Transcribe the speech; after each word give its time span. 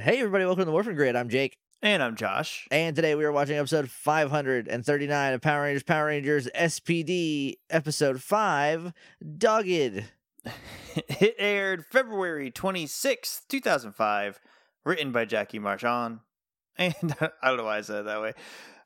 Hey, 0.00 0.16
everybody, 0.20 0.46
welcome 0.46 0.62
to 0.62 0.64
the 0.64 0.70
Morphin 0.70 0.94
Grid. 0.94 1.14
I'm 1.14 1.28
Jake. 1.28 1.58
And 1.82 2.02
I'm 2.02 2.16
Josh. 2.16 2.66
And 2.70 2.96
today 2.96 3.14
we 3.14 3.24
are 3.26 3.32
watching 3.32 3.58
episode 3.58 3.90
539 3.90 5.34
of 5.34 5.42
Power 5.42 5.64
Rangers 5.64 5.82
Power 5.82 6.06
Rangers 6.06 6.48
SPD, 6.54 7.56
episode 7.68 8.22
5 8.22 8.94
Dogged. 9.36 10.04
It 10.96 11.34
aired 11.38 11.84
February 11.84 12.50
26th, 12.50 13.42
2005, 13.50 14.40
written 14.86 15.12
by 15.12 15.26
Jackie 15.26 15.58
Marchand. 15.58 16.20
And 16.78 16.94
I 17.42 17.48
don't 17.48 17.58
know 17.58 17.64
why 17.64 17.76
I 17.76 17.82
said 17.82 18.00
it 18.00 18.04
that 18.06 18.22
way. 18.22 18.32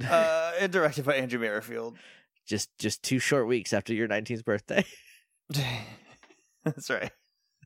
Uh, 0.05 0.53
and 0.59 0.73
directed 0.73 1.05
by 1.05 1.15
Andrew 1.15 1.39
Merrifield. 1.39 1.97
Just 2.47 2.77
just 2.77 3.05
two 3.05 3.21
short 3.21 3.47
weeks 3.47 3.73
after 3.73 3.95
your 3.95 4.09
19th 4.09 4.45
birthday. 4.45 4.85
That's 6.65 6.91
right. 6.91 7.13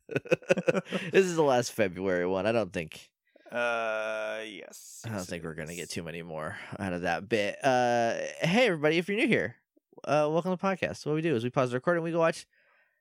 this 0.07 1.25
is 1.25 1.35
the 1.35 1.43
last 1.43 1.73
February 1.73 2.27
one. 2.27 2.47
I 2.47 2.53
don't 2.53 2.73
think 2.73 3.09
Uh, 3.51 4.41
yes. 4.47 5.03
I 5.05 5.09
don't 5.09 5.19
yes, 5.19 5.27
think 5.27 5.43
we're 5.43 5.55
gonna 5.55 5.75
get 5.75 5.89
too 5.89 6.03
many 6.03 6.23
more 6.23 6.57
out 6.79 6.93
of 6.93 7.03
that 7.03 7.29
bit. 7.29 7.57
Uh, 7.65 8.15
hey 8.41 8.67
everybody, 8.67 8.99
if 8.99 9.09
you're 9.09 9.17
new 9.17 9.27
here, 9.27 9.57
uh, 10.05 10.29
welcome 10.31 10.55
to 10.55 10.61
the 10.61 10.67
podcast. 10.67 11.07
What 11.07 11.15
we 11.15 11.23
do 11.23 11.35
is 11.35 11.45
we 11.45 11.51
pause 11.51 11.71
the 11.71 11.77
recording, 11.77 12.03
we 12.03 12.13
go 12.13 12.19
watch 12.19 12.47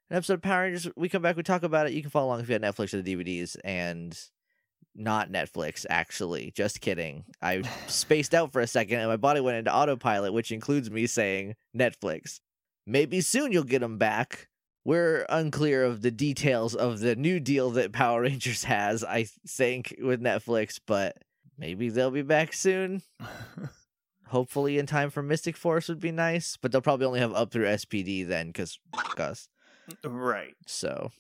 an 0.10 0.16
episode 0.16 0.36
of 0.36 0.42
Power 0.42 0.64
Rangers. 0.64 0.88
We 0.96 1.10
come 1.10 1.22
back, 1.22 1.36
we 1.36 1.44
talk 1.44 1.64
about 1.64 1.88
it. 1.88 1.94
You 1.94 2.02
can 2.02 2.12
follow 2.12 2.28
along 2.28 2.40
if 2.40 2.48
you 2.48 2.54
have 2.54 2.62
Netflix 2.62 2.94
or 2.94 3.02
the 3.02 3.16
DVDs, 3.16 3.58
and 3.66 4.18
not 4.96 5.32
Netflix. 5.32 5.86
Actually, 5.90 6.52
just 6.56 6.80
kidding. 6.80 7.26
I 7.42 7.64
spaced 7.88 8.34
out 8.34 8.54
for 8.54 8.62
a 8.62 8.68
second, 8.68 9.00
and 9.00 9.10
my 9.10 9.18
body 9.18 9.42
went 9.42 9.58
into 9.58 9.74
autopilot, 9.74 10.32
which 10.32 10.54
includes 10.54 10.90
me 10.90 11.08
saying 11.08 11.56
Netflix. 11.78 12.40
Maybe 12.86 13.20
soon 13.20 13.52
you'll 13.52 13.64
get 13.64 13.82
them 13.82 13.98
back. 13.98 14.48
We're 14.88 15.26
unclear 15.28 15.84
of 15.84 16.02
the 16.02 16.12
details 16.12 16.74
of 16.74 17.02
the 17.02 17.18
new 17.18 17.42
deal 17.42 17.72
that 17.72 17.92
Power 17.92 18.22
Rangers 18.22 18.64
has, 18.64 19.04
I 19.04 19.26
think, 19.46 19.94
with 20.02 20.22
Netflix, 20.22 20.80
but 20.88 21.18
maybe 21.58 21.90
they'll 21.90 22.10
be 22.10 22.22
back 22.22 22.54
soon. 22.54 23.02
Hopefully, 24.28 24.78
in 24.78 24.86
time 24.86 25.10
for 25.10 25.22
Mystic 25.22 25.58
Force 25.58 25.90
would 25.90 26.00
be 26.00 26.14
nice, 26.14 26.56
but 26.56 26.72
they'll 26.72 26.80
probably 26.80 27.06
only 27.06 27.20
have 27.20 27.34
up 27.34 27.52
through 27.52 27.66
SPD 27.66 28.26
then, 28.26 28.48
because 28.48 28.80
us. 29.20 29.50
right. 30.06 30.56
So 30.66 31.12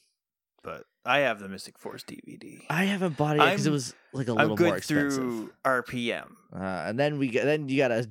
But 0.64 0.84
I 1.08 1.20
have 1.20 1.40
the 1.40 1.48
Mystic 1.50 1.78
Force 1.80 2.04
DVD. 2.04 2.60
I 2.70 2.84
haven't 2.86 3.18
bought 3.18 3.38
it 3.38 3.40
because 3.40 3.66
it 3.66 3.70
I'm- 3.70 3.74
was 3.74 3.94
like 4.14 4.28
a 4.28 4.32
I'm 4.32 4.38
little 4.38 4.48
more 4.50 4.58
good 4.58 4.78
expensive. 4.78 5.14
through 5.16 5.52
RPM. 5.66 6.28
Uh, 6.54 6.60
and 6.64 7.00
then 7.00 7.18
we 7.20 7.28
get, 7.30 7.46
then 7.46 7.68
you 7.70 7.78
gotta 7.78 8.10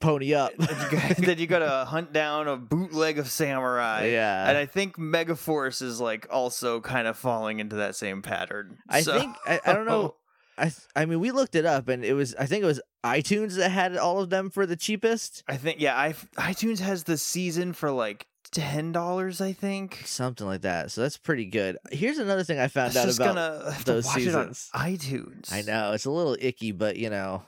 pony 0.00 0.34
up. 0.34 0.52
then, 0.58 0.68
you 0.68 0.98
got, 0.98 1.16
then 1.18 1.38
you 1.38 1.46
gotta 1.46 1.84
hunt 1.86 2.12
down 2.12 2.48
a 2.48 2.56
bootleg 2.56 3.18
of 3.18 3.28
Samurai. 3.30 4.06
yeah, 4.06 4.48
And 4.48 4.56
I 4.58 4.66
think 4.66 4.96
Megaforce 4.96 5.82
is 5.82 6.00
like 6.00 6.26
also 6.30 6.80
kind 6.80 7.06
of 7.08 7.16
falling 7.16 7.60
into 7.60 7.76
that 7.76 7.96
same 7.96 8.22
pattern. 8.22 8.78
I 8.88 9.00
So- 9.02 9.18
think 9.18 9.36
I, 9.46 9.60
I 9.64 9.72
don't 9.72 9.86
know. 9.86 10.14
I 10.58 10.64
th- 10.64 10.74
I 10.96 11.06
mean, 11.06 11.20
we 11.20 11.30
looked 11.30 11.54
it 11.54 11.64
up, 11.64 11.86
and 11.88 12.04
it 12.04 12.14
was 12.14 12.34
I 12.34 12.46
think 12.46 12.64
it 12.64 12.66
was 12.66 12.80
iTunes 13.04 13.54
that 13.58 13.68
had 13.70 13.96
all 13.96 14.20
of 14.20 14.28
them 14.28 14.50
for 14.50 14.66
the 14.66 14.74
cheapest, 14.74 15.44
I 15.46 15.56
think 15.56 15.80
yeah, 15.80 15.96
I 15.96 16.14
iTunes 16.36 16.80
has 16.80 17.04
the 17.04 17.16
season 17.16 17.72
for 17.72 17.92
like 17.92 18.26
ten 18.48 18.92
dollars. 18.92 19.40
I 19.40 19.52
think. 19.52 20.02
something 20.04 20.46
like 20.46 20.62
that. 20.62 20.90
So 20.90 21.02
that's 21.02 21.16
pretty 21.16 21.46
good. 21.46 21.78
Here's 21.90 22.18
another 22.18 22.44
thing 22.44 22.58
I 22.58 22.68
found 22.68 22.96
out 22.96 23.06
just 23.06 23.20
about. 23.20 23.84
those 23.84 24.10
seasons. 24.12 24.70
it 24.74 24.78
on 24.78 24.90
iTunes. 24.92 25.52
I 25.52 25.62
know 25.62 25.92
it's 25.92 26.04
a 26.04 26.10
little 26.10 26.36
icky, 26.40 26.72
but 26.72 26.96
you 26.96 27.10
know, 27.10 27.42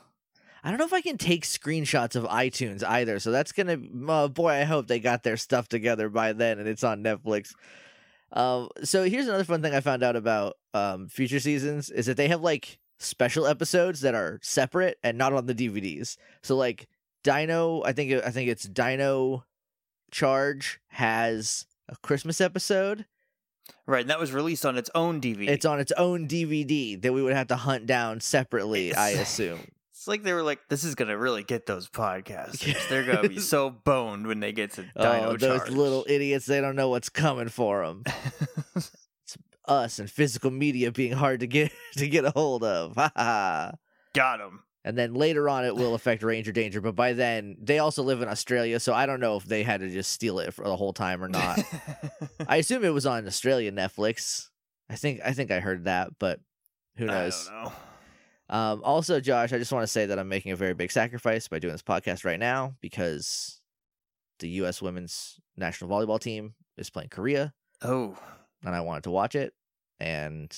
I 0.63 0.69
don't 0.69 0.77
know 0.77 0.85
if 0.85 0.93
I 0.93 1.01
can 1.01 1.17
take 1.17 1.43
screenshots 1.43 2.15
of 2.15 2.23
iTunes 2.25 2.83
either. 2.83 3.19
So 3.19 3.31
that's 3.31 3.51
gonna, 3.51 3.77
oh 4.07 4.27
boy, 4.27 4.51
I 4.51 4.63
hope 4.63 4.87
they 4.87 4.99
got 4.99 5.23
their 5.23 5.37
stuff 5.37 5.67
together 5.67 6.09
by 6.09 6.33
then 6.33 6.59
and 6.59 6.67
it's 6.67 6.83
on 6.83 7.03
Netflix. 7.03 7.53
Um, 8.33 8.69
so 8.83 9.03
here's 9.03 9.27
another 9.27 9.43
fun 9.43 9.61
thing 9.61 9.73
I 9.73 9.81
found 9.81 10.03
out 10.03 10.15
about 10.15 10.57
um 10.73 11.09
future 11.09 11.39
seasons 11.39 11.89
is 11.89 12.05
that 12.05 12.15
they 12.15 12.29
have 12.29 12.41
like 12.41 12.79
special 12.99 13.47
episodes 13.47 14.01
that 14.01 14.15
are 14.15 14.39
separate 14.41 14.97
and 15.03 15.17
not 15.17 15.33
on 15.33 15.47
the 15.47 15.55
DVDs. 15.55 16.17
So 16.43 16.55
like 16.55 16.87
Dino, 17.23 17.83
I 17.83 17.93
think 17.93 18.23
I 18.23 18.29
think 18.29 18.49
it's 18.49 18.63
Dino 18.63 19.43
Charge 20.11 20.79
has 20.89 21.65
a 21.89 21.95
Christmas 21.97 22.39
episode. 22.41 23.05
Right, 23.87 24.01
and 24.01 24.09
that 24.09 24.19
was 24.19 24.31
released 24.31 24.65
on 24.65 24.77
its 24.77 24.89
own 24.93 25.21
DVD. 25.21 25.47
It's 25.49 25.65
on 25.65 25.79
its 25.79 25.91
own 25.93 26.27
DVD 26.27 27.01
that 27.01 27.13
we 27.13 27.21
would 27.21 27.33
have 27.33 27.47
to 27.47 27.55
hunt 27.55 27.85
down 27.85 28.19
separately, 28.19 28.93
I 28.93 29.09
assume. 29.11 29.59
It's 29.91 30.07
like 30.07 30.23
they 30.23 30.33
were 30.33 30.43
like, 30.43 30.59
"This 30.67 30.83
is 30.83 30.95
gonna 30.95 31.17
really 31.17 31.43
get 31.43 31.65
those 31.65 31.87
podcasters. 31.87 32.87
They're 32.89 33.03
gonna 33.03 33.29
be 33.29 33.39
so 33.39 33.69
boned 33.69 34.27
when 34.27 34.39
they 34.39 34.51
get 34.51 34.71
to 34.73 34.85
oh, 34.95 35.03
Dino 35.03 35.29
oh, 35.29 35.37
those 35.37 35.59
Charge." 35.59 35.69
little 35.71 36.05
idiots! 36.07 36.45
They 36.45 36.59
don't 36.59 36.75
know 36.75 36.89
what's 36.89 37.09
coming 37.09 37.49
for 37.49 37.85
them. 37.85 38.03
It's 38.75 39.37
us 39.65 39.99
and 39.99 40.09
physical 40.09 40.49
media 40.49 40.91
being 40.91 41.13
hard 41.13 41.41
to 41.41 41.47
get 41.47 41.71
to 41.97 42.07
get 42.07 42.25
a 42.25 42.31
hold 42.31 42.63
of. 42.63 42.95
Ha 42.95 43.11
ha. 43.15 43.71
Got 44.13 44.39
him. 44.39 44.63
And 44.83 44.97
then 44.97 45.13
later 45.13 45.47
on, 45.47 45.63
it 45.63 45.75
will 45.75 45.93
affect 45.93 46.23
Ranger 46.23 46.51
Danger. 46.51 46.81
But 46.81 46.95
by 46.95 47.13
then, 47.13 47.55
they 47.61 47.77
also 47.79 48.01
live 48.01 48.21
in 48.21 48.27
Australia, 48.27 48.79
so 48.79 48.93
I 48.93 49.05
don't 49.05 49.19
know 49.19 49.35
if 49.35 49.45
they 49.45 49.61
had 49.61 49.81
to 49.81 49.89
just 49.89 50.11
steal 50.11 50.39
it 50.39 50.53
for 50.55 50.65
the 50.65 50.75
whole 50.75 50.91
time 50.93 51.23
or 51.23 51.29
not. 51.29 51.59
I 52.47 52.57
assume 52.57 52.83
it 52.83 52.89
was 52.89 53.05
on 53.05 53.27
Australian 53.27 53.75
Netflix. 53.75 54.49
I 54.89 54.95
think 54.95 55.21
I 55.23 55.33
think 55.33 55.51
I 55.51 55.59
heard 55.59 55.85
that, 55.85 56.09
but 56.19 56.39
who 56.97 57.05
knows? 57.05 57.47
I 57.49 57.53
don't 57.53 57.63
know. 57.65 57.73
Um, 58.49 58.81
also, 58.83 59.19
Josh, 59.21 59.53
I 59.53 59.59
just 59.59 59.71
want 59.71 59.83
to 59.83 59.87
say 59.87 60.07
that 60.07 60.19
I'm 60.19 60.27
making 60.27 60.51
a 60.51 60.57
very 60.57 60.73
big 60.73 60.91
sacrifice 60.91 61.47
by 61.47 61.59
doing 61.59 61.73
this 61.73 61.81
podcast 61.83 62.25
right 62.25 62.39
now 62.39 62.73
because 62.81 63.61
the 64.39 64.49
U.S. 64.49 64.81
women's 64.81 65.39
national 65.55 65.89
volleyball 65.89 66.19
team 66.19 66.55
is 66.75 66.89
playing 66.89 67.09
Korea, 67.09 67.53
Oh, 67.83 68.17
and 68.65 68.75
I 68.75 68.81
wanted 68.81 69.03
to 69.03 69.11
watch 69.11 69.35
it. 69.35 69.53
And 70.01 70.51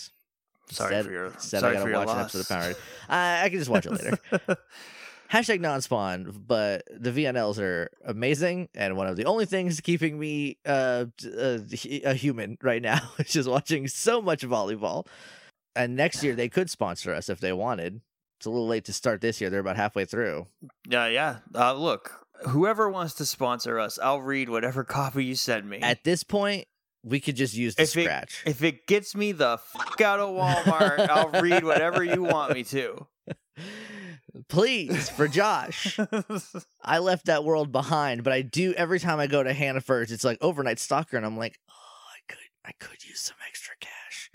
sorry 0.70 0.96
instead, 0.96 1.06
for 1.06 1.12
your 1.12 1.26
instead 1.28 1.60
sorry 1.62 1.78
I 1.78 1.80
gotta 1.80 1.92
watch 1.92 2.10
an 2.10 2.18
loss. 2.18 2.36
episode 2.36 2.40
of 2.40 2.48
Power. 2.50 2.74
I, 3.10 3.46
I 3.46 3.50
can 3.50 3.60
just 3.60 3.70
watch 3.70 3.86
it 3.86 3.92
later. 3.92 4.18
Hashtag 5.32 5.62
non-spawn, 5.62 6.44
but 6.48 6.84
the 6.96 7.12
VNLs 7.12 7.58
are 7.58 7.90
amazing, 8.06 8.70
and 8.76 8.96
one 8.96 9.08
of 9.08 9.16
the 9.16 9.26
only 9.26 9.46
things 9.46 9.82
keeping 9.82 10.20
me 10.20 10.58
uh, 10.64 11.06
d- 11.18 11.34
uh 12.04 12.12
a 12.12 12.14
human 12.14 12.58
right 12.62 12.82
now 12.82 13.00
is 13.18 13.32
just 13.32 13.50
watching 13.50 13.88
so 13.88 14.22
much 14.22 14.44
volleyball. 14.44 15.08
And 15.76 15.96
next 15.96 16.24
year 16.24 16.36
they 16.36 16.50
could 16.50 16.70
sponsor 16.70 17.12
us 17.16 17.30
if 17.30 17.40
they 17.40 17.52
wanted. 17.52 18.02
It's 18.38 18.46
a 18.46 18.52
little 18.52 18.68
late 18.68 18.86
to 18.86 18.94
start 18.94 19.22
this 19.22 19.42
year; 19.42 19.50
they're 19.50 19.60
about 19.60 19.76
halfway 19.76 20.06
through. 20.06 20.46
Yeah, 20.88 21.08
yeah. 21.08 21.38
Uh, 21.56 21.74
look, 21.74 22.28
whoever 22.48 22.90
wants 22.90 23.16
to 23.16 23.26
sponsor 23.26 23.80
us, 23.80 23.98
I'll 23.98 24.22
read 24.22 24.50
whatever 24.50 24.84
copy 24.84 25.26
you 25.26 25.36
send 25.36 25.68
me. 25.68 25.80
At 25.80 26.04
this 26.04 26.24
point, 26.24 26.68
we 27.04 27.20
could 27.20 27.36
just 27.36 27.54
use 27.56 27.76
the 27.76 27.84
If 27.84 27.98
it- 27.98 28.04
scratch. 28.04 28.44
if 28.46 28.64
it 28.64 28.88
gets 28.88 29.16
me 29.16 29.32
the 29.34 29.58
fuck 29.58 30.00
out 30.02 30.20
of 30.20 30.30
Walmart, 30.30 31.10
I'll 31.10 31.42
read 31.42 31.64
whatever 31.64 32.04
you 32.04 32.24
want 32.24 32.54
me 32.54 32.64
to. 32.66 33.08
Please, 34.50 35.10
for 35.10 35.28
Josh. 35.28 36.00
I 36.82 36.98
left 37.00 37.26
that 37.26 37.44
world 37.44 37.72
behind, 37.72 38.24
but 38.24 38.34
I 38.34 38.42
do 38.42 38.74
every 38.74 39.00
time 39.00 39.20
I 39.20 39.28
go 39.28 39.44
to 39.44 39.54
Hannaford's, 39.54 40.12
it's 40.12 40.24
like 40.24 40.38
overnight 40.42 40.80
stalker, 40.80 41.18
and 41.18 41.26
I'm 41.26 41.38
like, 41.38 41.60
oh, 41.70 41.74
I 41.74 42.18
could, 42.28 42.40
I 42.66 42.72
could 42.80 43.06
use 43.06 43.20
some 43.20 43.38
extra 43.48 43.76
cash. 43.80 44.32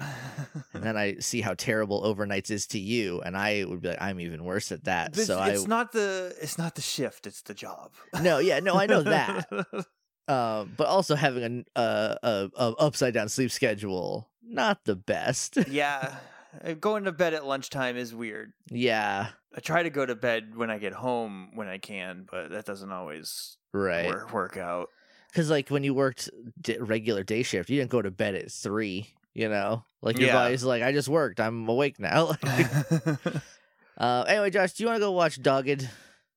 And 0.72 0.84
then 0.84 0.96
I 0.96 1.16
see 1.16 1.40
how 1.40 1.54
terrible 1.54 2.02
overnights 2.02 2.50
is 2.52 2.68
to 2.68 2.78
you, 2.78 3.20
and 3.22 3.36
I 3.36 3.64
would 3.66 3.80
be 3.80 3.88
like, 3.88 4.00
I'm 4.00 4.20
even 4.20 4.44
worse 4.44 4.70
at 4.70 4.84
that. 4.84 5.16
So 5.16 5.42
it's 5.42 5.64
I, 5.64 5.66
not 5.66 5.90
the 5.90 6.32
it's 6.40 6.58
not 6.58 6.76
the 6.76 6.82
shift, 6.82 7.26
it's 7.26 7.42
the 7.42 7.54
job. 7.54 7.90
no, 8.22 8.38
yeah, 8.38 8.60
no, 8.60 8.74
I 8.76 8.86
know 8.86 9.02
that. 9.02 9.48
Um, 10.28 10.74
but 10.76 10.86
also 10.86 11.14
having 11.14 11.64
a, 11.74 11.80
a, 11.80 12.16
a, 12.22 12.50
a 12.56 12.72
upside 12.78 13.14
down 13.14 13.28
sleep 13.28 13.50
schedule, 13.50 14.28
not 14.42 14.84
the 14.84 14.94
best. 14.96 15.56
yeah, 15.70 16.16
uh, 16.64 16.74
going 16.74 17.04
to 17.04 17.12
bed 17.12 17.34
at 17.34 17.46
lunchtime 17.46 17.96
is 17.96 18.14
weird. 18.14 18.52
yeah, 18.70 19.28
I 19.56 19.60
try 19.60 19.82
to 19.82 19.90
go 19.90 20.04
to 20.04 20.14
bed 20.14 20.54
when 20.54 20.70
I 20.70 20.78
get 20.78 20.92
home 20.92 21.50
when 21.54 21.68
I 21.68 21.78
can, 21.78 22.26
but 22.30 22.50
that 22.50 22.66
doesn't 22.66 22.92
always 22.92 23.56
right. 23.72 24.06
work, 24.06 24.32
work 24.32 24.56
out. 24.58 24.88
Because 25.32 25.50
like 25.50 25.70
when 25.70 25.82
you 25.84 25.94
worked 25.94 26.28
d- 26.60 26.78
regular 26.78 27.22
day 27.22 27.42
shift, 27.42 27.70
you 27.70 27.78
didn't 27.78 27.90
go 27.90 28.02
to 28.02 28.10
bed 28.10 28.34
at 28.34 28.50
three. 28.50 29.14
You 29.34 29.48
know, 29.48 29.84
like 30.02 30.18
your 30.18 30.28
Yeah. 30.28 30.34
body's 30.34 30.64
like, 30.64 30.82
I 30.82 30.90
just 30.92 31.08
worked. 31.08 31.38
I'm 31.38 31.68
awake 31.68 31.98
now. 32.00 32.32
uh, 33.98 34.24
anyway, 34.26 34.50
Josh, 34.50 34.72
do 34.72 34.82
you 34.82 34.88
want 34.88 34.96
to 34.96 35.00
go 35.00 35.12
watch 35.12 35.40
Dogged? 35.40 35.88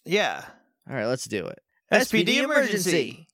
yeah. 0.05 0.44
All 0.89 0.95
right, 0.95 1.05
let's 1.05 1.25
do 1.25 1.45
it. 1.47 1.59
SPD 1.91 2.44
emergency. 2.44 3.27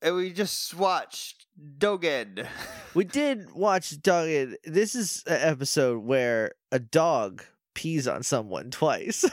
And 0.00 0.14
we 0.14 0.32
just 0.32 0.74
watched 0.74 1.46
Dogen. 1.78 2.46
We 2.94 3.04
did 3.04 3.52
watch 3.52 4.00
Dogged. 4.00 4.56
This 4.64 4.94
is 4.94 5.22
an 5.26 5.38
episode 5.40 6.02
where 6.02 6.52
a 6.72 6.78
dog 6.80 7.44
pees 7.74 8.08
on 8.08 8.22
someone 8.24 8.70
twice. 8.70 9.24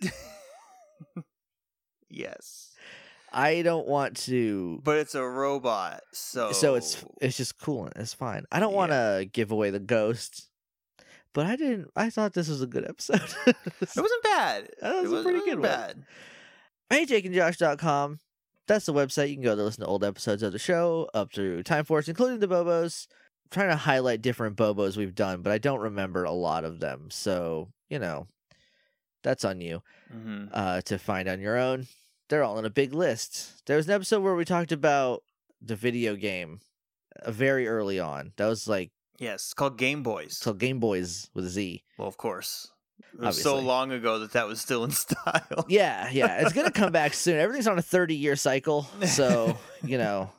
yes, 2.10 2.72
I 3.32 3.62
don't 3.62 3.86
want 3.86 4.16
to. 4.22 4.80
but 4.82 4.98
it's 4.98 5.14
a 5.14 5.24
robot, 5.24 6.00
so 6.12 6.50
So 6.52 6.74
it's 6.74 7.04
it's 7.20 7.36
just 7.36 7.58
cool 7.58 7.84
and 7.84 7.92
it's 7.96 8.14
fine. 8.14 8.44
I 8.50 8.58
don't 8.58 8.74
want 8.74 8.90
to 8.92 9.28
give 9.30 9.52
away 9.52 9.70
the 9.70 9.78
ghost, 9.78 10.48
but 11.32 11.46
I 11.46 11.54
didn't. 11.54 11.90
I 11.94 12.10
thought 12.10 12.32
this 12.32 12.48
was 12.48 12.62
a 12.62 12.66
good 12.66 12.88
episode. 12.88 13.20
it 13.46 13.56
wasn't 13.78 14.22
bad. 14.24 14.68
That 14.80 15.02
was 15.02 15.12
it 15.12 15.20
a 15.20 15.22
pretty 15.22 15.40
good 15.40 15.60
one. 15.60 15.68
bad. 15.68 16.04
hey, 16.90 17.06
jakeandjosh.com. 17.06 18.18
That's 18.68 18.86
the 18.86 18.92
website. 18.94 19.28
You 19.30 19.34
can 19.36 19.42
go 19.44 19.56
to 19.56 19.62
listen 19.62 19.82
to 19.82 19.86
old 19.88 20.04
episodes 20.04 20.42
of 20.42 20.52
the 20.52 20.58
show 20.58 21.08
up 21.14 21.32
through 21.32 21.62
Time 21.64 21.84
Force, 21.84 22.08
including 22.08 22.38
the 22.40 22.48
Bobos. 22.48 23.06
I'm 23.10 23.48
trying 23.50 23.70
to 23.70 23.76
highlight 23.76 24.22
different 24.22 24.56
Bobos 24.56 24.96
we've 24.96 25.14
done, 25.14 25.42
but 25.42 25.52
I 25.52 25.58
don't 25.58 25.80
remember 25.80 26.24
a 26.24 26.32
lot 26.32 26.64
of 26.64 26.80
them. 26.80 27.08
So, 27.10 27.68
you 27.90 27.98
know, 27.98 28.28
that's 29.22 29.44
on 29.44 29.60
you 29.60 29.82
hmm 30.10 30.46
uh, 30.52 30.80
to 30.82 30.98
find 30.98 31.28
on 31.28 31.40
your 31.40 31.56
own. 31.58 31.86
They're 32.28 32.44
all 32.44 32.58
in 32.58 32.64
a 32.64 32.70
big 32.70 32.94
list. 32.94 33.66
There 33.66 33.76
was 33.76 33.86
an 33.88 33.94
episode 33.94 34.22
where 34.22 34.34
we 34.34 34.44
talked 34.44 34.72
about 34.72 35.22
the 35.60 35.76
video 35.76 36.16
game 36.16 36.60
uh, 37.24 37.30
very 37.30 37.68
early 37.68 37.98
on. 38.00 38.32
That 38.36 38.46
was 38.46 38.68
like 38.68 38.90
Yes, 39.18 39.52
called 39.54 39.76
Game 39.78 40.02
Boys. 40.02 40.26
it's 40.32 40.42
called 40.44 40.58
Game 40.58 40.80
Boys 40.80 41.28
with 41.34 41.44
a 41.46 41.48
Z. 41.48 41.84
well, 41.98 42.08
of 42.08 42.16
course, 42.16 42.72
it 43.14 43.20
was 43.20 43.42
so 43.42 43.58
long 43.58 43.92
ago 43.92 44.18
that 44.20 44.32
that 44.32 44.46
was 44.46 44.60
still 44.60 44.84
in 44.84 44.90
style. 45.04 45.66
Yeah, 45.68 46.08
yeah. 46.10 46.40
It's 46.42 46.52
gonna 46.52 46.70
come 46.70 46.92
back 46.92 47.14
soon. 47.14 47.38
Everything's 47.40 47.66
on 47.68 47.78
a 47.78 47.82
thirty 47.82 48.14
year 48.16 48.36
cycle. 48.36 48.86
So, 49.06 49.56
you 49.84 49.98
know. 49.98 50.30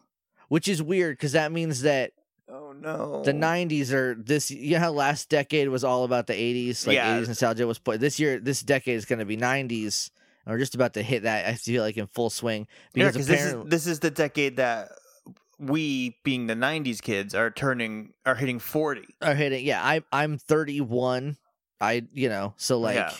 Which 0.49 0.67
is 0.67 0.83
weird 0.83 1.17
because 1.17 1.31
that 1.31 1.51
means 1.51 1.81
that 1.81 2.11
Oh 2.47 2.73
no. 2.73 3.23
the 3.23 3.33
nineties 3.33 3.91
are 3.91 4.13
this 4.13 4.51
you 4.51 4.73
know 4.75 4.79
how 4.79 4.91
last 4.91 5.29
decade 5.29 5.69
was 5.69 5.83
all 5.83 6.03
about 6.03 6.27
the 6.27 6.33
eighties, 6.35 6.85
like 6.85 6.95
Yeah. 6.95 7.15
eighties 7.15 7.27
nostalgia 7.27 7.65
was 7.65 7.79
put 7.79 7.99
this 7.99 8.19
year 8.19 8.39
this 8.39 8.61
decade 8.61 8.95
is 8.97 9.05
gonna 9.05 9.25
be 9.25 9.35
nineties. 9.37 10.11
And 10.45 10.53
we're 10.53 10.59
just 10.59 10.75
about 10.75 10.93
to 10.95 11.01
hit 11.01 11.23
that, 11.23 11.45
I 11.47 11.53
feel 11.55 11.81
like 11.81 11.95
in 11.97 12.05
full 12.07 12.29
swing. 12.29 12.67
Yeah, 12.93 13.05
Because 13.07 13.13
because 13.13 13.27
this 13.27 13.41
is 13.53 13.63
this 13.65 13.87
is 13.87 13.99
the 14.01 14.11
decade 14.11 14.57
that 14.57 14.89
we, 15.57 16.17
being 16.23 16.47
the 16.47 16.55
'90s 16.55 17.01
kids, 17.01 17.33
are 17.33 17.49
turning 17.49 18.13
are 18.25 18.35
hitting 18.35 18.59
40. 18.59 19.07
are 19.21 19.33
hitting 19.35 19.65
yeah, 19.65 19.79
I'm 19.83 20.03
I'm 20.11 20.37
thirty 20.37 20.81
one. 20.81 21.37
I 21.83 22.03
you 22.13 22.29
know, 22.29 22.53
so 22.57 22.79
like 22.79 22.95
Yeah. 22.95 23.13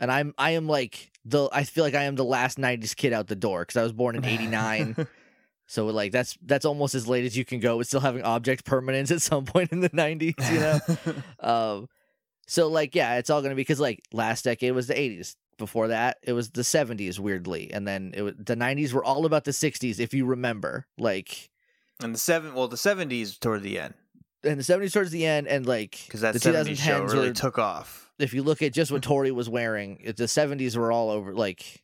and 0.00 0.10
I'm 0.10 0.34
I 0.38 0.50
am 0.52 0.66
like 0.66 1.10
the 1.24 1.48
I 1.52 1.64
feel 1.64 1.84
like 1.84 1.94
I 1.94 2.04
am 2.04 2.16
the 2.16 2.24
last 2.24 2.58
nineties 2.58 2.94
kid 2.94 3.12
out 3.12 3.26
the 3.28 3.36
door 3.36 3.62
because 3.62 3.76
I 3.76 3.82
was 3.82 3.92
born 3.92 4.16
in 4.16 4.24
eighty 4.24 4.46
nine. 4.46 4.96
So 5.70 5.84
like 5.88 6.12
that's 6.12 6.38
that's 6.46 6.64
almost 6.64 6.94
as 6.94 7.06
late 7.06 7.26
as 7.26 7.36
you 7.36 7.44
can 7.44 7.60
go 7.60 7.76
with 7.76 7.88
still 7.88 8.00
having 8.00 8.22
object 8.22 8.64
permanence 8.64 9.10
at 9.10 9.20
some 9.20 9.44
point 9.44 9.70
in 9.70 9.80
the 9.80 9.90
90s, 9.90 10.50
you 10.50 10.60
know. 10.60 10.80
um 11.46 11.88
so 12.46 12.68
like 12.68 12.94
yeah, 12.94 13.18
it's 13.18 13.28
all 13.28 13.42
going 13.42 13.50
to 13.50 13.54
be 13.54 13.66
cuz 13.66 13.78
like 13.78 14.02
last 14.10 14.44
decade 14.46 14.72
was 14.72 14.86
the 14.86 14.94
80s. 14.94 15.36
Before 15.58 15.88
that, 15.88 16.16
it 16.22 16.32
was 16.32 16.50
the 16.52 16.62
70s 16.62 17.18
weirdly, 17.18 17.70
and 17.70 17.86
then 17.86 18.12
it 18.16 18.22
was, 18.22 18.34
the 18.38 18.56
90s 18.56 18.94
were 18.94 19.04
all 19.04 19.26
about 19.26 19.44
the 19.44 19.50
60s 19.50 20.00
if 20.00 20.14
you 20.14 20.24
remember. 20.24 20.86
Like 20.96 21.50
and 22.00 22.14
the 22.14 22.18
seven, 22.18 22.54
well, 22.54 22.68
the 22.68 22.76
70s 22.76 23.38
toward 23.38 23.62
the 23.62 23.78
end, 23.78 23.92
and 24.44 24.58
the 24.58 24.62
70s 24.64 24.92
towards 24.92 25.10
the 25.10 25.26
end 25.26 25.46
and 25.48 25.66
like 25.66 25.98
because 26.06 26.20
that 26.20 26.32
the 26.34 26.38
70s 26.40 26.76
show 26.78 27.00
2010s 27.06 27.12
really 27.12 27.28
were 27.28 27.34
took 27.34 27.58
off. 27.58 28.10
if 28.18 28.32
you 28.34 28.42
look 28.42 28.62
at 28.62 28.72
just 28.72 28.92
what 28.92 29.02
Tori 29.02 29.30
was 29.30 29.48
wearing, 29.48 30.00
the 30.04 30.24
70s 30.24 30.76
were 30.76 30.92
all 30.92 31.10
over 31.10 31.34
like 31.34 31.82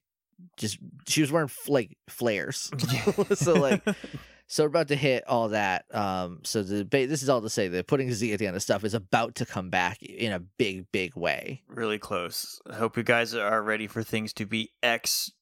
just 0.57 0.79
she 1.09 1.21
was 1.21 1.33
wearing 1.33 1.49
f- 1.49 1.69
like 1.69 1.97
flares. 2.09 2.71
so 3.35 3.55
like 3.55 3.83
so 4.47 4.63
we're 4.65 4.69
about 4.69 4.89
to 4.89 4.97
hit 4.97 5.25
all 5.27 5.49
that. 5.51 5.85
Um, 5.95 6.41
so 6.45 6.63
the 6.63 6.85
ba- 6.85 7.07
this 7.07 7.23
is 7.23 7.29
all 7.29 7.41
to 7.41 7.49
say 7.51 7.69
that 7.69 7.87
putting 7.87 8.13
Z 8.13 8.33
at 8.33 8.39
the 8.39 8.47
end 8.47 8.57
of 8.57 8.63
stuff 8.63 8.85
is 8.85 8.95
about 8.95 9.37
to 9.37 9.47
come 9.47 9.71
back 9.71 10.03
in 10.03 10.33
a 10.33 10.41
big, 10.41 10.91
big 10.93 11.17
way. 11.17 11.63
really 11.69 11.99
close. 11.99 12.61
I 12.71 12.75
hope 12.75 12.97
you 12.97 13.03
guys 13.03 13.35
are 13.35 13.63
ready 13.63 13.87
for 13.87 14.03
things 14.03 14.33
to 14.35 14.47
be 14.47 14.71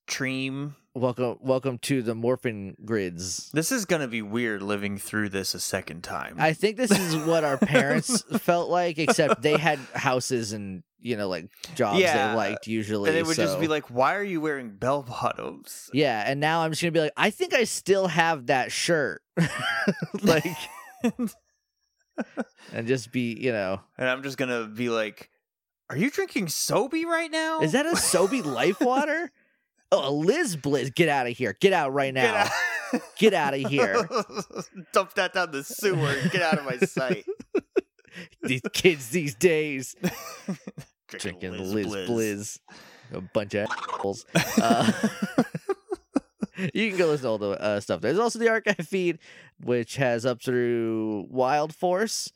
extreme. 0.07 0.77
Welcome, 0.95 1.39
welcome 1.41 1.79
to 1.79 2.03
the 2.03 2.15
morphin 2.15 2.77
grids. 2.85 3.51
This 3.55 3.73
is 3.73 3.87
gonna 3.87 4.09
be 4.09 4.21
weird 4.21 4.61
living 4.63 4.99
through 4.99 5.31
this 5.31 5.55
a 5.55 5.61
second 5.61 6.03
time. 6.03 6.37
I 6.39 6.53
think 6.53 6.77
this 6.77 6.91
is 6.91 7.17
what 7.17 7.45
our 7.45 7.57
parents 7.57 8.23
felt 8.41 8.69
like, 8.69 8.99
except 8.99 9.41
they 9.41 9.57
had 9.57 9.79
houses 9.95 10.53
and 10.53 10.83
you 11.01 11.17
know 11.17 11.29
like 11.29 11.49
jobs 11.75 11.99
Yeah. 11.99 12.31
they 12.33 12.37
liked 12.37 12.67
usually. 12.67 13.09
and 13.09 13.19
it 13.19 13.25
would 13.27 13.37
just 13.37 13.59
be 13.59 13.69
like, 13.69 13.87
why 13.91 14.15
are 14.17 14.23
you 14.23 14.43
wearing 14.43 14.71
bell 14.77 15.03
bottoms? 15.03 15.89
yeah. 15.95 16.25
And 16.27 16.41
now 16.41 16.61
I'm 16.63 16.73
just 16.73 16.83
gonna 16.83 16.93
be 16.93 17.01
like, 17.01 17.15
I 17.17 17.31
think 17.31 17.55
I 17.55 17.65
still 17.65 18.09
have 18.09 18.49
that 18.49 18.71
shirt, 18.71 19.23
like, 20.23 20.45
and 22.75 22.87
just 22.87 23.13
be 23.13 23.35
you 23.41 23.53
know. 23.53 23.81
and 23.97 24.11
I'm 24.11 24.23
just 24.23 24.37
gonna 24.37 24.67
be 24.67 24.91
like, 24.91 25.31
"Are 25.89 25.97
you 25.97 26.11
drinking 26.11 26.47
Sobe 26.49 27.03
right 27.05 27.31
now? 27.31 27.61
Is 27.61 27.73
that 27.73 27.87
a 27.87 27.93
Sobe 27.93 28.45
Life 28.45 28.79
Water? 28.83 29.33
Oh, 29.93 30.09
a 30.09 30.11
Liz 30.11 30.57
Blizz. 30.57 30.95
Get 30.95 31.11
out 31.11 31.27
of 31.27 31.37
here. 31.37 31.55
Get 31.61 31.75
out 31.75 31.93
right 31.93 32.15
now. 32.15 32.49
Get 33.19 33.35
out 33.35 33.53
of 33.53 33.61
here. 33.61 33.95
Dump 34.93 35.13
that 35.15 35.35
down 35.35 35.51
the 35.51 35.63
sewer. 35.63 36.15
Get 36.31 36.41
out 36.41 36.59
of 36.59 36.65
my 36.65 36.79
sight. 36.79 37.27
These 38.43 38.61
kids 38.75 39.09
these 39.09 39.35
days 39.35 39.97
Drinking, 41.09 41.53
drinking 41.53 41.73
Liz, 41.73 41.87
Blizz. 41.87 42.59
A 43.11 43.23
bunch 43.23 43.55
of 43.55 43.69
assholes. 43.71 44.27
Uh, 44.61 44.93
you 46.75 46.91
can 46.91 46.99
go 46.99 47.07
listen 47.07 47.25
to 47.25 47.29
all 47.31 47.39
the 47.39 47.51
uh, 47.59 47.81
stuff. 47.81 48.03
There's 48.03 48.19
also 48.19 48.39
the 48.39 48.51
archive 48.51 48.87
feed, 48.87 49.19
which 49.63 49.97
has 49.97 50.27
up 50.27 50.43
through 50.43 51.27
Wild 51.31 51.75
Force. 51.75 52.31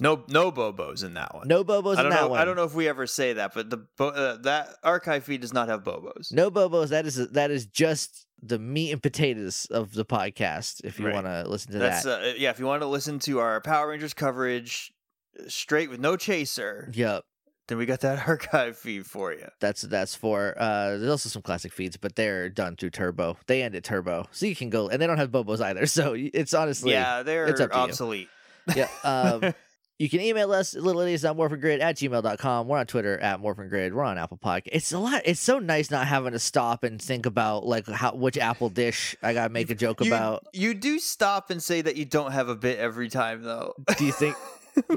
No, 0.00 0.24
no 0.28 0.50
bobos 0.50 1.04
in 1.04 1.14
that 1.14 1.34
one. 1.34 1.46
No 1.46 1.62
Bobos 1.64 1.98
in 2.02 2.08
that 2.08 2.22
know. 2.22 2.28
one. 2.28 2.40
I 2.40 2.44
don't 2.44 2.56
know 2.56 2.64
if 2.64 2.74
we 2.74 2.88
ever 2.88 3.06
say 3.06 3.34
that, 3.34 3.54
but 3.54 3.70
the 3.70 3.86
uh, 4.00 4.36
that 4.42 4.70
archive 4.82 5.22
feed 5.24 5.42
does 5.42 5.52
not 5.52 5.68
have 5.68 5.84
bobos. 5.84 6.32
No 6.32 6.50
Bobos. 6.50 6.88
That 6.88 7.06
is 7.06 7.16
that 7.30 7.50
is 7.50 7.66
just 7.66 8.26
the 8.42 8.58
meat 8.58 8.90
and 8.90 9.00
potatoes 9.02 9.66
of 9.70 9.92
the 9.94 10.04
podcast. 10.04 10.80
If 10.82 10.98
you 10.98 11.06
Right. 11.06 11.14
want 11.14 11.26
to 11.26 11.48
listen 11.48 11.72
to 11.72 11.78
That's 11.78 12.02
that. 12.04 12.22
uh, 12.22 12.32
yeah. 12.36 12.50
If 12.50 12.58
you 12.58 12.66
want 12.66 12.82
to 12.82 12.88
listen 12.88 13.18
to 13.20 13.38
our 13.38 13.60
Power 13.60 13.88
Rangers 13.90 14.12
coverage 14.14 14.92
uh, 15.38 15.44
straight 15.48 15.88
with 15.90 16.00
no 16.00 16.16
chaser, 16.16 16.90
Yep. 16.94 17.22
then 17.68 17.78
we 17.78 17.86
got 17.86 18.00
that 18.00 18.26
archive 18.28 18.76
feed 18.76 19.06
for 19.06 19.32
you. 19.32 19.46
That's 19.60 19.82
that's 19.82 20.16
for. 20.16 20.54
Uh, 20.58 20.96
there's 20.98 21.10
also 21.10 21.28
some 21.28 21.42
classic 21.42 21.72
feeds, 21.72 21.96
but 21.96 22.16
they're 22.16 22.48
done 22.48 22.74
through 22.74 22.90
Turbo. 22.90 23.36
They 23.46 23.62
end 23.62 23.76
at 23.76 23.84
Turbo, 23.84 24.26
so 24.32 24.46
you 24.46 24.56
can 24.56 24.68
go, 24.70 24.88
and 24.88 25.00
they 25.00 25.06
don't 25.06 25.18
have 25.18 25.30
Bobos 25.30 25.60
either. 25.60 25.86
So 25.86 26.14
it's 26.16 26.54
honestly, 26.54 26.90
yeah, 26.90 27.22
they're 27.22 27.46
it's 27.46 27.60
up 27.60 27.70
to 27.70 27.76
you. 27.76 27.82
obsolete. 27.84 28.28
yeah. 28.74 28.88
Um, 29.04 29.54
you 30.02 30.08
can 30.08 30.20
email 30.20 30.50
us 30.50 30.74
littleidiots.morphingrid 30.74 31.80
at 31.80 31.94
gmail.com. 31.96 32.66
We're 32.66 32.78
on 32.78 32.86
Twitter 32.86 33.20
at 33.20 33.40
morphingrid. 33.40 33.92
We're 33.92 34.02
on 34.02 34.18
Apple 34.18 34.36
Podcast. 34.36 34.70
It's 34.72 34.90
a 34.90 34.98
lot. 34.98 35.22
It's 35.24 35.38
so 35.38 35.60
nice 35.60 35.92
not 35.92 36.08
having 36.08 36.32
to 36.32 36.40
stop 36.40 36.82
and 36.82 37.00
think 37.00 37.24
about 37.24 37.64
like 37.64 37.86
how 37.86 38.12
which 38.12 38.36
Apple 38.36 38.68
dish 38.68 39.14
I 39.22 39.32
gotta 39.32 39.50
make 39.52 39.70
a 39.70 39.76
joke 39.76 40.00
You- 40.00 40.12
about. 40.12 40.44
You 40.52 40.74
do 40.74 40.98
stop 40.98 41.50
and 41.50 41.62
say 41.62 41.82
that 41.82 41.94
you 41.94 42.04
don't 42.04 42.32
have 42.32 42.48
a 42.48 42.56
bit 42.56 42.80
every 42.80 43.08
time, 43.08 43.44
though. 43.44 43.74
Do 43.96 44.04
you 44.04 44.10
think? 44.12 44.34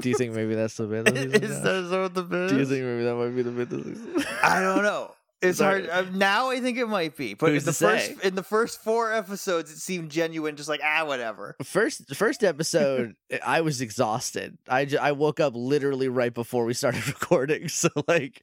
do 0.00 0.08
you 0.08 0.16
think 0.16 0.32
maybe 0.34 0.56
that's 0.56 0.76
the 0.76 0.86
bit? 0.86 1.06
Is 1.16 1.62
that 1.62 1.88
what 2.00 2.14
the 2.14 2.24
bit? 2.24 2.48
Do 2.48 2.56
you 2.58 2.66
think 2.66 2.82
maybe 2.84 3.04
that 3.04 3.14
might 3.14 3.28
be 3.30 3.42
the 3.42 3.52
bit? 3.52 4.26
I 4.42 4.60
don't 4.60 4.82
know. 4.82 5.12
It's 5.42 5.60
hard 5.60 5.88
uh, 5.88 6.02
now. 6.12 6.50
I 6.50 6.60
think 6.60 6.78
it 6.78 6.86
might 6.86 7.16
be, 7.16 7.34
but 7.34 7.50
in 7.52 7.56
the 7.62 7.72
first 7.72 8.06
say? 8.06 8.16
in 8.22 8.34
the 8.34 8.42
first 8.42 8.82
four 8.82 9.12
episodes, 9.12 9.70
it 9.70 9.78
seemed 9.78 10.10
genuine. 10.10 10.56
Just 10.56 10.68
like 10.68 10.80
ah, 10.82 11.04
whatever. 11.04 11.56
First, 11.62 12.14
first 12.14 12.42
episode, 12.42 13.16
I 13.44 13.60
was 13.60 13.80
exhausted. 13.80 14.56
I, 14.68 14.88
I 15.00 15.12
woke 15.12 15.38
up 15.40 15.52
literally 15.54 16.08
right 16.08 16.32
before 16.32 16.64
we 16.64 16.72
started 16.74 17.06
recording, 17.08 17.68
so 17.68 17.90
like, 18.08 18.42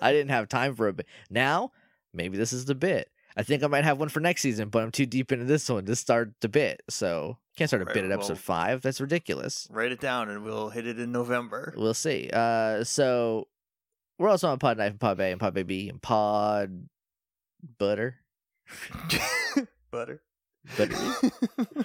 I 0.00 0.12
didn't 0.12 0.30
have 0.30 0.48
time 0.48 0.76
for 0.76 0.86
a 0.88 0.92
bit. 0.92 1.06
Now, 1.28 1.72
maybe 2.14 2.36
this 2.38 2.52
is 2.52 2.66
the 2.66 2.74
bit. 2.76 3.08
I 3.36 3.42
think 3.42 3.62
I 3.64 3.66
might 3.66 3.84
have 3.84 3.98
one 3.98 4.10
for 4.10 4.20
next 4.20 4.42
season, 4.42 4.68
but 4.68 4.82
I'm 4.82 4.90
too 4.90 5.06
deep 5.06 5.32
into 5.32 5.46
this 5.46 5.68
one 5.68 5.86
to 5.86 5.96
start 5.96 6.34
the 6.42 6.48
bit. 6.50 6.82
So 6.90 7.38
can't 7.56 7.68
start 7.68 7.82
a 7.82 7.86
Right, 7.86 7.94
bit 7.94 8.04
at 8.04 8.12
episode 8.12 8.34
well- 8.34 8.42
five. 8.42 8.82
That's 8.82 9.00
ridiculous. 9.00 9.66
Write 9.70 9.90
it 9.90 10.00
down, 10.00 10.28
and 10.28 10.44
we'll 10.44 10.68
hit 10.68 10.86
it 10.86 11.00
in 11.00 11.10
November. 11.12 11.72
We'll 11.76 11.94
see. 11.94 12.30
Uh, 12.32 12.84
so 12.84 13.48
we're 14.18 14.28
also 14.28 14.48
on 14.48 14.58
Pod 14.58 14.78
Knife 14.78 14.90
and 14.92 15.00
Pod 15.00 15.16
Bay 15.16 15.32
and 15.32 15.40
Pod 15.40 15.54
Baby 15.54 15.88
and 15.88 16.00
Pod 16.02 16.88
Butter. 17.78 18.16
Butter. 19.90 20.22
Buttery. 20.76 20.96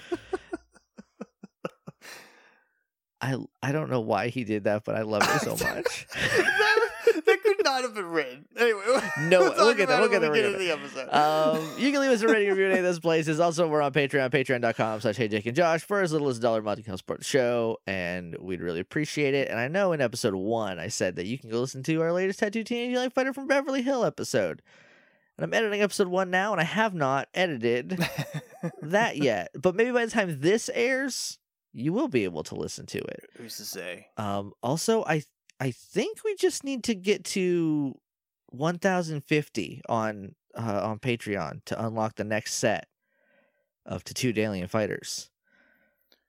I 3.20 3.36
I 3.62 3.72
don't 3.72 3.90
know 3.90 4.00
why 4.00 4.28
he 4.28 4.44
did 4.44 4.64
that, 4.64 4.84
but 4.84 4.94
I 4.94 5.02
love 5.02 5.22
it 5.22 5.40
so 5.40 5.50
much. 5.74 6.06
that, 6.14 6.77
not 7.68 7.82
have 7.82 7.94
been 7.94 8.06
written. 8.06 8.46
Anyway, 8.56 8.80
No, 9.22 9.40
we'll, 9.40 9.74
get 9.74 9.84
about 9.84 10.00
we'll 10.00 10.08
get 10.08 10.20
we'll 10.22 10.32
get 10.32 10.58
the 10.58 10.70
episode. 10.70 11.08
Um, 11.10 11.68
you 11.78 11.92
can 11.92 12.00
leave 12.00 12.10
us 12.10 12.22
a 12.22 12.28
rating 12.28 12.48
review 12.48 12.66
in 12.66 12.70
any 12.72 12.80
of 12.80 12.84
those 12.84 13.00
places. 13.00 13.40
Also, 13.40 13.68
we're 13.68 13.82
on 13.82 13.92
Patreon, 13.92 14.30
patreon.com 14.30 15.00
slash 15.00 15.16
hey 15.16 15.28
Jake 15.28 15.46
and 15.46 15.56
Josh 15.56 15.82
for 15.82 16.00
as 16.00 16.12
little 16.12 16.28
as 16.28 16.38
a 16.38 16.40
dollar 16.40 16.60
a 16.60 16.62
month. 16.62 16.78
You 16.78 16.84
can 16.84 16.92
help 16.92 17.00
support 17.00 17.20
the 17.20 17.24
show, 17.24 17.78
and 17.86 18.36
we'd 18.40 18.60
really 18.60 18.80
appreciate 18.80 19.34
it. 19.34 19.48
And 19.48 19.58
I 19.58 19.68
know 19.68 19.92
in 19.92 20.00
episode 20.00 20.34
one, 20.34 20.78
I 20.78 20.88
said 20.88 21.16
that 21.16 21.26
you 21.26 21.38
can 21.38 21.50
go 21.50 21.60
listen 21.60 21.82
to 21.84 22.02
our 22.02 22.12
latest 22.12 22.38
Tattoo 22.40 22.64
Teenage 22.64 22.96
Life 22.96 23.12
Fighter 23.12 23.32
from 23.32 23.46
Beverly 23.46 23.82
Hill 23.82 24.04
episode. 24.04 24.62
And 25.36 25.44
I'm 25.44 25.54
editing 25.54 25.82
episode 25.82 26.08
one 26.08 26.30
now, 26.30 26.50
and 26.52 26.60
I 26.60 26.64
have 26.64 26.94
not 26.94 27.28
edited 27.32 27.96
that 28.82 29.18
yet. 29.18 29.50
But 29.54 29.76
maybe 29.76 29.92
by 29.92 30.04
the 30.04 30.10
time 30.10 30.40
this 30.40 30.68
airs, 30.74 31.38
you 31.72 31.92
will 31.92 32.08
be 32.08 32.24
able 32.24 32.42
to 32.44 32.56
listen 32.56 32.86
to 32.86 32.98
it. 32.98 33.30
Who's 33.36 33.56
to 33.58 33.64
say? 33.64 34.08
Um, 34.16 34.52
also, 34.64 35.04
I 35.04 35.22
I 35.60 35.70
think 35.70 36.18
we 36.24 36.34
just 36.36 36.62
need 36.64 36.84
to 36.84 36.94
get 36.94 37.24
to 37.26 37.94
1,050 38.50 39.82
on 39.88 40.34
uh, 40.54 40.80
on 40.82 40.98
Patreon 40.98 41.64
to 41.66 41.84
unlock 41.86 42.16
the 42.16 42.24
next 42.24 42.54
set 42.54 42.88
of 43.86 44.02
Tattooed 44.04 44.38
Alien 44.38 44.66
Fighters 44.68 45.30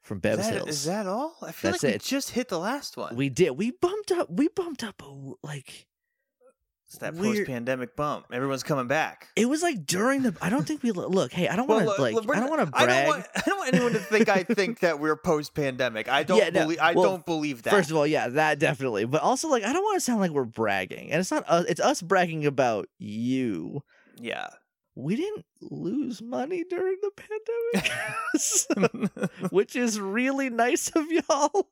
from 0.01 0.17
Is 0.17 0.21
Bev's 0.21 0.37
that, 0.47 0.53
Hills. 0.53 0.69
is 0.69 0.85
that 0.85 1.07
all? 1.07 1.35
I 1.41 1.51
feel 1.51 1.71
That's 1.71 1.83
like 1.83 1.91
we 1.91 1.95
it. 1.95 2.03
just 2.03 2.31
hit 2.31 2.47
the 2.49 2.59
last 2.59 2.97
one. 2.97 3.15
we 3.15 3.29
did. 3.29 3.51
We 3.51 3.71
bumped 3.71 4.11
up. 4.11 4.29
We 4.29 4.47
bumped 4.49 4.83
up 4.83 5.01
a, 5.01 5.33
like 5.43 5.87
it's 6.89 6.97
that 6.97 7.15
post-pandemic 7.15 7.95
bump. 7.95 8.25
Everyone's 8.33 8.63
coming 8.63 8.87
back. 8.87 9.27
it 9.35 9.47
was 9.47 9.61
like 9.61 9.85
during 9.85 10.23
the. 10.23 10.35
I 10.41 10.49
don't 10.49 10.65
think 10.67 10.81
we 10.81 10.89
look. 10.91 11.31
Hey, 11.31 11.47
I 11.47 11.55
don't 11.55 11.67
want 11.67 11.83
to 11.83 12.01
like. 12.01 12.15
I 12.15 12.39
don't 12.39 12.49
want 12.49 12.67
to 12.71 12.77
I 12.77 12.85
brag. 12.85 13.05
don't 13.05 13.15
want. 13.15 13.27
I 13.35 13.41
don't 13.45 13.57
want 13.59 13.73
anyone 13.75 13.93
to 13.93 13.99
think 13.99 14.27
I 14.27 14.41
think 14.43 14.79
that 14.79 14.99
we're 14.99 15.15
post-pandemic. 15.15 16.09
I 16.09 16.23
don't 16.29 16.39
Yeah, 16.39 16.49
no, 16.49 16.61
believe. 16.61 16.79
I 16.79 16.93
well, 16.93 17.03
don't 17.03 17.25
believe 17.27 17.61
that. 17.63 17.69
First 17.69 17.91
of 17.91 17.97
all, 17.97 18.07
yeah, 18.07 18.27
that 18.29 18.57
definitely. 18.57 19.05
But 19.05 19.21
also, 19.21 19.49
like, 19.49 19.63
I 19.63 19.71
don't 19.71 19.83
want 19.83 19.97
to 19.97 20.01
sound 20.01 20.19
like 20.19 20.31
we're 20.31 20.45
bragging, 20.45 21.11
and 21.11 21.19
it's 21.19 21.29
not 21.29 21.47
us. 21.47 21.65
It's 21.69 21.79
us 21.81 22.01
bragging 22.01 22.45
about 22.47 22.87
you. 22.97 23.83
yeah. 24.19 24.47
We 24.95 25.15
didn't 25.15 25.45
lose 25.61 26.21
money 26.21 26.65
during 26.69 26.97
the 27.01 27.11
pandemic, 27.71 29.11
which 29.51 29.75
is 29.77 29.97
really 29.97 30.49
nice 30.49 30.89
of 30.89 31.05
y'all. 31.09 31.69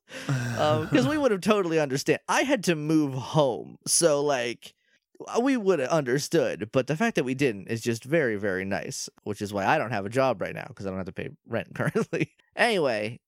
Um, 0.57 0.85
because 0.85 1.05
we 1.07 1.17
would 1.17 1.31
have 1.31 1.41
totally 1.41 1.77
understand. 1.77 2.19
I 2.29 2.43
had 2.43 2.63
to 2.65 2.75
move 2.75 3.13
home, 3.13 3.79
so 3.85 4.23
like 4.23 4.73
we 5.41 5.57
would 5.57 5.79
have 5.79 5.89
understood. 5.89 6.69
But 6.71 6.87
the 6.87 6.95
fact 6.95 7.15
that 7.15 7.23
we 7.23 7.33
didn't 7.33 7.67
is 7.67 7.81
just 7.81 8.03
very, 8.03 8.35
very 8.35 8.65
nice. 8.65 9.09
Which 9.23 9.41
is 9.41 9.53
why 9.53 9.65
I 9.65 9.77
don't 9.77 9.91
have 9.91 10.05
a 10.05 10.09
job 10.09 10.41
right 10.41 10.55
now 10.55 10.65
because 10.67 10.85
I 10.85 10.89
don't 10.89 10.97
have 10.97 11.05
to 11.07 11.11
pay 11.11 11.29
rent 11.47 11.69
currently. 11.75 12.33
anyway, 12.55 13.19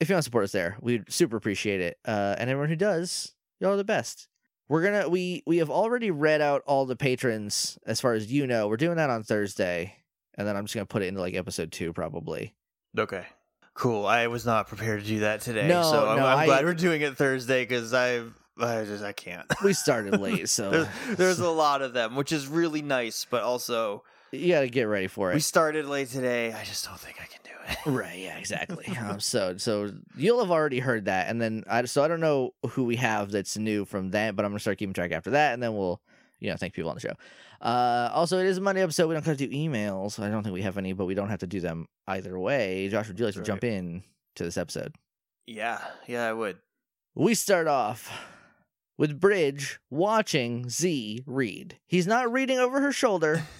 if 0.00 0.08
you 0.08 0.14
want 0.14 0.20
to 0.22 0.24
support 0.24 0.44
us 0.44 0.52
there, 0.52 0.76
we'd 0.80 1.10
super 1.12 1.36
appreciate 1.36 1.80
it. 1.80 1.98
Uh, 2.04 2.36
and 2.38 2.50
everyone 2.50 2.68
who 2.68 2.76
does, 2.76 3.34
y'all 3.60 3.72
are 3.72 3.76
the 3.76 3.84
best. 3.84 4.28
We're 4.68 4.82
gonna 4.82 5.08
we 5.08 5.42
we 5.46 5.58
have 5.58 5.70
already 5.70 6.10
read 6.10 6.40
out 6.40 6.62
all 6.66 6.86
the 6.86 6.96
patrons 6.96 7.78
as 7.86 8.00
far 8.00 8.14
as 8.14 8.32
you 8.32 8.46
know. 8.48 8.66
We're 8.66 8.76
doing 8.76 8.96
that 8.96 9.10
on 9.10 9.22
Thursday, 9.22 9.94
and 10.34 10.46
then 10.48 10.56
I'm 10.56 10.64
just 10.64 10.74
gonna 10.74 10.86
put 10.86 11.02
it 11.02 11.06
into 11.06 11.20
like 11.20 11.34
episode 11.34 11.70
two 11.70 11.92
probably. 11.92 12.54
okay. 12.98 13.24
Cool. 13.74 14.06
I 14.06 14.26
was 14.28 14.46
not 14.46 14.68
prepared 14.68 15.02
to 15.02 15.06
do 15.06 15.18
that 15.20 15.42
today, 15.42 15.68
No, 15.68 15.82
so 15.82 16.08
I'm, 16.08 16.16
no, 16.16 16.26
I'm 16.26 16.38
I- 16.38 16.46
glad 16.46 16.64
we're 16.64 16.72
doing 16.72 17.02
it 17.02 17.14
Thursday 17.18 17.62
because 17.62 17.92
I, 17.92 18.22
I 18.58 18.84
just 18.84 19.04
I 19.04 19.12
can't. 19.12 19.46
We 19.64 19.72
started 19.72 20.20
late, 20.20 20.48
so 20.48 20.70
there's, 20.70 20.88
there's 21.16 21.38
a 21.40 21.50
lot 21.50 21.82
of 21.82 21.92
them, 21.92 22.16
which 22.16 22.32
is 22.32 22.46
really 22.46 22.82
nice, 22.82 23.26
but 23.28 23.42
also 23.42 24.02
you 24.32 24.48
gotta 24.52 24.68
get 24.68 24.84
ready 24.84 25.06
for 25.06 25.30
it. 25.30 25.34
we 25.34 25.40
started 25.40 25.86
late 25.86 26.08
today. 26.08 26.52
I 26.52 26.64
just 26.64 26.84
don't 26.86 26.98
think 26.98 27.16
I 27.20 27.26
can 27.26 27.40
do 27.44 27.50
it. 27.50 27.52
Right, 27.86 28.18
yeah, 28.18 28.36
exactly. 28.38 28.86
um, 28.96 29.18
so 29.20 29.56
so 29.56 29.90
you'll 30.16 30.40
have 30.40 30.50
already 30.50 30.78
heard 30.78 31.04
that, 31.06 31.28
and 31.28 31.40
then 31.40 31.64
I 31.68 31.84
so 31.84 32.02
I 32.02 32.08
don't 32.08 32.20
know 32.20 32.54
who 32.70 32.84
we 32.84 32.96
have 32.96 33.30
that's 33.30 33.56
new 33.56 33.84
from 33.84 34.10
that, 34.12 34.34
but 34.36 34.44
I'm 34.44 34.52
gonna 34.52 34.60
start 34.60 34.78
keeping 34.78 34.94
track 34.94 35.12
after 35.12 35.30
that, 35.30 35.52
and 35.54 35.62
then 35.62 35.76
we'll 35.76 36.00
you 36.38 36.48
know 36.50 36.56
thank 36.56 36.74
people 36.74 36.90
on 36.90 36.96
the 36.96 37.00
show. 37.00 37.14
Uh, 37.60 38.10
also, 38.12 38.38
it 38.38 38.46
is 38.46 38.58
a 38.58 38.60
Monday 38.60 38.82
episode. 38.82 39.08
We 39.08 39.14
don't 39.14 39.24
have 39.24 39.36
to 39.38 39.46
do 39.46 39.52
emails. 39.54 40.22
I 40.22 40.28
don't 40.30 40.42
think 40.42 40.52
we 40.54 40.62
have 40.62 40.76
any, 40.78 40.92
but 40.92 41.06
we 41.06 41.14
don't 41.14 41.30
have 41.30 41.38
to 41.40 41.46
do 41.46 41.58
them 41.60 41.86
either 42.06 42.38
way. 42.38 42.88
Josh, 42.88 43.08
would 43.08 43.18
you 43.18 43.24
like 43.24 43.34
to 43.34 43.40
Right. 43.40 43.46
jump 43.46 43.64
in 43.64 44.02
to 44.36 44.44
this 44.44 44.56
episode? 44.58 44.94
Yeah, 45.46 45.80
yeah, 46.06 46.26
I 46.28 46.32
would. 46.34 46.58
We 47.14 47.34
start 47.34 47.66
off 47.66 48.12
with 48.98 49.20
Bridge 49.20 49.78
watching 49.90 50.68
Z 50.68 51.22
read. 51.26 51.78
He's 51.86 52.06
not 52.06 52.32
reading 52.32 52.58
over 52.58 52.80
her 52.80 52.92
shoulder. 52.92 53.44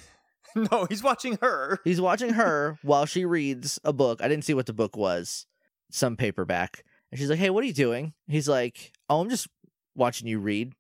No, 0.57 0.87
he's 0.89 1.03
watching 1.03 1.37
her. 1.43 1.81
He's 1.85 2.01
watching 2.01 2.33
her 2.33 2.79
while 2.83 3.05
she 3.05 3.27
reads 3.27 3.79
a 3.85 3.93
book. 3.93 4.23
I 4.23 4.29
didn't 4.29 4.45
see 4.47 4.55
what 4.55 4.65
the 4.65 4.73
book 4.73 4.97
was. 4.97 5.45
Some 5.91 6.17
paperback. 6.17 6.83
And 7.13 7.19
she's 7.21 7.29
like, 7.29 7.39
"Hey, 7.39 7.51
what 7.51 7.63
are 7.63 7.67
you 7.67 7.75
doing?" 7.75 8.15
He's 8.27 8.49
like, 8.49 8.93
"Oh, 9.11 9.21
I'm 9.21 9.29
just 9.29 9.49
watching 9.95 10.27
you 10.27 10.39
read." 10.39 10.73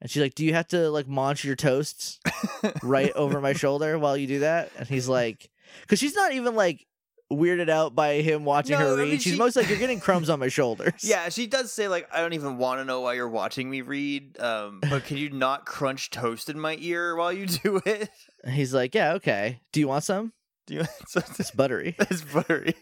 And 0.00 0.08
she's 0.08 0.22
like, 0.22 0.36
"Do 0.36 0.44
you 0.44 0.54
have 0.54 0.68
to 0.68 0.90
like 0.90 1.08
munch 1.08 1.44
your 1.44 1.56
toasts 1.56 2.20
right 2.84 3.10
over 3.14 3.40
my 3.40 3.52
shoulder 3.52 3.98
while 3.98 4.16
you 4.16 4.28
do 4.28 4.38
that?" 4.40 4.70
And 4.78 4.86
he's 4.86 5.08
like, 5.08 5.50
"Cuz 5.88 5.98
she's 5.98 6.14
not 6.14 6.32
even 6.32 6.54
like 6.54 6.86
weirded 7.32 7.68
out 7.68 7.94
by 7.94 8.14
him 8.22 8.44
watching 8.44 8.78
No, 8.78 8.86
her 8.86 8.94
I 8.94 8.96
read. 8.98 9.08
mean, 9.08 9.18
she's 9.18 9.32
she- 9.32 9.38
most 9.38 9.56
like, 9.56 9.68
"You're 9.68 9.78
getting 9.86 10.00
crumbs 10.00 10.30
on 10.30 10.38
my 10.38 10.48
shoulders." 10.48 11.02
Yeah, 11.02 11.28
she 11.28 11.46
does 11.46 11.72
say 11.72 11.88
like, 11.88 12.08
I 12.14 12.20
don't 12.20 12.32
even 12.34 12.58
want 12.58 12.80
to 12.80 12.84
know 12.84 13.00
why 13.00 13.14
you're 13.14 13.28
watching 13.28 13.68
me 13.68 13.80
read. 13.80 14.38
Um, 14.40 14.80
but 14.80 15.04
can 15.04 15.16
you 15.16 15.30
not 15.30 15.66
crunch 15.66 16.10
toast 16.10 16.48
in 16.48 16.58
my 16.60 16.76
ear 16.80 17.16
while 17.16 17.32
you 17.32 17.46
do 17.46 17.80
it? 17.84 18.08
He's 18.48 18.72
like, 18.72 18.94
"Yeah, 18.94 19.14
okay. 19.14 19.60
Do 19.72 19.80
you 19.80 19.88
want 19.88 20.04
some? 20.04 20.32
Do 20.66 20.74
you? 20.74 20.84
So 21.08 21.20
It's 21.38 21.50
buttery." 21.50 21.96
it's 22.00 22.22
buttery. 22.22 22.74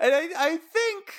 and 0.00 0.14
I, 0.14 0.28
I 0.36 0.56
think, 0.56 1.12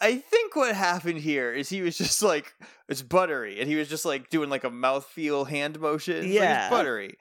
I 0.00 0.16
think 0.16 0.56
what 0.56 0.74
happened 0.74 1.18
here 1.18 1.52
is 1.52 1.68
he 1.68 1.82
was 1.82 1.98
just 1.98 2.22
like, 2.22 2.54
it's 2.88 3.02
buttery, 3.02 3.60
and 3.60 3.68
he 3.68 3.76
was 3.76 3.88
just 3.88 4.04
like 4.04 4.30
doing 4.30 4.48
like 4.50 4.64
a 4.64 4.70
mouthfeel 4.70 5.48
hand 5.48 5.78
motion. 5.80 6.16
It's 6.16 6.24
like, 6.26 6.34
Yeah. 6.34 6.66
it's 6.66 6.70
buttery. 6.70 7.16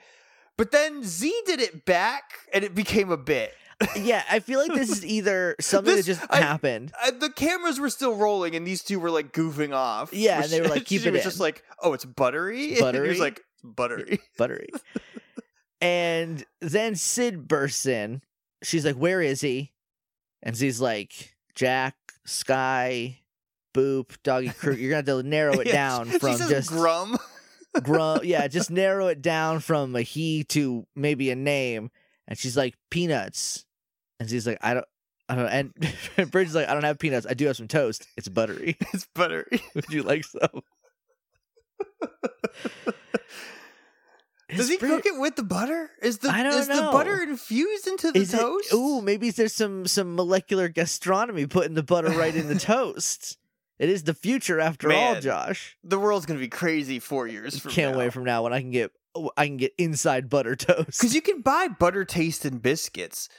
But 0.57 0.71
then 0.71 1.03
Z 1.03 1.33
did 1.45 1.59
it 1.59 1.85
back, 1.85 2.23
and 2.53 2.63
it 2.63 2.75
became 2.75 3.09
a 3.09 3.17
bit. 3.17 3.53
Yeah, 3.95 4.23
I 4.29 4.39
feel 4.39 4.59
like 4.59 4.73
this 4.73 4.89
is 4.89 5.05
either 5.05 5.55
something 5.61 5.95
This- 5.95 6.05
that 6.05 6.17
just 6.19 6.31
I- 6.31 6.37
happened. 6.41 6.91
Uh, 7.03 7.11
the 7.11 7.29
cameras 7.29 7.79
were 7.79 7.89
still 7.89 8.15
rolling, 8.15 8.55
and 8.55 8.65
these 8.65 8.83
two 8.83 8.99
were 8.99 9.11
like 9.11 9.31
goofing 9.33 9.73
off. 9.73 10.13
Yeah, 10.13 10.37
Which- 10.37 10.45
and 10.45 10.53
they 10.53 10.61
were 10.61 10.67
like, 10.67 10.85
"Keep 10.85 11.05
it 11.05 11.11
was 11.11 11.21
in." 11.21 11.23
just 11.23 11.39
like, 11.39 11.63
"Oh, 11.81 11.93
it's 11.93 12.05
buttery." 12.05 12.65
It's 12.73 12.81
And 12.81 12.95
he 13.03 13.09
was 13.09 13.19
like, 13.19 13.41
"Buttery." 13.63 14.19
buttery. 14.37 14.69
and 15.81 16.43
then 16.59 16.95
Syd 16.95 17.47
bursts 17.47 17.85
in. 17.85 18.21
She's 18.63 18.85
like, 18.85 18.95
"Where 18.95 19.21
is 19.21 19.41
he?" 19.41 19.71
And 20.43 20.55
Z's 20.55 20.79
like, 20.81 21.35
"Jack, 21.55 21.95
Sky, 22.25 23.19
Boom, 23.73 24.05
Doggy 24.23 24.49
Crew. 24.49 24.73
You're 24.75 24.89
gonna 24.91 24.97
have 25.17 25.23
to 25.23 25.27
narrow 25.27 25.59
it 25.59 25.67
Yeah, 25.67 25.73
down 25.73 26.05
from 26.07 26.37
just 26.37 26.69
Gruumm. 26.69 27.17
gruumm. 27.77 28.23
Yeah, 28.23 28.47
just 28.47 28.69
narrow 28.69 29.07
it 29.07 29.21
down 29.21 29.59
from 29.59 29.95
a 29.95 30.01
he 30.01 30.43
to 30.45 30.85
maybe 30.95 31.31
a 31.31 31.35
name." 31.35 31.89
And 32.27 32.37
she's 32.37 32.55
like, 32.55 32.75
"Peanuts." 32.89 33.65
And 34.21 34.29
Z's 34.29 34.45
like, 34.45 34.59
"I 34.61 34.75
don't." 34.75 34.85
I 35.27 35.35
don't 35.35 35.45
know. 35.45 35.49
And 35.49 36.31
Bridge 36.31 36.49
is 36.49 36.55
like, 36.55 36.67
I 36.67 36.73
don't 36.73 36.83
have 36.83 36.99
peanuts. 36.99 37.25
I 37.27 37.33
do 37.33 37.47
have 37.47 37.55
some 37.55 37.67
toast. 37.69 38.05
It's 38.17 38.27
buttery. 38.27 38.75
it's 38.93 39.07
buttery. 39.15 39.63
Would 39.75 39.89
you 39.89 40.03
like 40.03 40.25
some? 40.25 40.61
Does 44.49 44.67
he 44.67 44.77
cook 44.77 45.05
it 45.05 45.17
with 45.17 45.37
the 45.37 45.43
butter? 45.43 45.89
Is 46.01 46.17
the 46.17 46.29
I 46.29 46.43
don't 46.43 46.53
is 46.53 46.67
the 46.67 46.89
butter 46.91 47.23
infused 47.23 47.87
into 47.87 48.11
the 48.11 48.19
Is 48.19 48.31
toast? 48.31 48.73
it? 48.73 48.75
Ooh, 48.75 49.01
maybe 49.01 49.31
there's 49.31 49.53
some 49.53 49.87
some 49.87 50.15
molecular 50.15 50.67
gastronomy 50.67 51.47
putting 51.47 51.73
the 51.73 51.83
butter 51.83 52.09
right 52.09 52.35
in 52.35 52.47
the 52.49 52.59
toast. 52.59 53.37
It 53.79 53.89
is 53.89 54.03
the 54.03 54.13
future 54.13 54.59
after 54.59 54.91
all, 54.91 55.19
Josh. 55.21 55.77
the 55.83 55.97
world's 55.97 56.25
gonna 56.25 56.39
be 56.41 56.49
crazy 56.49 56.99
four 56.99 57.25
years 57.25 57.57
from 57.57 57.71
Can't 57.71 57.97
wait 57.97 58.11
from 58.11 58.25
now 58.25 58.43
when 58.43 58.51
I 58.51 58.59
can 58.59 58.71
get 58.71 58.91
oh, 59.15 59.31
I 59.37 59.47
can 59.47 59.57
get 59.57 59.71
inside 59.77 60.29
butter 60.29 60.55
toast. 60.57 60.99
because 60.99 61.15
you 61.15 61.21
can 61.21 61.41
buy 61.41 61.69
butter 61.69 62.03
taste 62.03 62.43
and 62.43 62.61
biscuits. 62.61 63.29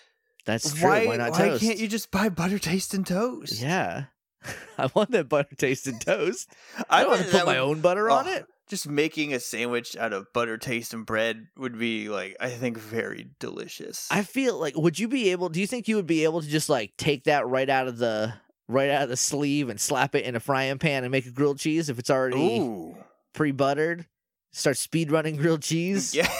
That's 0.44 0.74
true. 0.74 0.88
Why, 0.88 1.06
Why, 1.06 1.16
not 1.16 1.32
why 1.32 1.48
toast? 1.48 1.62
can't 1.62 1.78
you 1.78 1.88
just 1.88 2.10
buy 2.10 2.28
butter 2.28 2.58
taste 2.58 2.94
and 2.94 3.06
toast? 3.06 3.60
Yeah, 3.60 4.04
I 4.78 4.90
want 4.94 5.10
that 5.12 5.28
butter 5.28 5.54
tasted 5.56 6.00
toast. 6.00 6.48
I, 6.90 7.04
I 7.04 7.06
want 7.06 7.22
to 7.22 7.28
put 7.30 7.46
my 7.46 7.60
would- 7.60 7.68
own 7.70 7.80
butter 7.80 8.10
on 8.10 8.26
it. 8.28 8.46
Just 8.68 8.88
making 8.88 9.34
a 9.34 9.40
sandwich 9.40 9.96
out 9.96 10.14
of 10.14 10.32
butter 10.32 10.56
taste 10.56 10.94
and 10.94 11.04
bread 11.04 11.48
would 11.58 11.78
be 11.78 12.08
like 12.08 12.36
I 12.40 12.48
think 12.48 12.78
very 12.78 13.28
delicious. 13.38 14.08
I 14.10 14.22
feel 14.22 14.58
like 14.58 14.74
would 14.76 14.98
you 14.98 15.08
be 15.08 15.30
able? 15.30 15.50
Do 15.50 15.60
you 15.60 15.66
think 15.66 15.88
you 15.88 15.96
would 15.96 16.06
be 16.06 16.24
able 16.24 16.40
to 16.40 16.48
just 16.48 16.70
like 16.70 16.96
take 16.96 17.24
that 17.24 17.46
right 17.46 17.68
out 17.68 17.86
of 17.86 17.98
the 17.98 18.32
right 18.68 18.88
out 18.88 19.02
of 19.02 19.08
the 19.10 19.16
sleeve 19.16 19.68
and 19.68 19.78
slap 19.78 20.14
it 20.14 20.24
in 20.24 20.36
a 20.36 20.40
frying 20.40 20.78
pan 20.78 21.04
and 21.04 21.10
make 21.10 21.26
a 21.26 21.30
grilled 21.30 21.58
cheese 21.58 21.90
if 21.90 21.98
it's 21.98 22.08
already 22.08 22.60
Ooh. 22.60 22.96
pre 23.34 23.50
buttered? 23.50 24.06
Start 24.52 24.78
speed 24.78 25.10
running 25.10 25.36
grilled 25.36 25.62
cheese. 25.62 26.14
Yeah. 26.14 26.30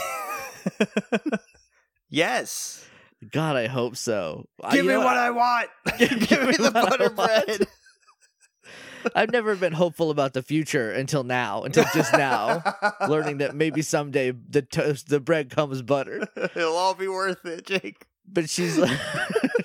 yes. 2.08 2.84
God, 3.30 3.56
I 3.56 3.66
hope 3.66 3.96
so. 3.96 4.46
Give 4.70 4.84
you 4.84 4.90
me 4.90 4.94
know, 4.94 5.00
what 5.00 5.16
I 5.16 5.30
want. 5.30 5.68
Give 5.98 6.10
Give 6.28 6.40
me 6.40 6.46
me 6.48 6.52
the 6.58 6.70
butter 6.70 7.10
bread. 7.10 7.66
I've 9.16 9.32
never 9.32 9.56
been 9.56 9.72
hopeful 9.72 10.10
about 10.10 10.32
the 10.32 10.42
future 10.42 10.92
until 10.92 11.24
now, 11.24 11.62
until 11.64 11.84
just 11.92 12.12
now, 12.12 12.62
learning 13.08 13.38
that 13.38 13.54
maybe 13.54 13.82
someday 13.82 14.30
the 14.30 14.62
toast, 14.62 15.08
the 15.08 15.18
bread 15.18 15.50
comes 15.50 15.82
buttered. 15.82 16.28
It'll 16.36 16.76
all 16.76 16.94
be 16.94 17.08
worth 17.08 17.44
it, 17.44 17.66
Jake. 17.66 18.06
But 18.26 18.48
she's 18.48 18.78
like, 18.78 18.96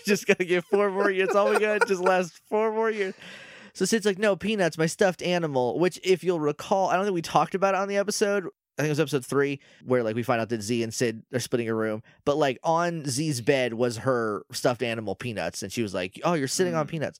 just 0.05 0.25
gonna 0.25 0.47
get 0.47 0.65
four 0.65 0.89
more 0.89 1.11
years. 1.11 1.35
All 1.35 1.51
we 1.51 1.59
got 1.59 1.87
just 1.87 2.01
last 2.01 2.41
four 2.49 2.73
more 2.73 2.89
years. 2.89 3.13
So 3.73 3.85
Syd's 3.85 4.07
like, 4.07 4.17
no 4.17 4.35
peanuts, 4.35 4.75
my 4.75 4.87
stuffed 4.87 5.21
animal. 5.21 5.77
Which, 5.77 5.99
if 6.03 6.23
you'll 6.23 6.39
recall, 6.39 6.89
I 6.89 6.95
don't 6.95 7.05
think 7.05 7.13
we 7.13 7.21
talked 7.21 7.53
about 7.53 7.75
it 7.75 7.77
on 7.77 7.87
the 7.87 7.97
episode. 7.97 8.47
I 8.77 8.81
think 8.83 8.87
it 8.89 8.91
was 8.91 8.99
episode 8.99 9.25
three 9.25 9.59
where 9.85 10.03
like 10.03 10.15
we 10.15 10.23
find 10.23 10.39
out 10.39 10.49
that 10.49 10.61
Z 10.61 10.83
and 10.83 10.93
Syd 10.93 11.23
are 11.33 11.39
splitting 11.39 11.67
a 11.69 11.73
room. 11.73 12.03
But 12.25 12.37
like 12.37 12.59
on 12.63 13.05
Z's 13.05 13.41
bed 13.41 13.73
was 13.73 13.97
her 13.97 14.43
stuffed 14.51 14.83
animal 14.83 15.15
peanuts, 15.15 15.63
and 15.63 15.71
she 15.71 15.81
was 15.81 15.93
like, 15.93 16.19
"Oh, 16.23 16.33
you're 16.33 16.47
sitting 16.47 16.75
on 16.75 16.85
Mm. 16.85 16.89
peanuts." 16.89 17.19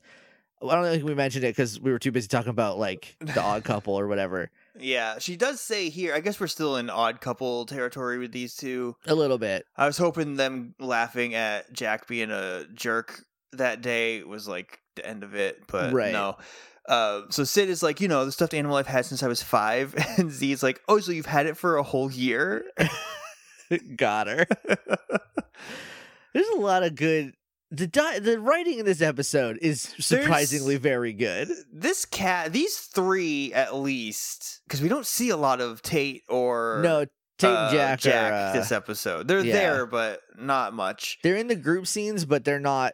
I 0.60 0.74
don't 0.74 0.86
think 0.86 1.04
we 1.04 1.14
mentioned 1.14 1.44
it 1.44 1.56
because 1.56 1.80
we 1.80 1.92
were 1.92 2.00
too 2.00 2.12
busy 2.12 2.28
talking 2.28 2.50
about 2.50 2.80
like 2.80 3.16
the 3.20 3.40
odd 3.42 3.64
couple 3.64 3.94
or 3.94 4.08
whatever. 4.08 4.50
Yeah, 4.80 5.20
she 5.20 5.36
does 5.36 5.62
say 5.62 5.90
here. 5.90 6.16
I 6.16 6.20
guess 6.20 6.40
we're 6.40 6.48
still 6.48 6.78
in 6.78 6.90
odd 6.90 7.22
couple 7.22 7.66
territory 7.68 8.18
with 8.18 8.32
these 8.32 8.56
two. 8.56 8.96
A 9.06 9.14
little 9.14 9.38
bit. 9.38 9.66
I 9.76 9.86
was 9.86 9.98
hoping 10.00 10.36
them 10.36 10.74
laughing 10.80 11.36
at 11.36 11.72
Jack 11.74 12.08
being 12.08 12.32
a 12.32 12.66
jerk 12.74 13.24
that 13.54 13.82
day 13.84 14.24
was 14.24 14.48
like 14.48 14.80
the 14.96 15.06
end 15.08 15.24
of 15.24 15.36
it, 15.36 15.62
but 15.68 15.94
Right. 15.94 16.12
no. 16.12 16.38
Uh, 16.88 17.24
so 17.30 17.44
Syd 17.44 17.70
is 17.70 17.84
like, 17.84 18.00
you 18.00 18.08
know, 18.08 18.26
the 18.26 18.32
stuffed 18.32 18.54
animal 18.54 18.78
I've 18.78 18.88
had 18.88 19.06
since 19.06 19.22
I 19.22 19.28
was 19.28 19.44
five, 19.44 19.94
and 20.18 20.32
Z's 20.32 20.64
like, 20.64 20.82
oh, 20.88 21.00
so 21.00 21.12
you've 21.12 21.26
had 21.26 21.46
it 21.46 21.58
for 21.58 21.78
a 21.78 21.84
whole 21.84 22.12
year? 22.12 22.66
Got 23.96 24.28
her. 24.28 24.46
There's 26.34 26.48
a 26.50 26.60
lot 26.60 26.84
of 26.84 26.96
good. 26.96 27.34
The 27.70 27.88
di- 27.88 28.20
the 28.20 28.40
writing 28.40 28.80
in 28.80 28.86
this 28.86 29.02
episode 29.02 29.60
is 29.62 29.94
surprisingly 30.00 30.78
very 30.78 31.12
good. 31.12 31.50
this 31.70 32.06
cat, 32.06 32.54
these 32.54 32.78
three 32.78 33.54
at 33.54 33.76
least, 33.76 34.62
because 34.66 34.82
we 34.82 34.88
don't 34.88 35.06
see 35.06 35.30
a 35.32 35.38
lot 35.38 35.60
of 35.60 35.82
Tate 35.82 36.24
or 36.30 36.80
No, 36.82 37.06
Tate 37.38 37.50
uh, 37.50 37.64
and 37.64 37.76
Jack, 37.76 38.00
Jack 38.00 38.32
are, 38.32 38.36
uh, 38.36 38.54
this 38.54 38.72
episode. 38.72 39.28
They're 39.28 39.44
yeah. 39.44 39.54
there, 39.54 39.86
but 39.86 40.22
not 40.38 40.74
much. 40.74 41.20
they're 41.24 41.36
in 41.36 41.48
the 41.48 41.58
group 41.58 41.88
scenes, 41.88 42.24
but 42.24 42.46
they're 42.46 42.58
not 42.58 42.94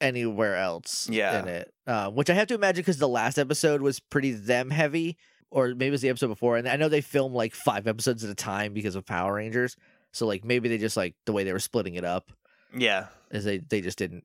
anywhere 0.00 0.56
else 0.56 1.08
Yeah. 1.10 1.40
in 1.42 1.48
it. 1.48 1.72
Uh, 1.86 2.10
which 2.10 2.30
I 2.30 2.34
have 2.34 2.48
to 2.48 2.54
imagine 2.54 2.82
because 2.82 2.98
the 2.98 3.08
last 3.08 3.38
episode 3.38 3.80
was 3.82 4.00
pretty 4.00 4.32
them 4.32 4.70
heavy, 4.70 5.16
or 5.50 5.68
maybe 5.68 5.86
it 5.88 5.90
was 5.90 6.00
the 6.02 6.08
episode 6.08 6.28
before. 6.28 6.56
And 6.56 6.68
I 6.68 6.76
know 6.76 6.88
they 6.88 7.00
film 7.00 7.32
like 7.34 7.54
five 7.54 7.86
episodes 7.86 8.22
at 8.24 8.30
a 8.30 8.34
time 8.34 8.72
because 8.72 8.94
of 8.94 9.04
Power 9.04 9.34
Rangers. 9.34 9.76
So 10.12 10.26
like 10.26 10.44
maybe 10.44 10.68
they 10.68 10.78
just 10.78 10.96
like 10.96 11.14
the 11.26 11.32
way 11.32 11.44
they 11.44 11.52
were 11.52 11.58
splitting 11.60 11.94
it 11.94 12.04
up 12.04 12.32
Yeah, 12.76 13.06
is 13.30 13.44
they 13.44 13.58
they 13.58 13.80
just 13.80 13.98
didn't 13.98 14.24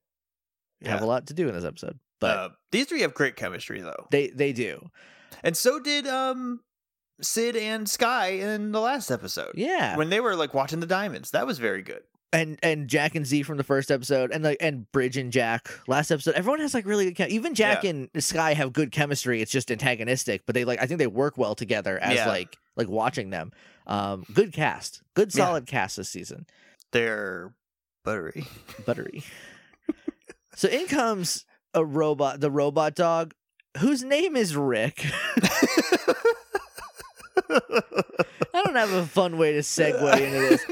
have 0.84 1.02
a 1.02 1.06
lot 1.06 1.28
to 1.28 1.34
do 1.34 1.48
in 1.48 1.54
this 1.56 1.64
episode. 1.66 2.00
But 2.20 2.38
uh, 2.38 2.50
these 2.72 2.86
three 2.88 3.02
have 3.02 3.14
great 3.14 3.36
chemistry 3.36 3.82
though, 3.82 4.08
they 4.12 4.28
they 4.30 4.54
do. 4.54 4.90
and 5.44 5.56
so 5.58 5.80
did 5.80 6.08
um 6.08 6.62
Syd 7.22 7.56
and 7.56 7.90
Sky 7.90 8.28
in 8.30 8.72
the 8.72 8.80
last 8.82 9.10
episode. 9.12 9.52
Yeah. 9.56 9.96
when 9.98 10.10
they 10.10 10.20
were 10.20 10.36
like 10.36 10.54
watching 10.54 10.80
the 10.80 10.86
diamonds, 10.88 11.32
that 11.32 11.46
was 11.48 11.60
very 11.60 11.82
good. 11.82 12.02
And 12.34 12.58
and 12.64 12.88
Jack 12.88 13.16
and 13.16 13.26
Z 13.26 13.44
from 13.44 13.58
the 13.58 13.64
first 13.64 13.92
episode, 13.92 14.32
and 14.32 14.44
like 14.44 14.58
and 14.60 14.92
Bridge 14.92 15.18
and 15.18 15.32
Jack 15.32 15.70
last 15.88 16.12
episode. 16.12 16.36
Everyone 16.36 16.60
has 16.60 16.74
like 16.74 16.86
really 16.86 17.06
good. 17.06 17.16
Chem- 17.16 17.32
Even 17.32 17.56
Jack 17.56 17.84
Yeah. 17.84 17.92
and 17.92 18.10
Sky 18.24 18.54
have 18.54 18.74
good 18.74 18.92
chemistry. 18.92 19.42
It's 19.42 19.52
just 19.52 19.72
antagonistic, 19.72 20.46
but 20.46 20.56
they 20.56 20.66
like 20.66 20.82
I 20.82 20.88
think 20.88 20.98
they 21.00 21.08
work 21.08 21.38
well 21.38 21.56
together 21.56 21.98
as 22.00 22.16
Yeah. 22.16 22.28
like 22.28 22.58
like 22.76 22.90
watching 22.90 23.30
them. 23.30 23.52
Um, 23.88 24.26
good 24.34 24.52
cast, 24.54 25.02
good 25.14 25.34
Yeah. 25.34 25.46
solid 25.46 25.66
cast 25.68 25.98
this 25.98 26.10
season. 26.10 26.46
They're 26.92 27.54
buttery. 28.04 28.46
Buttery. 28.86 29.24
so 30.56 30.68
in 30.68 30.88
comes 30.88 31.46
a 31.74 31.84
robot, 31.86 32.40
the 32.40 32.52
robot 32.52 32.96
dog, 32.96 33.34
whose 33.80 34.04
name 34.04 34.36
is 34.36 34.56
Rick. 34.56 35.06
I 37.50 38.62
don't 38.64 38.76
have 38.76 38.94
a 38.94 39.06
fun 39.06 39.38
way 39.38 39.54
to 39.54 39.60
segue 39.60 40.22
into 40.22 40.40
this. 40.40 40.66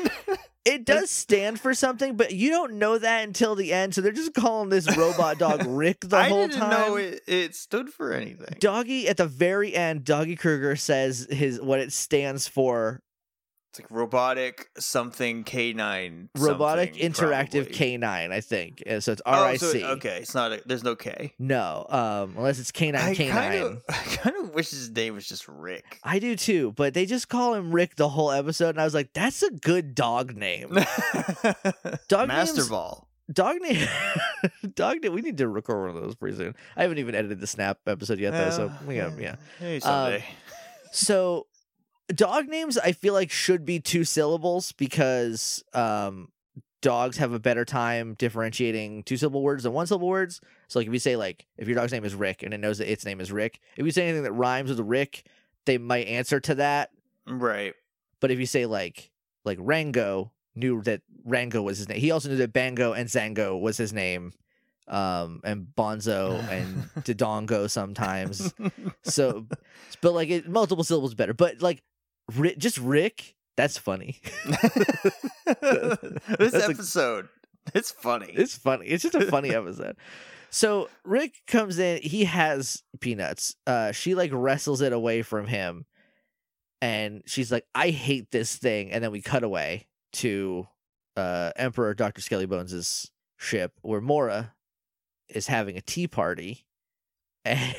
It 0.66 0.86
does 0.86 1.12
stand 1.12 1.60
for 1.60 1.74
something, 1.74 2.16
but 2.16 2.34
you 2.34 2.50
don't 2.50 2.74
know 2.74 2.98
that 2.98 3.26
until 3.28 3.54
the 3.54 3.74
end. 3.74 3.94
So 3.94 4.02
they're 4.02 4.14
just 4.14 4.34
calling 4.34 4.70
this 4.70 4.96
robot 4.96 5.38
dog 5.38 5.64
Rick 5.68 6.02
the 6.02 6.16
I 6.18 6.30
whole 6.30 6.48
didn't 6.48 6.60
time. 6.62 6.70
know 6.70 6.96
it, 6.96 7.22
it 7.28 7.56
stood 7.56 7.90
for 7.90 8.14
anything. 8.14 8.56
Doggy 8.60 9.10
at 9.10 9.18
the 9.18 9.26
very 9.28 9.76
end, 9.76 10.06
Doggie 10.06 10.38
Cruger 10.38 10.76
says 10.78 11.28
his 11.30 11.60
what 11.60 11.80
it 11.80 11.92
stands 11.92 12.48
for: 12.48 13.02
It's 13.74 13.80
like 13.80 13.90
robotic 13.90 14.70
something 14.78 15.44
canine. 15.44 15.76
nine. 15.76 16.30
robotic 16.38 16.94
interactive 16.94 17.74
canine. 17.74 18.32
I 18.32 18.40
think. 18.40 18.84
And 18.86 19.04
so 19.04 19.14
it's 19.14 19.22
R 19.26 19.36
Oh, 19.36 19.44
I 19.48 19.58
so 19.58 19.72
C. 19.72 19.84
okay, 19.84 20.20
it's 20.22 20.36
not. 20.36 20.52
A, 20.52 20.62
there's 20.68 20.84
no 20.84 20.96
K. 20.96 21.34
No, 21.40 21.88
um, 21.90 22.36
unless 22.38 22.60
it's 22.60 22.72
canine 22.72 23.02
I 23.02 23.16
canine. 23.16 23.32
kind 23.34 23.64
of, 23.64 23.84
I 23.90 23.94
kind 23.94 24.36
of 24.44 24.54
wish 24.54 24.70
his 24.70 24.92
name 24.92 25.16
was 25.16 25.28
just 25.28 25.48
Rick. 25.48 26.00
I 26.04 26.20
do 26.20 26.36
too, 26.36 26.72
but 26.74 26.94
they 26.94 27.08
just 27.08 27.30
call 27.30 27.56
him 27.56 27.72
Rick 27.72 27.96
the 27.96 28.10
whole 28.10 28.30
episode, 28.32 28.70
and 28.70 28.80
I 28.80 28.84
was 28.84 28.94
like, 28.94 29.12
"That's 29.14 29.42
a 29.42 29.50
good 29.50 29.96
dog 29.96 30.36
name." 30.36 30.78
Dog 32.10 32.28
Master 32.28 32.66
Ball. 32.66 33.08
Dog 33.32 33.56
name, 33.60 33.88
dog 34.76 35.02
name. 35.02 35.14
We 35.14 35.22
need 35.22 35.40
to 35.40 35.48
record 35.48 35.88
one 35.88 35.98
of 35.98 36.04
those 36.04 36.14
pretty 36.14 36.38
soon. 36.38 36.54
I 36.76 36.84
haven't 36.84 37.00
even 37.00 37.16
edited 37.16 37.40
the 37.40 37.48
Snap 37.48 37.80
episode 37.88 38.20
yet, 38.20 38.34
though. 38.34 38.50
So 38.52 38.66
Uh, 38.68 38.74
we 38.86 38.98
got 38.98 39.18
yeah. 39.20 39.38
Maybe 39.60 39.80
someday. 39.80 40.26
So 40.92 41.48
dog 42.08 42.48
names, 42.48 42.78
I 42.78 42.92
feel 42.92 43.14
like 43.14 43.32
should 43.32 43.66
be 43.66 43.80
two 43.80 44.04
syllables 44.04 44.72
because 44.74 45.64
um, 45.74 46.30
dogs 46.82 47.18
have 47.18 47.32
a 47.34 47.40
better 47.40 47.66
time 47.66 48.14
differentiating 48.16 49.04
two 49.04 49.18
syllable 49.18 49.42
words 49.42 49.64
than 49.64 49.74
one 49.74 49.88
syllable 49.88 50.10
words. 50.10 50.42
So 50.68 50.80
like 50.80 50.88
if 50.88 50.94
you 50.94 51.00
say 51.00 51.16
like 51.16 51.46
if 51.58 51.68
your 51.68 51.76
dog's 51.76 51.92
name 51.92 52.06
is 52.06 52.14
Rick 52.16 52.44
and 52.44 52.54
it 52.54 52.60
knows 52.60 52.78
that 52.80 52.92
its 52.92 53.06
name 53.06 53.22
is 53.22 53.32
Rick, 53.32 53.60
if 53.78 53.86
you 53.86 53.92
say 53.92 54.04
anything 54.04 54.24
that 54.24 54.34
rhymes 54.34 54.70
with 54.70 54.80
Rick, 54.80 55.26
they 55.66 55.78
might 55.78 56.08
answer 56.08 56.40
to 56.42 56.56
that. 56.56 56.92
right. 57.26 57.74
But 58.20 58.32
if 58.32 58.40
you 58.40 58.46
say 58.46 58.66
like 58.66 59.12
like 59.46 59.58
Rango 59.62 60.32
knew 60.56 60.82
that 60.84 61.02
Rango 61.26 61.62
was 61.62 61.78
his 61.78 61.90
name. 61.90 62.00
He 62.00 62.12
also 62.12 62.30
knew 62.30 62.38
that 62.38 62.54
Bango 62.54 62.94
and 62.94 63.10
Zango 63.10 63.60
was 63.60 63.78
his 63.78 63.92
name. 63.94 64.34
Um 64.88 65.40
and 65.46 65.68
Bonzo 65.78 66.38
and 66.50 66.84
Dodongo 67.06 67.70
sometimes. 67.70 68.54
So 69.04 69.46
but 70.02 70.14
like 70.14 70.30
it, 70.30 70.50
multiple 70.50 70.84
syllables 70.84 71.14
better. 71.16 71.34
But 71.34 71.62
like 71.62 71.82
Rick, 72.36 72.58
just 72.58 72.78
Rick, 72.78 73.36
that's 73.58 73.78
funny. 73.78 74.20
this 74.46 76.52
That's 76.52 76.54
a- 76.54 76.64
episode, 76.70 77.30
it's 77.74 77.92
funny. 77.92 78.32
it's 78.34 78.56
funny. 78.58 78.88
It's 78.88 79.04
just 79.04 79.16
a 79.16 79.26
funny 79.28 79.50
episode. 79.56 79.96
So 80.50 80.90
Rick 81.04 81.42
comes 81.48 81.80
in, 81.80 82.02
he 82.02 82.26
has 82.26 82.84
peanuts. 83.00 83.56
Uh 83.66 83.92
she 83.92 84.16
like 84.16 84.32
wrestles 84.34 84.82
it 84.82 84.94
away 84.94 85.22
from 85.22 85.48
him 85.48 85.86
and 86.82 87.24
she's 87.26 87.52
like, 87.52 87.66
I 87.74 87.90
hate 87.90 88.32
this 88.32 88.56
thing. 88.56 88.92
And 88.92 89.04
then 89.04 89.12
we 89.12 89.22
cut 89.22 89.44
away 89.44 89.88
to 90.14 90.68
uh 91.18 91.52
Emperor 91.56 91.94
Dr. 91.94 92.22
Skelly 92.22 92.46
Bones' 92.46 93.10
ship 93.38 93.74
where 93.82 94.02
Mora 94.02 94.54
is 95.30 95.48
having 95.48 95.78
a 95.78 95.82
tea 95.82 96.08
party. 96.08 96.66
And 97.46 97.76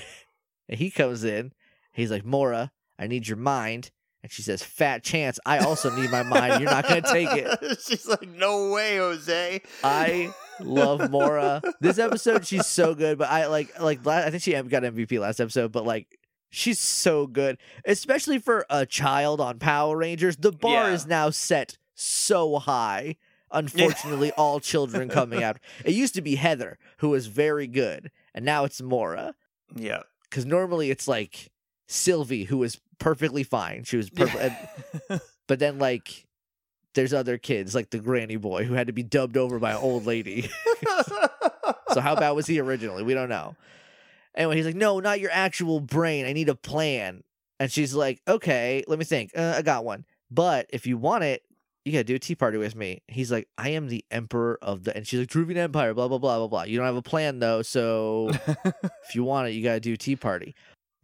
he 0.69 0.91
comes 0.91 1.25
in, 1.25 1.53
he's 1.93 2.11
like, 2.11 2.25
Mora, 2.25 2.73
I 2.99 3.07
need 3.07 3.29
your 3.29 3.37
mind. 3.37 3.91
And 4.25 4.33
she 4.33 4.41
says, 4.41 4.63
Fat 4.63 5.05
chance, 5.05 5.39
I 5.45 5.59
also 5.59 5.95
need 5.95 6.11
my 6.11 6.23
mind. 6.23 6.63
You're 6.63 6.71
not 6.71 6.89
gonna 6.89 7.03
take 7.03 7.29
it. 7.31 7.79
She's 7.87 8.09
like, 8.09 8.27
no 8.27 8.71
way, 8.73 8.97
Jose. 8.97 9.61
I 9.85 10.33
love 10.61 11.11
Mora. 11.11 11.61
This 11.81 11.99
episode, 11.99 12.47
she's 12.47 12.67
so 12.67 12.95
good. 12.95 13.19
But 13.19 13.29
I 13.29 13.49
like 13.49 13.79
like 13.79 14.07
I 14.07 14.31
think 14.31 14.43
she 14.43 14.53
got 14.53 14.83
MVP 14.83 15.21
last 15.21 15.41
episode. 15.41 15.73
But 15.73 15.85
like 15.85 16.19
she's 16.49 16.81
so 16.81 17.27
good, 17.27 17.59
especially 17.85 18.39
for 18.39 18.65
a 18.71 18.87
child 18.87 19.43
on 19.43 19.59
Power 19.59 19.95
Rangers. 19.99 20.39
The 20.39 20.53
bar 20.53 20.89
Yeah. 20.89 20.95
is 20.95 21.07
now 21.07 21.29
set 21.29 21.77
so 21.95 22.59
high. 22.59 23.17
Unfortunately, 23.51 24.33
all 24.39 24.59
children 24.59 25.11
coming 25.11 25.43
out. 25.43 25.59
It 25.85 25.93
used 25.93 26.15
to 26.15 26.23
be 26.23 26.37
Heather, 26.37 26.79
who 26.99 27.11
was 27.11 27.27
very 27.27 27.67
good, 27.67 28.11
and 28.35 28.43
now 28.43 28.65
it's 28.65 28.81
Mora. 28.81 29.35
Yeah. 29.77 30.05
Because 30.31 30.47
normally 30.47 30.91
it's 30.91 31.07
like 31.07 31.51
Sylvie, 31.87 32.45
who 32.45 32.57
was 32.57 32.81
perfectly 32.99 33.43
fine. 33.43 33.85
She 33.85 33.97
was 33.97 34.11
perfect. 34.11 34.55
But 35.47 35.59
then 35.59 35.79
like 35.79 36.27
there's 36.95 37.13
other 37.13 37.39
kids 37.39 37.75
like 37.75 37.91
the 37.91 37.99
granny 37.99 38.37
boy 38.37 38.65
who 38.65 38.75
had 38.75 38.87
to 38.87 38.93
be 38.93 39.03
dubbed 39.03 39.37
over 39.37 39.59
by 39.59 39.73
an 39.73 39.79
old 39.79 40.07
lady. 40.07 40.49
so 41.93 42.01
how 42.01 42.17
bad 42.17 42.31
was 42.31 42.47
he 42.47 42.61
originally? 42.61 43.03
We 43.03 43.15
don't 43.15 43.29
know. 43.29 43.57
Anyway, 44.37 44.57
he's 44.57 44.67
like, 44.67 44.75
"No, 44.75 45.01
not 45.01 45.21
your 45.21 45.31
actual 45.33 45.81
brain. 45.81 46.27
I 46.27 46.33
need 46.33 46.49
a 46.49 46.55
plan." 46.55 47.23
And 47.61 47.71
she's 47.71 47.95
like, 47.95 48.21
"Okay, 48.27 48.85
let 48.89 48.99
me 48.99 49.05
think. 49.05 49.31
Uh, 49.37 49.55
I 49.57 49.63
got 49.63 49.85
one. 49.85 50.05
But 50.31 50.67
if 50.71 50.87
you 50.87 50.99
want 50.99 51.25
it, 51.25 51.43
you 51.85 51.93
gotta 51.93 52.05
do 52.05 52.17
a 52.17 52.19
tea 52.19 52.35
party 52.35 52.59
with 52.59 52.75
me." 52.75 53.03
He's 53.07 53.31
like, 53.31 53.49
"I 53.57 53.71
am 53.71 53.89
the 53.89 54.05
emperor 54.11 54.59
of 54.61 54.85
the," 54.85 54.97
and 54.97 55.07
she's 55.07 55.21
like, 55.21 55.29
"Troobian 55.29 55.57
Empire." 55.57 55.95
Blah 55.95 56.09
blah 56.09 56.19
blah 56.19 56.39
blah 56.39 56.49
blah. 56.49 56.63
You 56.65 56.79
don't 56.79 56.87
have 56.87 56.97
a 56.97 57.03
plan 57.03 57.39
though, 57.39 57.63
so 57.63 58.31
if 58.65 59.15
you 59.15 59.23
want 59.23 59.49
it, 59.49 59.53
you 59.53 59.63
gotta 59.63 59.81
do 59.81 59.93
a 59.93 59.97
tea 59.97 60.17
party. 60.17 60.55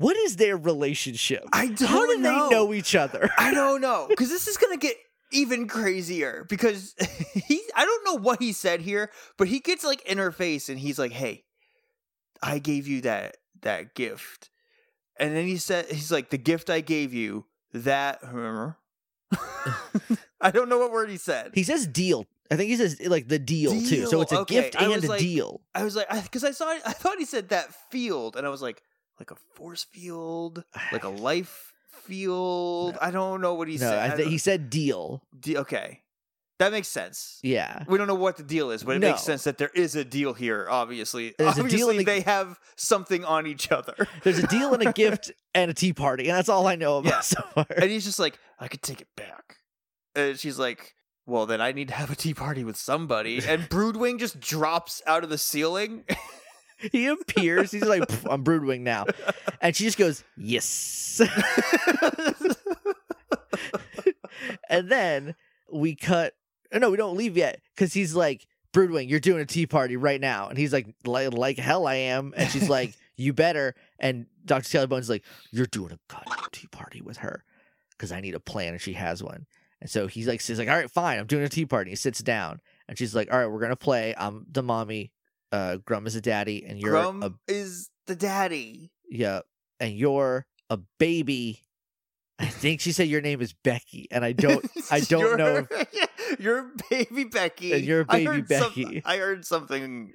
What 0.01 0.17
is 0.17 0.37
their 0.37 0.57
relationship? 0.57 1.45
I 1.53 1.67
don't 1.67 1.89
How 1.89 2.07
do 2.07 2.17
know. 2.19 2.49
they 2.49 2.55
know 2.55 2.73
each 2.73 2.95
other? 2.95 3.29
I 3.37 3.53
don't 3.53 3.83
know 3.83 4.07
because 4.09 4.31
this 4.31 4.49
is 4.49 4.57
gonna 4.57 4.79
get 4.79 4.97
even 5.31 5.69
crazier 5.69 6.47
because 6.49 6.95
he 7.35 7.61
I 7.77 7.85
don't 7.85 8.05
know 8.07 8.15
what 8.15 8.41
he 8.41 8.55
said 8.55 8.81
here, 8.81 9.11
but 9.37 9.47
he 9.47 9.61
gets 9.61 9.85
like 9.85 10.01
in 10.07 10.17
her 10.17 10.33
face 10.33 10.71
and 10.71 10.79
he's 10.79 10.99
like, 10.99 11.13
"Hey, 11.13 11.45
I 12.43 12.61
gave 12.61 12.89
you 12.89 13.03
that 13.03 13.37
that 13.61 13.95
gift," 13.95 14.49
and 15.19 15.37
then 15.37 15.47
he 15.47 15.59
said, 15.59 15.85
"He's 15.91 16.11
like 16.11 16.31
the 16.31 16.39
gift 16.39 16.71
I 16.71 16.81
gave 16.81 17.13
you 17.13 17.45
that 17.75 18.23
remember." 18.33 18.79
I 20.41 20.51
don't 20.51 20.71
know 20.71 20.79
what 20.79 20.93
word 20.93 21.11
he 21.11 21.19
said. 21.19 21.51
He 21.53 21.63
says 21.63 21.87
deal. 21.87 22.25
I 22.51 22.57
think 22.57 22.71
he 22.71 22.77
says 22.77 22.99
like 23.07 23.29
the 23.29 23.39
deal, 23.39 23.73
too. 23.73 24.07
So 24.07 24.23
it's 24.23 24.33
a 24.33 24.41
okay. 24.41 24.63
gift 24.63 24.77
and 24.81 25.05
a 25.05 25.09
like- 25.09 25.21
deal. 25.21 25.61
I 25.75 25.85
was 25.85 25.95
like, 25.95 26.09
because 26.23 26.43
I, 26.43 26.53
saw, 26.53 26.71
I 26.71 26.93
thought 26.95 27.19
he 27.19 27.27
said 27.27 27.51
that 27.51 27.75
field, 27.91 28.35
and 28.35 28.47
I 28.47 28.51
was 28.51 28.63
like, 28.63 28.83
like 29.21 29.31
a 29.31 29.37
force 29.55 29.85
field, 29.85 30.65
like 30.93 31.05
a 31.05 31.09
life 31.09 31.73
field. 32.05 32.97
I 33.01 33.11
don't 33.13 33.41
know 33.41 33.55
what 33.55 33.69
he 33.69 33.75
no, 33.75 33.81
said. 33.91 34.11
I 34.13 34.17
th- 34.17 34.29
he 34.29 34.39
said 34.39 34.71
deal. 34.71 35.23
De- 35.39 35.59
okay, 35.59 36.01
that 36.59 36.73
makes 36.73 36.89
sense. 36.89 37.39
Yeah. 37.43 37.85
We 37.87 37.99
don't 37.99 38.07
know 38.07 38.15
what 38.15 38.37
the 38.37 38.43
deal 38.43 38.71
is, 38.71 38.83
but 38.83 38.97
it 38.97 39.01
No. 39.01 39.11
makes 39.11 39.23
sense 39.23 39.45
that 39.45 39.59
there 39.59 39.71
is 39.75 39.95
a 39.97 40.05
deal 40.05 40.33
here. 40.35 40.67
Obviously, 40.69 41.35
There's 41.39 41.57
a 41.57 41.61
obviously 41.61 41.79
deal 41.79 41.91
in 41.91 41.97
the- 41.99 42.05
they 42.05 42.21
have 42.23 42.59
something 42.77 43.25
on 43.25 43.47
each 43.47 43.71
other. 43.71 43.95
There's 44.25 44.39
a 44.39 44.47
deal 44.47 44.75
and 44.75 44.83
a 44.87 44.93
gift 44.93 45.31
and 45.55 45.71
a 45.71 45.75
tea 45.75 45.93
party, 45.93 46.29
and 46.29 46.37
that's 46.37 46.49
all 46.49 46.67
I 46.67 46.75
know 46.77 46.99
about 46.99 47.13
Yeah. 47.13 47.21
so 47.21 47.43
far. 47.55 47.67
and 47.77 47.91
he's 47.91 48.05
just 48.05 48.19
like, 48.19 48.39
I 48.59 48.69
could 48.69 48.83
take 48.83 49.01
it 49.01 49.09
back. 49.17 49.57
And 50.17 50.39
she's 50.39 50.59
like, 50.59 50.95
Well, 51.27 51.47
then 51.47 51.61
I 51.61 51.71
need 51.73 51.89
to 51.89 51.95
have 51.95 52.11
a 52.11 52.17
tea 52.17 52.35
party 52.35 52.65
with 52.65 52.77
somebody. 52.77 53.41
And 53.47 53.69
Broodwing 53.69 54.19
just 54.19 54.41
drops 54.41 55.01
out 55.07 55.23
of 55.23 55.31
the 55.31 55.39
ceiling. 55.39 56.05
he 56.93 57.07
appears. 57.07 57.71
He's 57.71 57.85
like, 57.85 58.03
"Pff, 58.03 58.33
I'm 58.33 58.45
Broodwing 58.45 58.81
now, 58.81 59.07
and 59.61 59.75
she 59.75 59.85
just 59.85 59.99
goes, 59.99 60.25
yes. 60.37 61.21
and 64.69 64.89
then 64.89 65.35
we 65.73 65.95
cut. 65.95 66.35
oh, 66.73 66.79
No, 66.79 66.91
we 66.91 66.97
don't 66.97 67.17
leave 67.17 67.37
yet 67.37 67.61
because 67.75 67.93
he's 67.93 68.15
like, 68.15 68.47
Broodwing, 68.73 69.09
you're 69.09 69.21
doing 69.21 69.41
a 69.41 69.47
tea 69.47 69.67
party 69.67 69.97
right 69.97 70.21
now, 70.21 70.49
and 70.49 70.57
he's 70.57 70.73
like, 70.73 70.87
like, 71.05 71.33
like 71.33 71.59
hell 71.59 71.87
I 71.87 71.97
am, 71.97 72.33
and 72.37 72.49
she's 72.51 72.69
like, 72.71 72.95
you 73.17 73.33
better. 73.33 73.75
And 73.99 74.27
Dr. 74.45 74.69
Taylor 74.69 74.87
Bones 74.87 75.11
like, 75.11 75.25
you're 75.51 75.67
doing 75.67 75.93
a 75.93 75.99
goddamn 76.09 76.49
tea 76.53 76.69
party 76.69 77.03
with 77.03 77.19
her 77.19 77.45
because 77.91 78.13
I 78.13 78.21
need 78.21 78.35
a 78.35 78.41
plan, 78.41 78.73
and 78.73 78.81
she 78.81 78.93
has 78.95 79.23
one. 79.23 79.47
And 79.81 79.91
so 79.91 80.07
he's 80.07 80.29
like, 80.29 80.43
he's 80.43 80.59
like, 80.59 80.69
all 80.69 80.77
right, 80.77 80.91
fine, 80.91 81.19
I'm 81.19 81.27
doing 81.27 81.43
a 81.45 81.49
tea 81.49 81.67
party. 81.67 81.91
He 81.91 81.97
sits 81.97 82.21
down, 82.21 82.61
and 82.89 82.97
she's 82.97 83.15
like, 83.15 83.33
all 83.33 83.39
right, 83.39 83.47
we're 83.47 83.61
gonna 83.61 83.77
play. 83.77 84.15
I'm 84.17 84.47
the 84.51 84.63
mommy, 84.63 85.11
uh, 85.53 85.77
Grum 85.85 86.07
is 86.07 86.15
a 86.17 86.21
daddy, 86.21 86.65
and 86.67 86.79
you're 86.79 86.91
Grum 86.93 87.23
a 87.23 87.33
is 87.49 87.91
the 88.07 88.17
daddy. 88.17 88.93
yeah, 89.11 89.41
and 89.79 89.95
you're 89.95 90.47
a 90.69 90.79
baby. 90.99 91.63
I 92.39 92.47
think 92.47 92.81
she 92.81 92.93
said 92.93 93.09
your 93.09 93.21
name 93.21 93.41
is 93.43 93.53
Becky, 93.53 94.09
and 94.11 94.25
I 94.25 94.33
don't, 94.33 94.65
I 94.91 95.01
don't 95.01 95.21
You're- 95.21 95.37
know. 95.37 95.67
you're 96.39 96.71
baby 96.89 97.25
Becky. 97.25 97.73
And 97.73 97.85
you're 97.85 98.07
I 98.09 98.25
baby 98.25 98.45
some- 98.55 98.69
Becky. 98.69 99.03
I 99.05 99.19
heard 99.19 99.45
something 99.45 100.13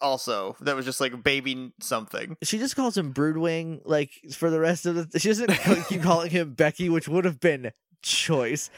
also 0.00 0.56
that 0.60 0.76
was 0.76 0.84
just 0.86 1.00
like 1.00 1.22
baby 1.22 1.72
something. 1.80 2.36
She 2.42 2.58
just 2.58 2.76
calls 2.76 2.96
him 2.96 3.12
Broodwing, 3.12 3.80
like 3.84 4.12
for 4.32 4.48
the 4.48 4.60
rest 4.60 4.86
of 4.86 5.10
the. 5.10 5.18
She 5.18 5.28
doesn't 5.28 5.50
keep 5.88 6.02
calling 6.02 6.30
him 6.38 6.54
Becky, 6.54 6.88
which 6.88 7.06
would 7.08 7.24
have 7.26 7.40
been 7.40 7.72
choice. 8.02 8.70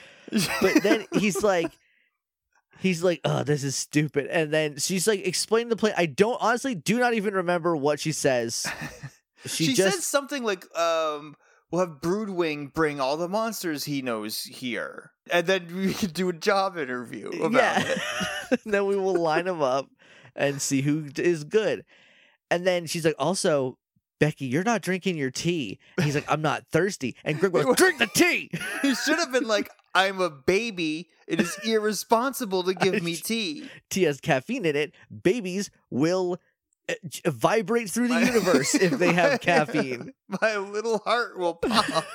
But 0.60 0.82
then 0.82 1.06
he's 1.12 1.42
like, 1.42 1.70
he's 2.80 3.02
like, 3.02 3.20
oh, 3.24 3.42
this 3.42 3.64
is 3.64 3.76
stupid. 3.76 4.26
And 4.26 4.52
then 4.52 4.78
she's 4.78 5.06
like 5.06 5.26
"Explain 5.26 5.68
the 5.68 5.76
plan. 5.76 5.94
I 5.96 6.06
don't 6.06 6.38
honestly 6.40 6.74
do 6.74 6.98
not 6.98 7.14
even 7.14 7.34
remember 7.34 7.76
what 7.76 8.00
she 8.00 8.12
says. 8.12 8.66
She, 9.46 9.66
she 9.66 9.72
just 9.72 9.94
said 9.96 10.02
something 10.02 10.44
like, 10.44 10.66
um, 10.78 11.34
we'll 11.70 11.80
have 11.80 12.00
Broodwing 12.00 12.72
bring 12.72 13.00
all 13.00 13.16
the 13.16 13.28
monsters 13.28 13.84
he 13.84 14.02
knows 14.02 14.42
here. 14.42 15.12
And 15.32 15.46
then 15.46 15.74
we 15.74 15.94
could 15.94 16.12
do 16.12 16.28
a 16.28 16.32
job 16.32 16.76
interview 16.76 17.28
about 17.28 17.52
yeah. 17.52 17.96
it. 18.50 18.60
then 18.66 18.86
we 18.86 18.96
will 18.96 19.16
line 19.16 19.46
them 19.46 19.62
up 19.62 19.88
and 20.36 20.60
see 20.60 20.82
who 20.82 21.06
is 21.16 21.44
good. 21.44 21.84
And 22.50 22.66
then 22.66 22.86
she's 22.86 23.04
like, 23.04 23.14
also, 23.18 23.78
Becky, 24.18 24.46
you're 24.46 24.64
not 24.64 24.82
drinking 24.82 25.16
your 25.16 25.30
tea. 25.30 25.78
He's 26.02 26.14
like, 26.14 26.30
I'm 26.30 26.42
not 26.42 26.66
thirsty. 26.70 27.16
And 27.24 27.38
Greg 27.38 27.52
goes, 27.52 27.76
drink 27.76 27.98
the 27.98 28.08
tea. 28.08 28.50
He 28.82 28.94
should 28.94 29.18
have 29.18 29.32
been 29.32 29.46
like, 29.46 29.70
I'm 29.94 30.20
a 30.20 30.30
baby. 30.30 31.08
It 31.26 31.40
is 31.40 31.56
irresponsible 31.64 32.62
to 32.64 32.74
give 32.74 33.02
me 33.02 33.16
tea. 33.16 33.68
Tea 33.90 34.04
has 34.04 34.20
caffeine 34.20 34.64
in 34.64 34.76
it. 34.76 34.94
Babies 35.22 35.70
will 35.90 36.38
uh, 36.88 36.94
vibrate 37.26 37.90
through 37.90 38.08
the 38.08 38.14
My- 38.14 38.22
universe 38.22 38.74
if 38.74 38.92
they 38.98 39.06
my- 39.12 39.12
have 39.14 39.40
caffeine. 39.40 40.12
My 40.40 40.56
little 40.56 40.98
heart 40.98 41.38
will 41.38 41.54
pop. 41.54 42.04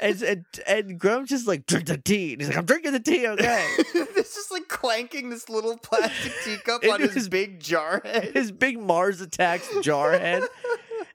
And, 0.00 0.22
and, 0.22 0.44
and 0.66 0.98
Gruumm's 0.98 1.28
just 1.28 1.46
like, 1.46 1.66
drink 1.66 1.86
the 1.86 1.98
tea. 1.98 2.32
And 2.32 2.40
he's 2.40 2.48
like, 2.48 2.56
I'm 2.56 2.64
drinking 2.64 2.92
the 2.92 3.00
tea, 3.00 3.26
okay. 3.28 3.66
it's 3.78 4.34
just 4.34 4.50
like 4.50 4.68
clanking 4.68 5.28
this 5.28 5.50
little 5.50 5.76
plastic 5.76 6.32
teacup 6.44 6.82
on 6.90 7.00
his 7.00 7.12
his- 7.12 7.28
big 7.28 7.60
jar 7.60 8.00
head. 8.02 8.30
His 8.32 8.52
big 8.52 8.78
Mars 8.80 9.20
attacks 9.20 9.68
Jarhead. 9.68 10.46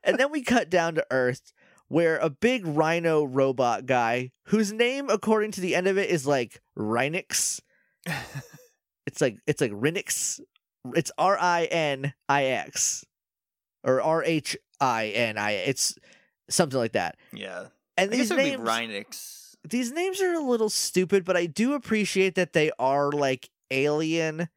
And 0.04 0.20
then 0.20 0.32
we 0.32 0.44
cut 0.44 0.70
down 0.70 0.94
to 0.96 1.06
Earth, 1.10 1.54
where 1.88 2.18
a 2.18 2.30
big 2.30 2.66
rhino 2.66 3.24
robot 3.24 3.86
guy, 3.86 4.32
whose 4.46 4.72
name, 4.74 5.10
according 5.10 5.52
to 5.52 5.62
the 5.62 5.76
end 5.76 5.88
of 5.88 5.98
it, 5.98 6.10
is 6.10 6.26
like 6.28 6.62
Rhinix. 6.78 7.60
It's 9.08 9.22
like 9.22 9.38
it's 9.46 9.62
like 9.62 9.72
Rinix. 9.72 10.40
It's 10.96 11.12
R 11.18 11.38
I 11.40 11.66
N 11.66 12.14
I 12.28 12.46
X, 12.46 13.06
or 13.84 14.02
R 14.02 14.24
H 14.24 14.58
I 14.80 15.10
N 15.10 15.38
I. 15.38 15.52
It's 15.52 15.96
something 16.50 16.80
like 16.80 16.94
that. 16.94 17.16
yeah. 17.32 17.68
And 17.98 18.12
these 18.12 18.32
names, 18.32 18.68
Rhinix. 18.68 19.56
these 19.70 19.92
names 19.92 20.20
are 20.22 20.34
a 20.34 20.40
little 20.40 20.70
stupid, 20.70 21.24
but 21.24 21.38
I 21.38 21.46
do 21.46 21.76
appreciate 21.76 22.36
that 22.36 22.54
they 22.54 22.72
are 22.78 23.12
like 23.12 23.50
alien. 23.72 24.50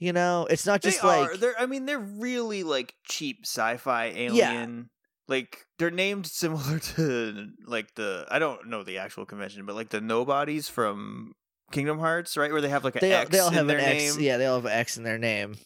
You 0.00 0.12
know, 0.12 0.46
it's 0.50 0.66
not 0.66 0.80
just 0.82 1.02
they 1.02 1.06
like 1.06 1.30
are. 1.30 1.36
They're. 1.36 1.54
I 1.60 1.66
mean, 1.66 1.84
they're 1.86 1.98
really 1.98 2.62
like 2.62 2.94
cheap 3.04 3.40
sci-fi 3.44 4.06
alien. 4.06 4.88
Like 5.28 5.66
they're 5.78 5.90
named 5.90 6.26
similar 6.26 6.78
to 6.96 7.48
like 7.66 7.94
the 7.94 8.26
I 8.30 8.38
don't 8.38 8.68
know 8.68 8.82
the 8.82 8.98
actual 8.98 9.24
convention, 9.26 9.64
but 9.66 9.74
like 9.74 9.88
the 9.90 10.00
nobodies 10.00 10.68
from 10.68 11.32
Kingdom 11.72 11.98
Hearts, 11.98 12.36
right? 12.36 12.52
Where 12.52 12.60
they 12.60 12.68
have 12.68 12.84
like 12.84 12.96
an 12.96 13.00
they 13.00 13.12
X 13.12 13.30
they 13.30 13.38
all 13.38 13.48
in 13.48 13.54
have 13.54 13.66
their 13.66 13.78
an 13.78 13.84
X. 13.84 14.18
Yeah, 14.18 14.36
they 14.36 14.46
all 14.46 14.56
have 14.56 14.66
an 14.66 14.72
X 14.72 14.96
in 14.96 15.02
their 15.04 15.18
name. 15.18 15.56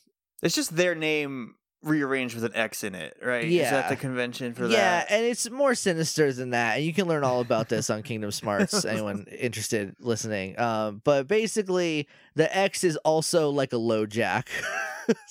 It's 0.42 0.54
just 0.54 0.76
their 0.76 0.94
name 0.94 1.54
rearranged 1.82 2.34
with 2.34 2.44
an 2.44 2.54
X 2.56 2.82
in 2.82 2.94
it, 2.94 3.16
right? 3.22 3.44
Is 3.44 3.70
that 3.70 3.84
Yeah. 3.84 3.88
the 3.88 3.96
convention 3.96 4.52
for 4.52 4.66
yeah, 4.66 4.76
that? 4.76 5.06
Yeah, 5.10 5.16
and 5.16 5.26
it's 5.26 5.48
more 5.50 5.74
sinister 5.74 6.32
than 6.32 6.50
that. 6.50 6.76
And 6.76 6.84
you 6.84 6.92
can 6.92 7.06
learn 7.06 7.22
all 7.24 7.40
about 7.40 7.68
this 7.68 7.88
on 7.90 8.02
Kingdom 8.02 8.30
Smarts. 8.32 8.84
anyone 8.84 9.26
interested 9.30 9.94
listening? 10.00 10.58
Um, 10.58 11.02
but 11.04 11.28
basically, 11.28 12.08
the 12.34 12.54
X 12.56 12.82
is 12.84 12.96
also 12.98 13.50
like 13.50 13.72
a 13.72 13.76
low 13.78 14.06
jack, 14.06 14.48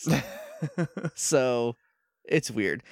so 1.15 1.75
it's 2.25 2.51
weird. 2.51 2.83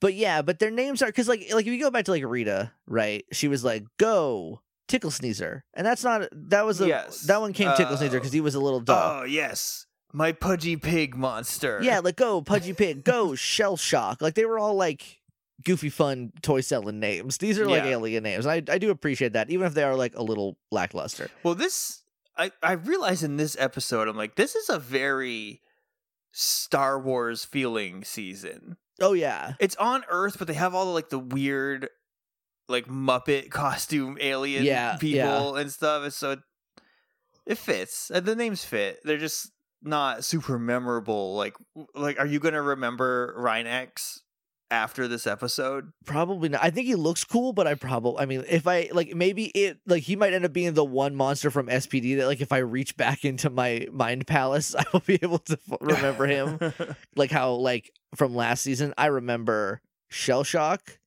But 0.00 0.14
yeah, 0.14 0.42
but 0.42 0.58
their 0.58 0.70
names 0.70 1.02
are 1.02 1.06
because 1.06 1.28
like 1.28 1.46
like 1.52 1.66
if 1.66 1.72
you 1.72 1.80
go 1.80 1.90
back 1.90 2.06
to 2.06 2.10
like 2.10 2.24
Rita, 2.24 2.72
right? 2.86 3.24
She 3.32 3.48
was 3.48 3.62
like 3.64 3.84
go 3.98 4.62
tickle 4.88 5.10
sneezer, 5.10 5.64
and 5.74 5.86
that's 5.86 6.02
not 6.02 6.28
that 6.32 6.64
was 6.64 6.80
a 6.80 6.88
Yes. 6.88 7.20
that 7.22 7.40
one 7.40 7.52
came 7.52 7.70
tickle 7.76 7.94
Uh, 7.94 7.98
sneezer 7.98 8.18
because 8.18 8.32
he 8.32 8.40
was 8.40 8.54
a 8.54 8.60
little 8.60 8.80
dog. 8.80 9.22
oh 9.22 9.24
yes, 9.26 9.86
my 10.12 10.32
pudgy 10.32 10.76
pig 10.76 11.14
monster. 11.16 11.80
Yeah, 11.82 12.00
like 12.00 12.16
go 12.16 12.40
Pudgy 12.52 12.72
Pig, 12.72 13.04
go 13.04 13.34
Shell 13.34 13.76
Shock. 13.76 14.20
Like 14.22 14.34
they 14.34 14.46
were 14.46 14.58
all 14.58 14.74
like 14.74 15.18
goofy, 15.64 15.90
fun 15.90 16.32
toy 16.40 16.62
selling 16.62 16.98
names. 16.98 17.36
These 17.36 17.58
are 17.58 17.66
like 17.68 17.84
Yeah. 17.84 17.90
alien 17.90 18.22
names. 18.22 18.46
I 18.46 18.56
I 18.68 18.78
do 18.78 18.90
appreciate 18.90 19.34
that, 19.34 19.50
even 19.50 19.66
if 19.66 19.74
they 19.74 19.82
are 19.84 19.94
like 19.94 20.16
a 20.16 20.22
little 20.22 20.56
lackluster. 20.70 21.28
Well, 21.42 21.54
this 21.54 22.02
I 22.38 22.50
I 22.62 22.72
realize 22.72 23.22
in 23.22 23.36
this 23.36 23.54
episode, 23.60 24.08
I'm 24.08 24.16
like, 24.16 24.36
this 24.36 24.54
is 24.56 24.70
a 24.70 24.78
very 24.78 25.60
Star 26.32 26.98
Wars 26.98 27.44
feeling 27.44 28.02
season. 28.04 28.76
Oh 29.00 29.12
yeah, 29.12 29.54
It's 29.58 29.76
on 29.76 30.04
Earth, 30.08 30.36
but 30.38 30.46
they 30.46 30.54
have 30.54 30.74
all 30.74 30.86
the 30.86 30.92
like 30.92 31.08
the 31.08 31.18
weird, 31.18 31.88
like 32.68 32.86
Muppet 32.86 33.50
costume 33.50 34.18
alien 34.20 34.64
Yeah, 34.64 34.96
people 34.98 35.56
and 35.56 35.70
stuff. 35.72 36.04
And 36.04 36.12
so 36.12 36.32
it, 36.32 36.38
it 37.46 37.58
fits. 37.58 38.10
The 38.14 38.36
names 38.36 38.64
fit. 38.64 39.00
They're 39.04 39.18
just 39.18 39.50
not 39.82 40.24
super 40.24 40.58
memorable. 40.58 41.34
Like 41.34 41.54
like, 41.94 42.18
are 42.18 42.26
you 42.26 42.40
gonna 42.40 42.62
remember 42.62 43.34
Rhinix 43.38 44.20
after 44.70 45.08
this 45.08 45.26
episode? 45.26 45.92
probably 46.04 46.48
not. 46.48 46.62
I 46.62 46.70
think 46.70 46.86
he 46.86 46.94
looks 46.94 47.24
cool, 47.24 47.52
but 47.52 47.66
I 47.66 47.74
probably, 47.74 48.20
I 48.22 48.26
mean, 48.26 48.44
if 48.48 48.66
I 48.66 48.88
like, 48.92 49.14
maybe 49.14 49.46
it 49.46 49.78
like 49.86 50.02
he 50.02 50.16
might 50.16 50.32
end 50.32 50.44
up 50.44 50.52
being 50.52 50.74
the 50.74 50.84
one 50.84 51.14
monster 51.14 51.50
from 51.50 51.66
SPD 51.66 52.16
that 52.18 52.26
like 52.26 52.40
if 52.40 52.52
I 52.52 52.58
reach 52.58 52.96
back 52.96 53.24
into 53.24 53.50
my 53.50 53.86
mind 53.92 54.26
palace, 54.26 54.74
I 54.78 54.84
will 54.92 55.00
be 55.00 55.18
able 55.22 55.38
to 55.38 55.58
f- 55.70 55.78
remember 55.80 56.26
him. 56.26 56.72
like 57.16 57.30
how 57.30 57.52
like 57.52 57.92
from 58.14 58.34
last 58.34 58.62
season, 58.62 58.94
I 58.96 59.06
remember 59.06 59.80
Shell 60.08 60.44
Shock. 60.44 60.98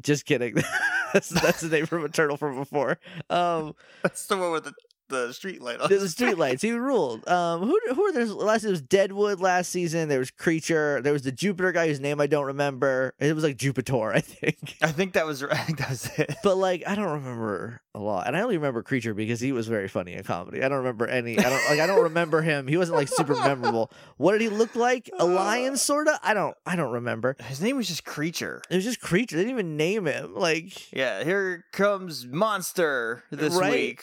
Just 0.00 0.26
kidding. 0.26 0.56
that's 1.12 1.28
that's 1.28 1.60
the 1.60 1.68
name 1.68 1.86
from 1.86 2.04
a 2.04 2.08
turtle 2.08 2.36
from 2.36 2.56
before. 2.56 2.98
Um, 3.30 3.74
That's 4.02 4.26
the 4.26 4.36
one 4.36 4.50
with 4.50 4.64
the, 4.64 4.72
the 5.14 5.32
street 5.32 5.62
light 5.62 5.80
on. 5.80 5.88
The 5.88 6.08
street 6.08 6.36
lights. 6.38 6.62
He 6.62 6.72
ruled. 6.72 7.26
Um, 7.28 7.62
who 7.62 7.78
who 7.94 8.02
were 8.02 8.12
there 8.12 8.26
last? 8.26 8.64
It 8.64 8.70
was 8.70 8.82
Deadwood 8.82 9.40
last 9.40 9.70
season. 9.70 10.08
There 10.08 10.18
was 10.18 10.30
Creature. 10.30 11.00
There 11.02 11.12
was 11.12 11.22
the 11.22 11.32
Jupiter 11.32 11.72
guy 11.72 11.88
whose 11.88 12.00
name 12.00 12.20
I 12.20 12.26
don't 12.26 12.44
remember. 12.46 13.14
It 13.18 13.34
was 13.34 13.44
like 13.44 13.56
Jupiter, 13.56 14.12
I 14.14 14.20
think. 14.20 14.76
I 14.82 14.92
think 14.92 15.14
that 15.14 15.26
was 15.26 15.42
I 15.50 15.56
think 15.56 15.78
that 15.78 15.90
was 15.90 16.10
it. 16.18 16.34
But 16.42 16.56
like 16.56 16.82
I 16.86 16.94
don't 16.94 17.12
remember 17.12 17.80
a 17.94 18.00
lot, 18.00 18.26
and 18.26 18.36
I 18.36 18.40
only 18.40 18.56
remember 18.56 18.82
Creature 18.82 19.14
because 19.14 19.40
he 19.40 19.52
was 19.52 19.68
very 19.68 19.88
funny 19.88 20.14
in 20.14 20.24
comedy. 20.24 20.62
I 20.62 20.68
don't 20.68 20.78
remember 20.78 21.06
any. 21.06 21.38
I 21.38 21.42
don't 21.42 21.64
like. 21.70 21.80
I 21.80 21.86
don't 21.86 22.02
remember 22.02 22.42
him. 22.42 22.66
He 22.66 22.76
wasn't 22.76 22.96
like 22.98 23.08
super 23.08 23.34
memorable. 23.36 23.90
What 24.16 24.32
did 24.32 24.40
he 24.40 24.48
look 24.48 24.74
like? 24.74 25.08
A 25.18 25.24
lion, 25.24 25.76
sorta. 25.76 26.18
I 26.22 26.34
don't. 26.34 26.56
I 26.66 26.76
don't 26.76 26.92
remember. 26.92 27.36
His 27.46 27.60
name 27.60 27.76
was 27.76 27.86
just 27.88 28.04
Creature. 28.04 28.62
It 28.68 28.74
was 28.76 28.84
just 28.84 29.00
Creature. 29.00 29.36
They 29.36 29.42
didn't 29.44 29.54
even 29.58 29.76
name 29.76 30.06
him. 30.06 30.34
Like 30.34 30.92
Yeah, 30.92 31.22
here 31.24 31.64
comes 31.72 32.26
Monster 32.26 33.22
this 33.30 33.54
Right? 33.54 33.70
week. 33.72 34.02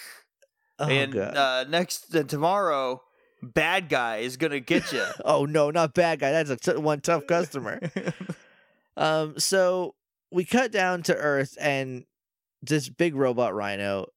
Oh 0.81 0.89
and 0.89 1.13
god. 1.13 1.37
uh 1.37 1.63
next 1.69 2.13
uh, 2.15 2.23
tomorrow, 2.23 3.01
bad 3.41 3.89
guy 3.89 4.17
is 4.17 4.37
gonna 4.37 4.59
get 4.59 4.91
you. 4.91 5.05
oh 5.25 5.45
no, 5.45 5.71
not 5.71 5.93
bad 5.93 6.19
guy. 6.19 6.31
That's 6.31 6.49
a 6.49 6.57
t- 6.57 6.77
one 6.79 7.01
tough 7.01 7.27
customer. 7.27 7.79
Um, 8.97 9.39
so 9.39 9.95
we 10.31 10.43
cut 10.43 10.71
down 10.71 11.01
to 11.03 11.15
Earth, 11.15 11.57
and 11.59 12.03
this 12.61 12.89
big 12.89 13.15
robot 13.15 13.55
rhino 13.55 14.07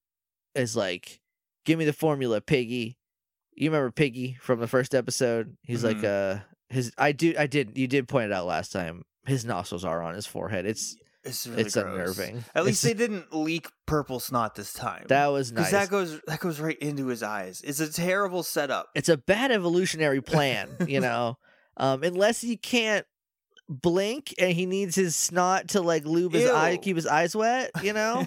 is 0.54 0.76
like, 0.76 1.20
"Give 1.64 1.78
me 1.78 1.84
the 1.84 1.92
formula, 1.92 2.40
Piggy." 2.40 2.98
You 3.54 3.70
remember 3.70 3.92
Piggy 3.92 4.36
from 4.40 4.58
the 4.58 4.66
first 4.66 4.94
episode? 4.94 5.56
He's 5.62 5.84
like, 5.84 6.02
uh, 6.02 6.38
his. 6.68 6.92
I 6.98 7.12
do. 7.12 7.34
I 7.38 7.46
did. 7.46 7.78
You 7.78 7.86
did 7.86 8.08
point 8.08 8.26
it 8.26 8.32
out 8.32 8.46
last 8.46 8.72
time. 8.72 9.04
His 9.26 9.44
nostrils 9.44 9.84
are 9.84 10.02
on 10.02 10.14
his 10.14 10.26
forehead. 10.26 10.66
It's 10.66 10.96
it's 11.24 11.46
really 11.46 11.62
it's 11.62 11.74
gross. 11.74 11.86
unnerving. 11.86 12.44
At 12.54 12.64
least 12.64 12.84
It's- 12.84 12.96
they 12.98 13.06
didn't 13.06 13.34
leak 13.34 13.68
purple 13.86 14.20
snot 14.20 14.54
this 14.54 14.72
time. 14.72 15.04
that 15.08 15.28
was 15.28 15.50
because 15.50 15.72
nice. 15.72 15.82
that 15.82 15.90
goes 15.90 16.20
that 16.26 16.40
goes 16.40 16.60
right 16.60 16.78
into 16.78 17.06
his 17.06 17.22
eyes. 17.22 17.60
It's 17.64 17.80
a 17.80 17.90
terrible 17.92 18.42
setup. 18.42 18.88
it's 18.94 19.08
a 19.08 19.16
bad 19.16 19.50
evolutionary 19.50 20.20
plan, 20.20 20.68
you 20.88 21.00
know. 21.00 21.38
um, 21.76 22.02
unless 22.02 22.40
he 22.40 22.56
can't 22.56 23.06
blink 23.68 24.34
and 24.38 24.52
he 24.52 24.66
needs 24.66 24.94
his 24.94 25.16
snot 25.16 25.68
to 25.68 25.80
like 25.80 26.04
lube 26.04 26.32
his 26.34 26.50
eye, 26.50 26.72
Ew. 26.72 26.78
keep 26.78 26.96
his 26.96 27.06
eyes 27.06 27.34
wet, 27.34 27.70
you 27.82 27.92
know. 28.00 28.26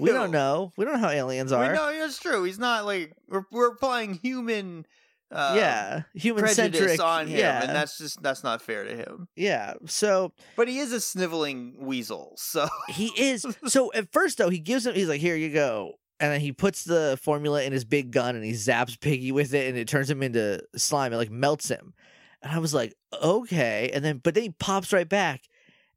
We 0.00 0.10
don't 0.10 0.30
know. 0.30 0.72
We 0.76 0.84
don't 0.84 0.94
know 0.94 1.00
how 1.00 1.10
aliens 1.10 1.50
are. 1.52 1.74
know 1.74 1.88
it's 1.88 2.18
true. 2.18 2.44
He's 2.44 2.58
not 2.60 2.84
like 2.84 3.12
we're 3.28 3.44
we're 3.50 3.68
applying 3.72 4.14
human 4.14 4.86
uh, 5.32 5.54
yeah, 5.56 6.02
human 6.14 6.46
centric 6.48 7.00
on 7.00 7.26
him, 7.26 7.38
Yeah, 7.38 7.62
and 7.62 7.70
that's 7.70 7.98
just 7.98 8.22
that's 8.22 8.44
not 8.44 8.62
fair 8.62 8.84
to 8.84 8.94
him. 8.96 9.28
yeah. 9.36 9.74
So 9.86 10.32
But 10.56 10.68
he 10.68 10.78
is 10.78 10.92
a 10.92 11.00
sniveling 11.00 11.76
weasel, 11.80 12.34
so 12.36 12.68
he 12.88 13.10
is. 13.16 13.44
So 13.66 13.92
at 13.94 14.12
first 14.12 14.38
though, 14.38 14.50
he 14.50 14.58
gives 14.58 14.86
him. 14.86 14.94
He's 14.94 15.08
like, 15.08 15.20
"Here 15.20 15.36
you 15.36 15.50
go," 15.50 15.94
and 16.20 16.30
then 16.32 16.40
he 16.40 16.52
puts 16.52 16.84
the 16.84 17.18
formula 17.22 17.62
in 17.62 17.72
his 17.72 17.84
big 17.84 18.10
gun 18.12 18.36
and 18.36 18.44
he 18.44 18.52
zaps 18.52 18.98
Piggy 19.00 19.32
with 19.32 19.54
it, 19.54 19.68
and 19.68 19.76
it 19.78 19.88
turns 19.88 20.08
him 20.10 20.22
into 20.22 20.62
slime. 20.76 21.12
It 21.12 21.16
like 21.16 21.30
melts 21.30 21.68
him, 21.68 21.94
and 22.42 22.52
I 22.52 22.58
was 22.58 22.74
like, 22.74 22.94
"Okay." 23.22 23.90
And 23.92 24.04
then, 24.04 24.18
but 24.18 24.34
then 24.34 24.42
he 24.44 24.50
pops 24.50 24.92
right 24.92 25.08
back, 25.08 25.42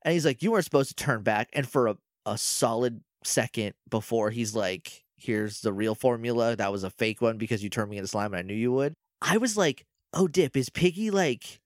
and 0.04 0.14
he's 0.14 0.26
like, 0.26 0.42
"You 0.42 0.52
weren't 0.52 0.66
supposed 0.66 0.90
to 0.90 0.96
turn 1.04 1.22
back." 1.24 1.50
And 1.54 1.68
for 1.68 1.88
a 1.88 1.98
a 2.26 2.38
solid 2.38 3.02
second 3.24 3.74
before 3.90 4.32
he's 4.32 4.56
like, 4.56 5.04
"Here's 5.16 5.62
the 5.62 5.72
real 5.74 5.96
formula. 5.96 6.56
That 6.56 6.72
was 6.72 6.84
a 6.84 6.90
fake 6.90 7.22
one 7.22 7.38
because 7.38 7.64
you 7.64 7.70
turned 7.70 7.90
me 7.92 7.98
into 7.98 8.08
slime, 8.08 8.34
and 8.34 8.40
I 8.40 8.42
knew 8.42 8.56
you 8.56 8.72
would." 8.72 8.96
I 9.22 9.38
was 9.38 9.58
like, 9.58 9.86
"Oh, 10.14 10.28
dip, 10.28 10.56
is 10.58 10.70
Piggy 10.70 11.12
like?" 11.12 11.60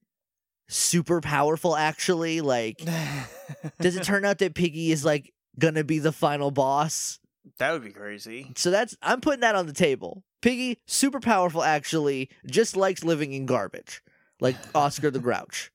super 0.73 1.19
powerful 1.19 1.75
actually 1.75 2.39
like 2.39 2.81
does 3.81 3.97
it 3.97 4.03
turn 4.03 4.23
out 4.23 4.37
that 4.37 4.55
piggy 4.55 4.89
is 4.93 5.03
like 5.03 5.33
gonna 5.59 5.83
be 5.83 5.99
the 5.99 6.13
final 6.13 6.49
boss 6.49 7.19
that 7.57 7.73
would 7.73 7.83
be 7.83 7.91
crazy. 7.91 8.49
so 8.55 8.71
that's 8.71 8.95
i'm 9.01 9.19
putting 9.19 9.41
that 9.41 9.53
on 9.53 9.67
the 9.67 9.73
table 9.73 10.23
piggy 10.41 10.77
super 10.87 11.19
powerful 11.19 11.61
actually 11.61 12.29
just 12.45 12.77
likes 12.77 13.03
living 13.03 13.33
in 13.33 13.45
garbage 13.45 14.01
like 14.39 14.55
oscar 14.73 15.11
the 15.11 15.19
grouch 15.19 15.71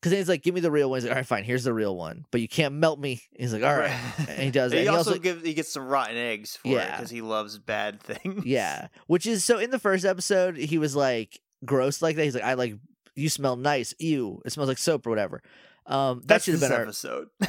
because 0.00 0.10
then 0.10 0.18
he's 0.18 0.28
like 0.28 0.42
give 0.42 0.54
me 0.54 0.60
the 0.60 0.70
real 0.70 0.90
one 0.90 0.96
he's 0.98 1.04
like 1.04 1.12
all 1.12 1.16
right 1.18 1.26
fine 1.26 1.44
here's 1.44 1.64
the 1.64 1.72
real 1.72 1.96
one 1.96 2.24
but 2.30 2.40
you 2.40 2.48
can't 2.48 2.74
melt 2.74 2.98
me 2.98 3.22
he's 3.38 3.52
like 3.52 3.62
all 3.62 3.76
right 3.76 3.90
and 4.28 4.38
he 4.42 4.50
does 4.50 4.72
it 4.72 4.76
He, 4.76 4.80
And 4.82 4.90
he 4.90 4.96
also, 4.96 5.10
also- 5.10 5.20
gives 5.22 5.44
he 5.44 5.54
gets 5.54 5.72
some 5.72 5.86
rotten 5.86 6.16
eggs 6.16 6.56
for 6.56 6.68
it 6.68 6.72
Yeah. 6.72 6.96
because 6.96 7.10
he 7.10 7.20
loves 7.22 7.58
bad 7.58 8.00
things. 8.00 8.44
yeah 8.44 8.88
which 9.06 9.26
is 9.26 9.44
so 9.44 9.58
in 9.58 9.70
the 9.70 9.78
first 9.78 10.04
episode 10.04 10.56
he 10.56 10.78
was 10.78 10.94
like 10.96 11.40
gross 11.64 12.02
like 12.02 12.16
that 12.16 12.24
he's 12.24 12.34
like 12.34 12.44
i 12.44 12.54
like 12.54 12.74
you 13.14 13.28
smell 13.28 13.56
nice 13.56 13.94
ew 13.98 14.40
it 14.44 14.52
smells 14.52 14.68
like 14.68 14.78
soap 14.78 15.06
or 15.06 15.10
whatever 15.10 15.42
um 15.86 16.22
that 16.26 16.42
should 16.42 16.52
have 16.54 16.60
been 16.60 16.72
our 16.72 16.82
episode. 16.82 17.28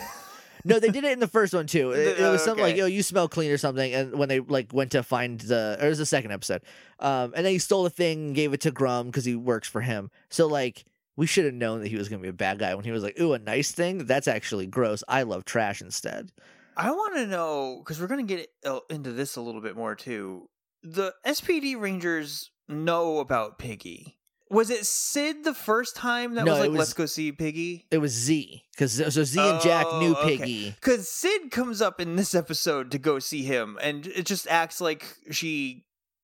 No, 0.65 0.79
they 0.81 0.89
did 0.89 1.05
it 1.05 1.13
in 1.13 1.19
the 1.21 1.27
first 1.27 1.53
one 1.53 1.65
too. 1.65 1.91
It, 1.91 2.19
it 2.19 2.29
was 2.29 2.41
oh, 2.41 2.45
something 2.45 2.63
like. 2.63 2.75
"Yo, 2.75 2.87
you 2.87 3.01
smell 3.01 3.29
clean" 3.29 3.51
or 3.51 3.57
something. 3.57 3.93
And 3.93 4.15
when 4.17 4.27
they 4.27 4.41
like 4.41 4.73
went 4.73 4.91
to 4.93 5.03
find 5.03 5.39
the, 5.39 5.77
or 5.79 5.85
it 5.85 5.89
was 5.89 5.99
the 5.99 6.05
second 6.05 6.31
episode, 6.31 6.61
um, 6.99 7.31
and 7.35 7.45
then 7.45 7.53
he 7.53 7.59
stole 7.59 7.83
the 7.83 7.89
thing, 7.89 8.25
and 8.27 8.35
gave 8.35 8.51
it 8.51 8.59
to 8.61 8.71
Gruumm 8.71 9.05
because 9.05 9.23
he 9.23 9.33
works 9.35 9.69
for 9.69 9.79
him. 9.79 10.11
So 10.29 10.47
like, 10.47 10.83
we 11.17 11.27
should 11.27 11.43
have 11.45 11.53
known 11.53 11.81
that 11.81 11.89
he 11.89 11.97
was 11.97 12.07
gonna 12.07 12.21
be 12.21 12.29
a 12.29 12.33
bad 12.33 12.59
guy 12.59 12.73
when 12.75 12.85
he 12.85 12.91
was 12.91 13.03
like, 13.03 13.19
"Ooh, 13.19 13.33
a 13.33 13.39
nice 13.39 13.71
thing." 13.71 14.05
That's 14.05 14.27
actually 14.27 14.67
gross. 14.67 15.03
I 15.09 15.23
love 15.23 15.43
trash 15.43 15.81
instead. 15.81 16.31
I 16.77 16.91
want 16.91 17.15
to 17.15 17.27
know 17.27 17.81
because 17.83 17.99
we're 17.99 18.07
gonna 18.07 18.23
get 18.23 18.47
uh, 18.65 18.79
into 18.89 19.11
this 19.11 19.35
a 19.35 19.41
little 19.41 19.61
bit 19.61 19.75
more 19.75 19.95
too. 19.95 20.47
The 20.83 21.13
SPD 21.25 21.75
Rangers 21.77 22.51
know 22.69 23.17
about 23.19 23.57
Piggy. 23.59 24.13
Was 24.49 24.69
it 24.69 24.85
Syd 24.85 25.43
the 25.43 25.53
first 25.53 25.97
time 25.97 26.35
that 26.35 26.45
No, 26.45 26.51
was 26.53 26.59
like, 26.61 26.69
was- 26.69 26.77
"Let's 26.79 26.93
go 26.93 27.05
see 27.07 27.31
Piggy"? 27.33 27.85
It 27.91 27.97
was 27.97 28.11
Z 28.13 28.63
because 28.71 28.93
so 28.93 29.23
Z 29.23 29.39
and 29.39 29.59
Jack 29.61 29.85
knew 29.99 30.15
Oh. 30.15 30.23
Piggy. 30.23 30.69
Because 30.71 31.09
Syd 31.09 31.51
comes 31.51 31.81
up 31.81 31.99
in 31.99 32.15
this 32.15 32.33
episode 32.35 32.91
to 32.91 32.97
go 32.99 33.19
see 33.19 33.41
him, 33.43 33.77
and 33.81 34.05
it 34.07 34.25
just 34.25 34.47
acts 34.47 34.79
like 34.79 35.03
she, 35.31 35.83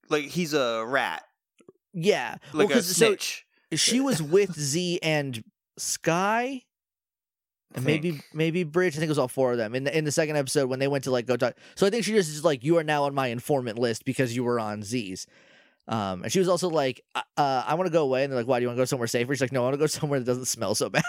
like 0.09 0.25
he's 0.25 0.53
a 0.53 0.85
rat, 0.85 1.23
Yeah, 1.93 2.37
like 2.53 2.69
well, 2.69 2.77
a 2.77 2.81
'cause 2.81 2.95
so 2.95 3.07
snitch. 3.07 3.45
She 3.79 3.99
was 3.99 4.21
with 4.21 4.53
Z 4.53 4.99
and 5.01 5.43
Sky. 5.77 6.61
And 7.75 7.83
maybe 7.85 8.21
maybe 8.33 8.63
Bridge. 8.63 8.93
I 8.95 8.99
think 8.99 9.07
it 9.07 9.09
was 9.09 9.17
all 9.17 9.27
four 9.27 9.51
of 9.51 9.57
them 9.57 9.73
in 9.73 9.83
the 9.83 9.97
in 9.97 10.03
the 10.05 10.11
second 10.11 10.35
episode 10.35 10.69
when 10.69 10.77
they 10.77 10.87
went 10.87 11.05
to 11.05 11.11
like 11.11 11.25
go 11.25 11.35
talk. 11.35 11.55
So 11.75 11.87
I 11.87 11.89
think 11.89 12.05
she 12.05 12.11
just 12.13 12.29
is 12.29 12.43
like 12.45 12.63
you 12.63 12.77
are 12.77 12.83
now 12.83 13.05
on 13.05 13.15
my 13.15 13.27
informant 13.27 13.79
list 13.79 14.05
because 14.05 14.35
you 14.35 14.43
were 14.43 14.59
on 14.59 14.83
Z's. 14.83 15.25
Um, 15.87 16.21
and 16.23 16.31
she 16.31 16.37
was 16.39 16.47
also 16.47 16.69
like, 16.69 17.03
uh, 17.15 17.21
uh, 17.35 17.63
I 17.67 17.73
want 17.73 17.87
to 17.87 17.91
go 17.91 18.03
away. 18.03 18.23
And 18.23 18.31
they're 18.31 18.39
like, 18.39 18.47
why 18.47 18.59
do 18.59 18.63
you 18.63 18.67
want 18.69 18.77
to 18.77 18.81
go 18.81 18.85
somewhere 18.85 19.07
safer? 19.07 19.33
She's 19.33 19.41
like, 19.41 19.51
no, 19.51 19.61
I 19.61 19.63
want 19.63 19.73
to 19.73 19.79
go 19.79 19.87
somewhere 19.87 20.19
that 20.19 20.25
doesn't 20.25 20.45
smell 20.45 20.75
so 20.75 20.87
bad. 20.91 21.03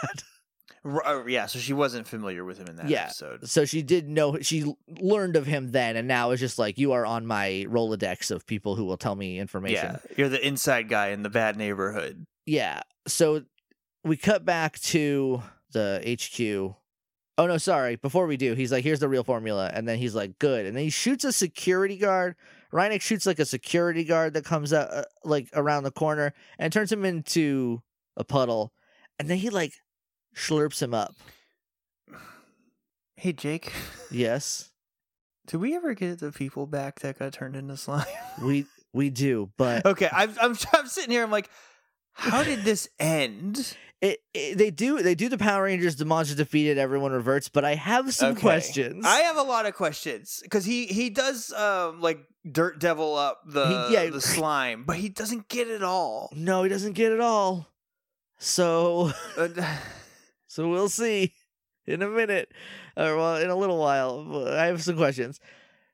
R- 0.85 1.07
uh, 1.07 1.27
yeah, 1.27 1.47
so 1.47 1.59
she 1.61 1.73
wasn't 1.75 2.09
familiar 2.09 2.45
with 2.45 2.59
him 2.59 2.67
in 2.67 2.77
that 2.77 2.89
Yeah. 2.89 3.05
episode. 3.05 3.49
so 3.49 3.65
she 3.67 3.83
did 3.83 4.09
know, 4.09 4.39
she 4.41 4.65
learned 4.89 5.37
of 5.37 5.47
him 5.47 5.71
then. 5.71 5.97
And 5.97 6.09
now 6.09 6.31
it's 6.33 6.41
just 6.41 6.59
like, 6.59 6.77
you 6.77 6.93
are 6.93 7.07
on 7.07 7.25
my 7.27 7.67
Rolodex 7.69 8.31
of 8.33 8.47
people 8.47 8.75
who 8.75 8.85
will 8.85 8.97
tell 8.97 9.15
me 9.15 9.39
information. 9.39 9.93
Yeah, 9.93 9.99
you're 10.17 10.29
the 10.29 10.45
inside 10.45 10.89
guy 10.89 11.09
in 11.11 11.23
the 11.23 11.31
bad 11.31 11.57
neighborhood. 11.57 12.25
Yeah. 12.47 12.83
So 13.07 13.45
we 14.05 14.17
cut 14.17 14.45
back 14.45 14.79
to 14.81 15.43
the 15.73 16.01
HQ. 16.07 16.77
Oh 17.37 17.47
no, 17.47 17.59
sorry. 17.59 17.97
Before 17.97 18.27
we 18.27 18.37
do, 18.37 18.55
he's 18.55 18.71
like, 18.71 18.85
"Here's 18.85 19.01
the 19.01 19.09
real 19.09 19.25
formula," 19.25 19.71
and 19.75 19.89
then 19.89 19.99
he's 19.99 20.15
like, 20.15 20.39
"Good," 20.39 20.67
and 20.67 20.77
then 20.77 20.85
he 20.85 20.91
shoots 20.91 21.25
a 21.25 21.33
security 21.33 21.97
guard. 21.97 22.37
Rhinix 22.73 23.03
shoots 23.03 23.27
like 23.27 23.39
a 23.41 23.45
security 23.45 24.05
guard 24.05 24.35
that 24.35 24.45
comes 24.45 24.73
out 24.73 24.93
uh, 24.93 25.05
like 25.25 25.49
around 25.55 25.83
the 25.83 25.91
corner 25.91 26.33
and 26.59 26.73
turns 26.73 26.93
him 26.93 27.05
into 27.05 27.83
a 28.17 28.23
puddle, 28.25 28.73
and 29.19 29.29
then 29.29 29.39
he 29.39 29.51
like 29.51 29.73
slurps 30.37 30.81
him 30.81 30.95
up. 30.95 31.15
Hey, 33.17 33.33
Jake, 33.33 33.73
Yes, 34.11 34.71
did 35.47 35.57
we 35.57 35.75
ever 35.75 35.95
get 35.95 36.21
the 36.21 36.31
people 36.31 36.67
back 36.67 37.01
that 37.01 37.19
got 37.19 37.33
turned 37.33 37.57
into 37.57 37.77
slime? 37.77 38.07
we 38.43 38.67
we 38.93 39.11
do, 39.11 39.51
but 39.57 39.85
okay, 39.87 40.09
I'm, 40.13 40.35
I'm 40.41 40.57
I'm 40.73 40.87
sitting 40.87 41.11
here. 41.11 41.25
I'm 41.25 41.31
like, 41.33 41.51
how 42.15 42.43
did 42.43 42.65
this 42.65 42.89
end? 42.99 43.77
it, 44.01 44.21
it 44.35 44.59
they 44.59 44.71
do 44.71 45.03
they 45.03 45.15
do 45.15 45.29
the 45.29 45.39
Power 45.39 45.65
Rangers. 45.65 45.97
The 45.97 46.05
monster 46.05 46.35
defeated. 46.37 46.79
Everyone 46.79 47.13
reverts, 47.13 47.49
but 47.49 47.65
I 47.65 47.75
have 47.75 48.13
some 48.15 48.33
Okay. 48.33 48.41
questions. 48.41 49.05
I 49.07 49.21
have 49.21 49.37
a 49.37 49.43
lot 49.43 49.67
of 49.67 49.75
questions 49.75 50.41
because 50.43 50.65
he 50.65 50.87
he 50.87 51.11
does 51.11 51.53
um 51.53 52.01
like 52.01 52.19
dirt 52.51 52.79
devil 52.79 53.17
up 53.17 53.41
the 53.47 53.67
He- 53.89 53.95
yeah. 53.95 54.11
the 54.11 54.21
slime, 54.21 54.85
but 54.85 54.97
he 54.97 55.09
doesn't 55.09 55.49
get 55.49 55.69
it 55.69 55.83
all. 55.83 56.31
no, 56.37 56.63
he 56.63 56.69
doesn't 56.69 56.93
get 56.93 57.13
it 57.13 57.21
all. 57.21 57.69
So 58.39 59.13
Uh, 59.37 59.49
So 60.47 60.69
we'll 60.69 60.89
see 60.89 61.33
in 61.87 62.01
a 62.01 62.09
minute, 62.09 62.53
or 62.97 63.17
well, 63.17 63.37
in 63.39 63.51
a 63.51 63.57
little 63.57 63.79
while. 63.79 64.47
I 64.49 64.67
have 64.67 64.83
some 64.83 64.97
questions. 64.97 65.41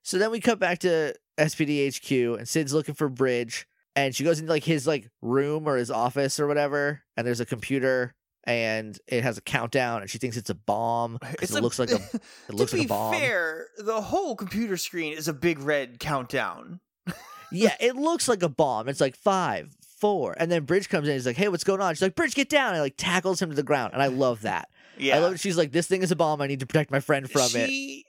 So 0.03 0.19
then 0.19 0.31
we 0.31 0.39
cut 0.41 0.59
back 0.59 0.81
to 0.81 1.15
SPD 1.39 1.89
HQ, 1.89 2.39
and 2.39 2.47
Syd's 2.49 2.75
looking 2.75 2.95
for 2.95 3.09
Bridge, 3.09 3.67
and 3.97 4.15
she 4.15 4.25
goes 4.25 4.41
into 4.41 4.51
like 4.53 4.65
his 4.65 4.87
like 4.87 5.09
room 5.23 5.67
or 5.69 5.77
his 5.77 5.91
office 5.91 6.39
or 6.41 6.47
whatever, 6.47 7.03
and 7.17 7.27
there's 7.27 7.41
a 7.41 7.47
computer, 7.47 8.15
and 8.45 8.99
it 9.07 9.23
has 9.23 9.39
a 9.39 9.43
countdown, 9.43 10.03
and 10.03 10.11
she 10.11 10.19
thinks 10.19 10.37
it's 10.37 10.51
a 10.51 10.55
bomb. 10.55 11.19
it's 11.43 11.53
it 11.55 11.59
a- 11.59 11.63
looks 11.63 11.79
like 11.79 11.91
a 11.91 11.97
it 12.49 12.55
looks 12.55 12.71
to 12.73 12.79
like 12.79 12.87
be 12.89 12.93
a 12.93 12.97
bomb. 12.97 13.15
fair, 13.15 13.67
the 13.79 14.01
whole 14.01 14.37
computer 14.37 14.77
screen 14.77 15.13
is 15.17 15.29
a 15.29 15.33
big 15.35 15.59
red 15.59 15.99
countdown. 16.01 16.81
Yeah, 17.53 17.75
it 17.81 17.97
looks 17.97 18.29
like 18.29 18.45
a 18.45 18.49
bomb. 18.49 18.89
It's 18.89 19.01
like 19.01 19.17
five, 19.17 19.75
four, 19.99 20.37
and 20.39 20.53
then 20.53 20.63
Bridge 20.67 20.89
comes 20.89 21.09
in. 21.09 21.15
He's 21.15 21.27
like, 21.27 21.35
"Hey, 21.37 21.49
what's 21.49 21.65
going 21.65 21.81
on?" 21.81 21.93
She's 21.97 22.03
like, 22.03 22.15
"Bridge, 22.15 22.37
get 22.37 22.49
down!" 22.49 22.75
And 22.75 22.81
like 22.81 22.95
tackles 22.97 23.43
him 23.43 23.51
to 23.51 23.57
the 23.57 23.65
ground, 23.65 23.93
and 23.93 24.01
I 24.01 24.07
love 24.07 24.43
that. 24.43 24.69
Yeah, 24.97 25.17
I 25.17 25.19
love. 25.19 25.41
She's 25.41 25.59
like, 25.59 25.73
"This 25.73 25.89
thing 25.89 26.03
is 26.05 26.13
a 26.13 26.17
bomb. 26.17 26.41
I 26.41 26.47
need 26.47 26.61
to 26.61 26.67
protect 26.67 26.93
my 26.93 27.01
friend 27.01 27.29
from 27.29 27.49
it." 27.55 28.05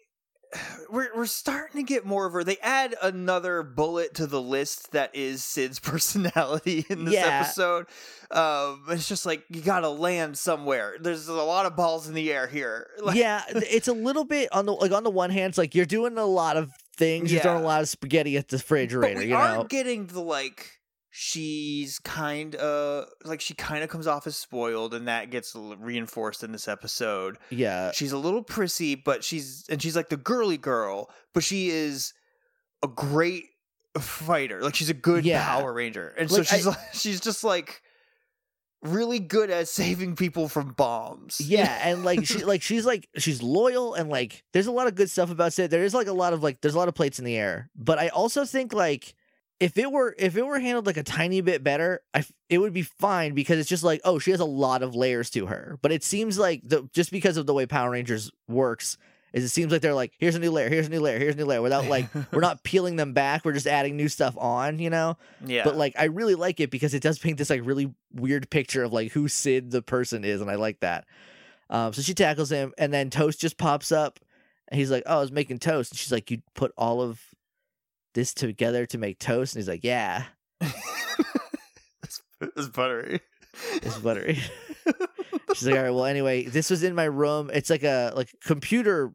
We're 0.92 1.10
we're 1.16 1.26
starting 1.28 1.86
to 1.86 1.88
get 1.88 2.06
more 2.06 2.26
of 2.26 2.34
her. 2.34 2.44
They 2.44 2.58
add 2.62 2.96
another 3.02 3.64
bullet 3.64 4.14
to 4.16 4.28
the 4.28 4.42
list 4.42 4.92
that 4.92 5.16
is 5.16 5.42
Syd's 5.44 5.80
personality 5.92 6.86
in 6.90 7.06
this 7.06 7.14
Yeah. 7.14 7.42
episode. 7.46 7.86
Um, 8.30 8.84
it's 8.90 9.08
just 9.08 9.26
like 9.26 9.44
you 9.50 9.62
got 9.62 9.82
to 9.82 9.90
land 9.90 10.38
somewhere. 10.38 10.96
There's 11.00 11.28
a 11.30 11.34
lot 11.34 11.66
of 11.66 11.76
balls 11.78 12.08
in 12.10 12.14
the 12.14 12.32
air 12.34 12.48
here. 12.48 12.88
Like, 13.02 13.16
yeah, 13.18 13.44
it's 13.50 13.88
a 13.88 13.94
little 13.94 14.26
bit 14.26 14.50
on 14.52 14.66
the 14.66 14.74
like 14.74 14.92
on 14.92 15.04
the 15.04 15.10
one 15.10 15.30
hand, 15.30 15.52
it's 15.52 15.58
like 15.58 15.74
you're 15.76 15.86
doing 15.86 16.18
a 16.18 16.26
lot 16.26 16.58
of 16.58 16.72
things. 16.98 17.32
You're 17.32 17.42
throwing 17.42 17.64
a 17.64 17.66
lot 17.66 17.82
of 17.82 17.88
spaghetti 17.90 18.36
at 18.38 18.50
the 18.50 18.58
but 18.58 18.64
refrigerator. 18.64 19.20
we 19.20 19.28
You 19.30 19.36
are 19.36 19.58
know, 19.60 19.64
getting 19.64 20.08
the 20.08 20.22
like. 20.22 20.81
She's 21.14 22.00
kind 22.00 22.56
of 22.56 23.06
like 23.26 23.42
she 23.42 23.54
kind 23.54 23.84
of 23.84 23.90
comes 23.90 24.08
off 24.08 24.26
as 24.28 24.38
spoiled, 24.38 24.94
and 24.94 25.10
that 25.10 25.30
gets 25.30 25.54
reinforced 25.56 26.42
in 26.42 26.54
this 26.54 26.70
episode. 26.70 27.38
yeah, 27.50 27.92
she's 27.92 28.14
a 28.14 28.18
little 28.18 28.42
prissy, 28.44 28.96
but 28.96 29.22
she's 29.24 29.66
and 29.70 29.82
she's 29.82 29.96
like 29.96 30.08
the 30.08 30.16
girly 30.18 30.58
girl, 30.58 31.10
but 31.34 31.44
she 31.44 31.70
is 31.70 32.14
a 32.82 32.88
great 32.88 33.44
fighter. 34.00 34.62
Like 34.62 34.74
she's 34.76 34.90
a 34.90 34.94
good 34.94 35.26
Yeah. 35.26 35.46
Power 35.46 35.74
Ranger, 35.74 36.16
and 36.18 36.32
Like, 36.32 36.46
so 36.46 36.56
she's 36.56 36.66
like 36.66 36.78
she's 36.94 37.20
just 37.20 37.44
like 37.44 37.82
really 38.84 39.20
good 39.20 39.52
at 39.52 39.68
saving 39.68 40.16
people 40.16 40.48
from 40.48 40.70
bombs. 40.70 41.42
yeah, 41.42 41.78
and 41.84 42.06
like 42.06 42.26
she 42.26 42.46
like 42.46 42.62
she's 42.62 42.86
like 42.86 43.10
she's 43.18 43.44
loyal 43.44 43.96
and 43.96 44.10
like 44.10 44.44
there's 44.54 44.68
a 44.68 44.72
lot 44.72 44.88
of 44.88 44.96
good 44.96 45.10
stuff 45.10 45.30
about 45.30 45.52
Syd. 45.52 45.72
There 45.72 45.84
is 45.84 45.94
like 45.94 46.08
a 46.08 46.14
lot 46.14 46.32
of 46.32 46.42
like 46.42 46.62
there's 46.62 46.74
a 46.74 46.78
lot 46.80 46.88
of 46.88 46.96
plates 46.96 47.20
in 47.20 47.26
the 47.26 47.36
air, 47.36 47.70
but 47.76 48.00
I 48.00 48.08
also 48.08 48.46
think 48.46 48.74
like. 48.74 49.14
If 49.62 49.78
it 49.78 49.92
were 49.92 50.16
if 50.18 50.36
it 50.36 50.46
were 50.46 50.60
handled 50.60 50.86
like 50.86 50.98
a 50.98 51.04
tiny 51.04 51.42
bit 51.42 51.64
better, 51.64 52.02
I 52.14 52.26
it 52.50 52.58
would 52.58 52.74
be 52.74 52.82
fine 52.82 53.34
because 53.34 53.60
it's 53.60 53.70
just 53.70 53.84
like 53.84 54.02
oh 54.04 54.20
she 54.20 54.32
has 54.32 54.40
a 54.40 54.46
lot 54.46 54.84
of 54.84 54.96
layers 54.96 55.30
to 55.32 55.46
her. 55.46 55.78
But 55.82 55.92
it 55.92 56.04
seems 56.04 56.38
like 56.38 56.62
the 56.64 56.90
just 56.94 57.12
because 57.12 57.38
of 57.38 57.46
the 57.46 57.54
way 57.54 57.66
Power 57.66 57.92
Rangers 57.92 58.32
works 58.48 58.98
is 59.34 59.46
it 59.46 59.50
seems 59.50 59.72
like 59.72 59.82
they're 59.82 59.94
like 59.94 60.14
here's 60.18 60.36
a 60.36 60.40
new 60.40 60.52
layer, 60.52 60.68
here's 60.68 60.88
a 60.88 60.90
new 60.90 61.00
layer, 61.00 61.20
here's 61.20 61.36
a 61.36 61.38
new 61.38 61.46
layer 61.46 61.62
without 61.62 61.86
like 61.86 62.08
we're 62.34 62.42
not 62.42 62.64
peeling 62.64 62.96
them 62.98 63.14
back 63.14 63.46
we're 63.46 63.54
just 63.54 63.68
adding 63.68 63.96
new 63.96 64.10
stuff 64.10 64.36
on 64.38 64.80
you 64.80 64.90
know 64.90 65.18
yeah. 65.46 65.64
but 65.64 65.78
like 65.78 65.94
i 65.98 66.06
really 66.06 66.36
like 66.36 66.60
it 66.60 66.70
because 66.70 66.94
it 66.94 67.02
does 67.02 67.18
paint 67.18 67.38
this 67.38 67.50
like 67.50 67.62
really 67.64 67.94
weird 68.14 68.50
picture 68.50 68.84
of 68.84 68.92
like 68.92 69.14
who 69.14 69.30
syd 69.30 69.72
the 69.72 69.82
person 69.82 70.26
is 70.26 70.42
and 70.42 70.52
i 70.52 70.56
like 70.56 70.82
that 70.82 71.06
um 71.70 71.94
so 71.94 72.02
she 72.02 72.14
tackles 72.14 72.52
him 72.52 72.74
and 72.78 72.94
then 72.94 73.10
toast 73.10 73.40
just 73.40 73.58
pops 73.58 73.92
up 73.92 74.20
And 74.72 74.80
he's 74.80 74.90
like, 74.90 75.04
"Oh, 75.06 75.18
I 75.18 75.20
was 75.20 75.32
making 75.32 75.60
toast." 75.60 75.92
And 75.92 76.00
she's 76.00 76.12
like, 76.12 76.32
"You 76.32 76.42
put 76.56 76.72
all 76.78 77.02
of 77.02 77.20
this 78.14 78.34
together 78.34 78.86
to 78.88 78.98
make 78.98 79.20
toast?" 79.20 79.56
And 79.56 79.62
he's 79.62 79.68
like, 79.68 79.84
"Yeah, 79.84 80.26
it's, 80.62 82.22
it's 82.42 82.68
buttery. 82.70 83.22
it's 83.76 83.98
buttery." 83.98 84.36
she's 85.54 85.68
like, 85.68 85.78
"All 85.78 85.84
right, 85.84 85.92
well, 85.92 86.06
anyway, 86.06 86.46
this 86.46 86.70
was 86.70 86.84
in 86.84 86.96
my 86.96 87.06
room. 87.06 87.50
It's 87.54 87.70
like 87.70 87.84
a 87.84 88.14
like 88.16 88.34
computer 88.46 89.14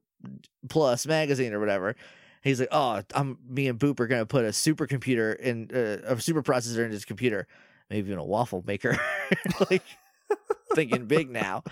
plus 0.68 1.06
magazine 1.06 1.52
or 1.52 1.61
whatever." 1.61 1.96
He's 2.42 2.61
like, 2.61 2.68
"Oh, 2.70 3.02
I'm 3.14 3.38
me 3.48 3.68
and 3.68 3.78
Boom 3.78 3.96
are 3.98 4.06
gonna 4.06 4.26
put 4.26 4.44
a 4.44 4.48
supercomputer 4.48 5.37
in 5.37 5.70
uh, 5.74 6.14
a 6.14 6.20
super 6.20 6.42
processor 6.42 6.85
in 6.85 6.92
his 6.92 7.04
computer, 7.04 7.48
maybe 7.90 8.06
even 8.06 8.18
a 8.18 8.24
waffle 8.24 8.62
maker." 8.66 8.98
like 9.70 9.82
thinking 10.74 11.06
big 11.06 11.30
now. 11.30 11.64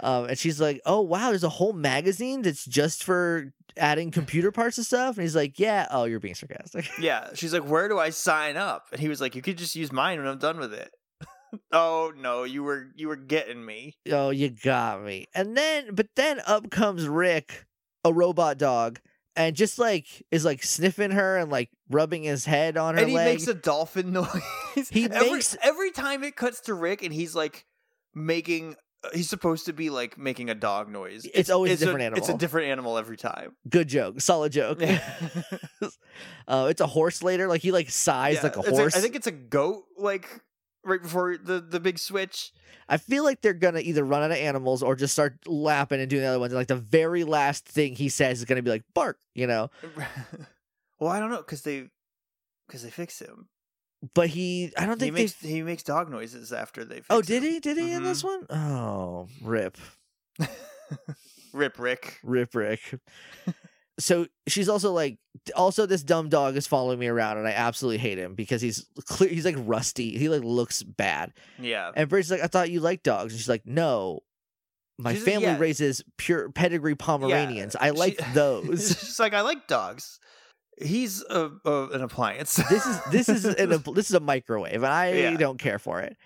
Um, 0.00 0.24
and 0.26 0.38
she's 0.38 0.60
like, 0.60 0.80
"Oh 0.86 1.00
wow, 1.00 1.28
there's 1.30 1.44
a 1.44 1.48
whole 1.48 1.72
magazine 1.72 2.42
that's 2.42 2.64
just 2.64 3.04
for 3.04 3.52
adding 3.76 4.10
computer 4.10 4.50
parts 4.50 4.76
and 4.78 4.86
stuff." 4.86 5.16
And 5.16 5.22
he's 5.22 5.36
like, 5.36 5.58
"Yeah, 5.58 5.86
oh, 5.90 6.04
you're 6.04 6.20
being 6.20 6.34
sarcastic." 6.34 6.88
yeah, 7.00 7.30
she's 7.34 7.52
like, 7.52 7.68
"Where 7.68 7.88
do 7.88 7.98
I 7.98 8.10
sign 8.10 8.56
up?" 8.56 8.86
And 8.92 9.00
he 9.00 9.08
was 9.08 9.20
like, 9.20 9.34
"You 9.34 9.42
could 9.42 9.58
just 9.58 9.76
use 9.76 9.92
mine 9.92 10.18
when 10.18 10.26
I'm 10.28 10.38
done 10.38 10.58
with 10.58 10.72
it." 10.74 10.90
oh 11.72 12.12
no, 12.16 12.42
you 12.42 12.64
were 12.64 12.86
you 12.96 13.08
were 13.08 13.16
getting 13.16 13.64
me. 13.64 13.96
oh, 14.10 14.30
you 14.30 14.50
got 14.50 15.02
me. 15.04 15.26
And 15.34 15.56
then, 15.56 15.94
but 15.94 16.08
then 16.16 16.40
up 16.46 16.70
comes 16.70 17.06
Rick, 17.06 17.64
a 18.04 18.12
robot 18.12 18.58
dog, 18.58 18.98
and 19.36 19.54
just 19.54 19.78
like 19.78 20.06
is 20.32 20.44
like 20.44 20.64
sniffing 20.64 21.12
her 21.12 21.36
and 21.36 21.52
like 21.52 21.70
rubbing 21.88 22.24
his 22.24 22.44
head 22.44 22.76
on 22.76 22.94
her 22.94 23.00
and 23.00 23.08
he 23.10 23.14
leg. 23.14 23.34
makes 23.34 23.46
a 23.46 23.54
dolphin 23.54 24.12
noise. 24.12 24.28
He 24.90 25.04
every, 25.04 25.30
makes- 25.34 25.56
every 25.62 25.92
time 25.92 26.24
it 26.24 26.34
cuts 26.34 26.60
to 26.62 26.74
Rick 26.74 27.02
and 27.04 27.14
he's 27.14 27.34
like 27.36 27.64
making. 28.12 28.74
He's 29.12 29.28
supposed 29.28 29.66
to 29.66 29.72
be 29.72 29.90
like 29.90 30.16
making 30.16 30.50
a 30.50 30.54
dog 30.54 30.88
noise. 30.88 31.26
It's 31.32 31.50
always 31.50 31.82
a 31.82 31.86
different 31.86 32.16
It's 32.16 32.28
a 32.28 32.30
animal. 32.30 32.38
different 32.38 32.68
animal 32.68 32.98
every 32.98 33.16
time. 33.16 33.56
Good 33.68 33.88
joke, 33.88 34.20
solid 34.20 34.52
joke. 34.52 34.82
uh, 36.48 36.66
it's 36.70 36.80
a 36.80 36.86
horse 36.86 37.22
later. 37.22 37.48
Like 37.48 37.62
he 37.62 37.72
like 37.72 37.90
sighs 37.90 38.36
Yeah, 38.36 38.42
like 38.44 38.56
a 38.56 38.62
horse. 38.62 38.96
I 38.96 39.00
think 39.00 39.14
it's 39.14 39.26
a 39.26 39.32
goat. 39.32 39.84
Like 39.98 40.40
right 40.84 41.02
before 41.02 41.36
the 41.36 41.60
the 41.60 41.80
big 41.80 41.98
switch. 41.98 42.52
I 42.88 42.98
feel 42.98 43.24
like 43.24 43.40
they're 43.40 43.54
gonna 43.54 43.80
either 43.80 44.04
run 44.04 44.22
out 44.22 44.30
of 44.30 44.36
animals 44.36 44.82
or 44.82 44.94
just 44.94 45.12
start 45.14 45.38
lapping 45.46 46.00
and 46.00 46.08
doing 46.10 46.22
the 46.22 46.28
other 46.28 46.38
ones. 46.38 46.52
And 46.52 46.58
like 46.58 46.68
the 46.68 46.76
very 46.76 47.24
last 47.24 47.66
thing 47.66 47.94
he 47.96 48.08
says 48.08 48.38
is 48.38 48.44
gonna 48.44 48.62
be 48.62 48.70
like 48.70 48.84
bark, 48.94 49.18
you 49.34 49.46
know. 49.46 49.70
well, 50.98 51.10
I 51.10 51.20
don't 51.20 51.30
know 51.30 51.38
because 51.38 51.62
they 51.62 51.88
because 52.66 52.82
they 52.82 52.90
fix 52.90 53.18
him. 53.18 53.48
But 54.12 54.28
he, 54.28 54.72
I 54.76 54.86
don't 54.86 55.00
He 55.00 55.06
think 55.06 55.14
makes 55.14 55.40
he 55.40 55.62
makes 55.62 55.82
dog 55.82 56.10
noises 56.10 56.52
after 56.52 56.84
they. 56.84 57.02
Oh, 57.08 57.22
did 57.22 57.42
him. 57.42 57.50
he? 57.52 57.60
Did 57.60 57.78
he 57.78 57.92
in 57.92 58.02
this 58.02 58.22
Mhm. 58.22 58.24
one? 58.24 58.46
Oh, 58.50 59.28
rip, 59.42 59.78
Rip 61.52 61.78
Rick. 61.78 62.18
rip, 62.24 62.54
Rick. 62.54 62.80
so 63.98 64.26
she's 64.48 64.68
also 64.68 64.92
like, 64.92 65.18
also 65.54 65.86
this 65.86 66.02
dumb 66.02 66.28
dog 66.28 66.56
is 66.56 66.66
following 66.66 66.98
me 66.98 67.06
around, 67.06 67.38
and 67.38 67.46
I 67.46 67.52
absolutely 67.52 67.98
hate 67.98 68.18
him 68.18 68.34
because 68.34 68.60
he's 68.60 68.86
clear. 69.06 69.30
He's 69.30 69.44
like 69.44 69.54
rusty. 69.58 70.18
He 70.18 70.28
like 70.28 70.42
looks 70.42 70.82
bad. 70.82 71.32
Yeah. 71.58 71.92
And 71.94 72.08
Bridget's 72.08 72.30
like, 72.32 72.42
I 72.42 72.48
thought 72.48 72.70
you 72.70 72.80
liked 72.80 73.04
dogs, 73.04 73.32
and 73.32 73.40
she's 73.40 73.48
like, 73.48 73.66
No, 73.66 74.20
my 74.98 75.12
She's- 75.12 75.24
family 75.24 75.46
yeah. 75.46 75.58
raises 75.58 76.02
pure 76.18 76.50
pedigree 76.50 76.96
Pomeranians. 76.96 77.76
I 77.76 77.86
She- 77.92 77.92
like 77.98 78.34
those. 78.34 78.88
She's 79.00 79.20
like, 79.20 79.32
I 79.34 79.42
like 79.42 79.66
dogs. 79.68 80.18
He's 80.80 81.22
a, 81.30 81.50
a 81.64 81.88
an 81.92 82.02
appliance. 82.02 82.56
this 82.68 82.84
is 82.86 83.00
this 83.10 83.28
is 83.28 83.44
an, 83.44 83.82
this 83.94 84.08
is 84.10 84.14
a 84.14 84.20
microwave, 84.20 84.74
and 84.82 84.86
I 84.86 85.12
Yeah. 85.12 85.36
don't 85.36 85.58
care 85.58 85.78
for 85.78 86.00
it. 86.00 86.16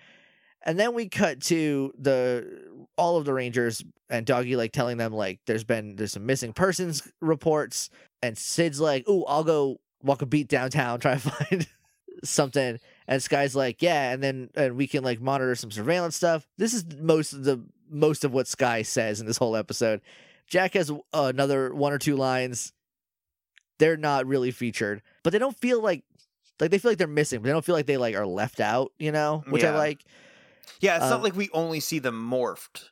And 0.65 0.79
then 0.79 0.95
we 0.95 1.09
cut 1.09 1.41
to 1.43 1.93
the 1.99 2.87
all 2.97 3.17
of 3.17 3.25
the 3.25 3.33
Rangers 3.33 3.83
and 4.11 4.27
Doggie 4.27 4.57
like 4.57 4.73
telling 4.73 4.97
them 4.97 5.13
like 5.13 5.41
there's 5.47 5.65
been 5.65 5.97
there's 5.97 6.13
some 6.13 6.27
missing 6.27 6.53
persons 6.53 7.07
reports, 7.21 7.91
and 8.23 8.37
Syd's 8.37 8.81
like, 8.81 9.09
"Ooh, 9.09 9.25
I'll 9.27 9.45
go 9.45 9.81
walk 10.03 10.23
a 10.23 10.27
beat 10.27 10.49
downtown, 10.49 10.99
try 11.01 11.15
to 11.15 11.21
find 11.31 11.67
something." 12.25 12.79
And 13.07 13.23
Sky's 13.23 13.55
like, 13.55 13.81
"Yeah," 13.83 14.11
and 14.13 14.23
then 14.23 14.51
and 14.55 14.77
we 14.77 14.87
can 14.87 15.05
like 15.05 15.21
monitor 15.21 15.55
some 15.55 15.71
surveillance 15.71 16.17
stuff. 16.17 16.47
This 16.59 16.75
is 16.75 16.85
most 16.99 17.33
of 17.33 17.45
the 17.45 17.63
most 17.91 18.25
of 18.25 18.33
what 18.33 18.47
Sky 18.49 18.83
says 18.83 19.21
in 19.21 19.27
this 19.27 19.39
whole 19.39 19.57
episode. 19.57 20.01
Jack 20.47 20.75
has 20.75 20.91
another 21.13 21.73
one 21.75 21.93
or 21.93 21.99
two 21.99 22.17
lines. 22.17 22.73
They're 23.79 23.97
not 23.97 24.27
really 24.27 24.51
featured, 24.51 25.03
but 25.23 25.33
they 25.33 25.39
don't 25.39 25.57
feel 25.57 25.81
like 25.81 26.05
like 26.61 26.71
they 26.71 26.79
feel 26.79 26.91
like 26.91 26.99
they're 26.99 27.07
missing, 27.07 27.41
but 27.41 27.47
they 27.47 27.53
don't 27.53 27.65
feel 27.65 27.75
like 27.75 27.87
they 27.87 27.97
like 27.97 28.17
are 28.17 28.27
left 28.27 28.61
out, 28.61 28.93
you 28.99 29.13
know, 29.13 29.45
which 29.49 29.65
I 29.65 29.77
like. 29.77 30.05
yeah, 30.81 30.97
it's 30.97 31.11
not 31.11 31.23
like 31.23 31.37
we 31.37 31.49
only 31.53 31.81
see 31.81 31.99
them 31.99 32.15
morphed. 32.31 32.87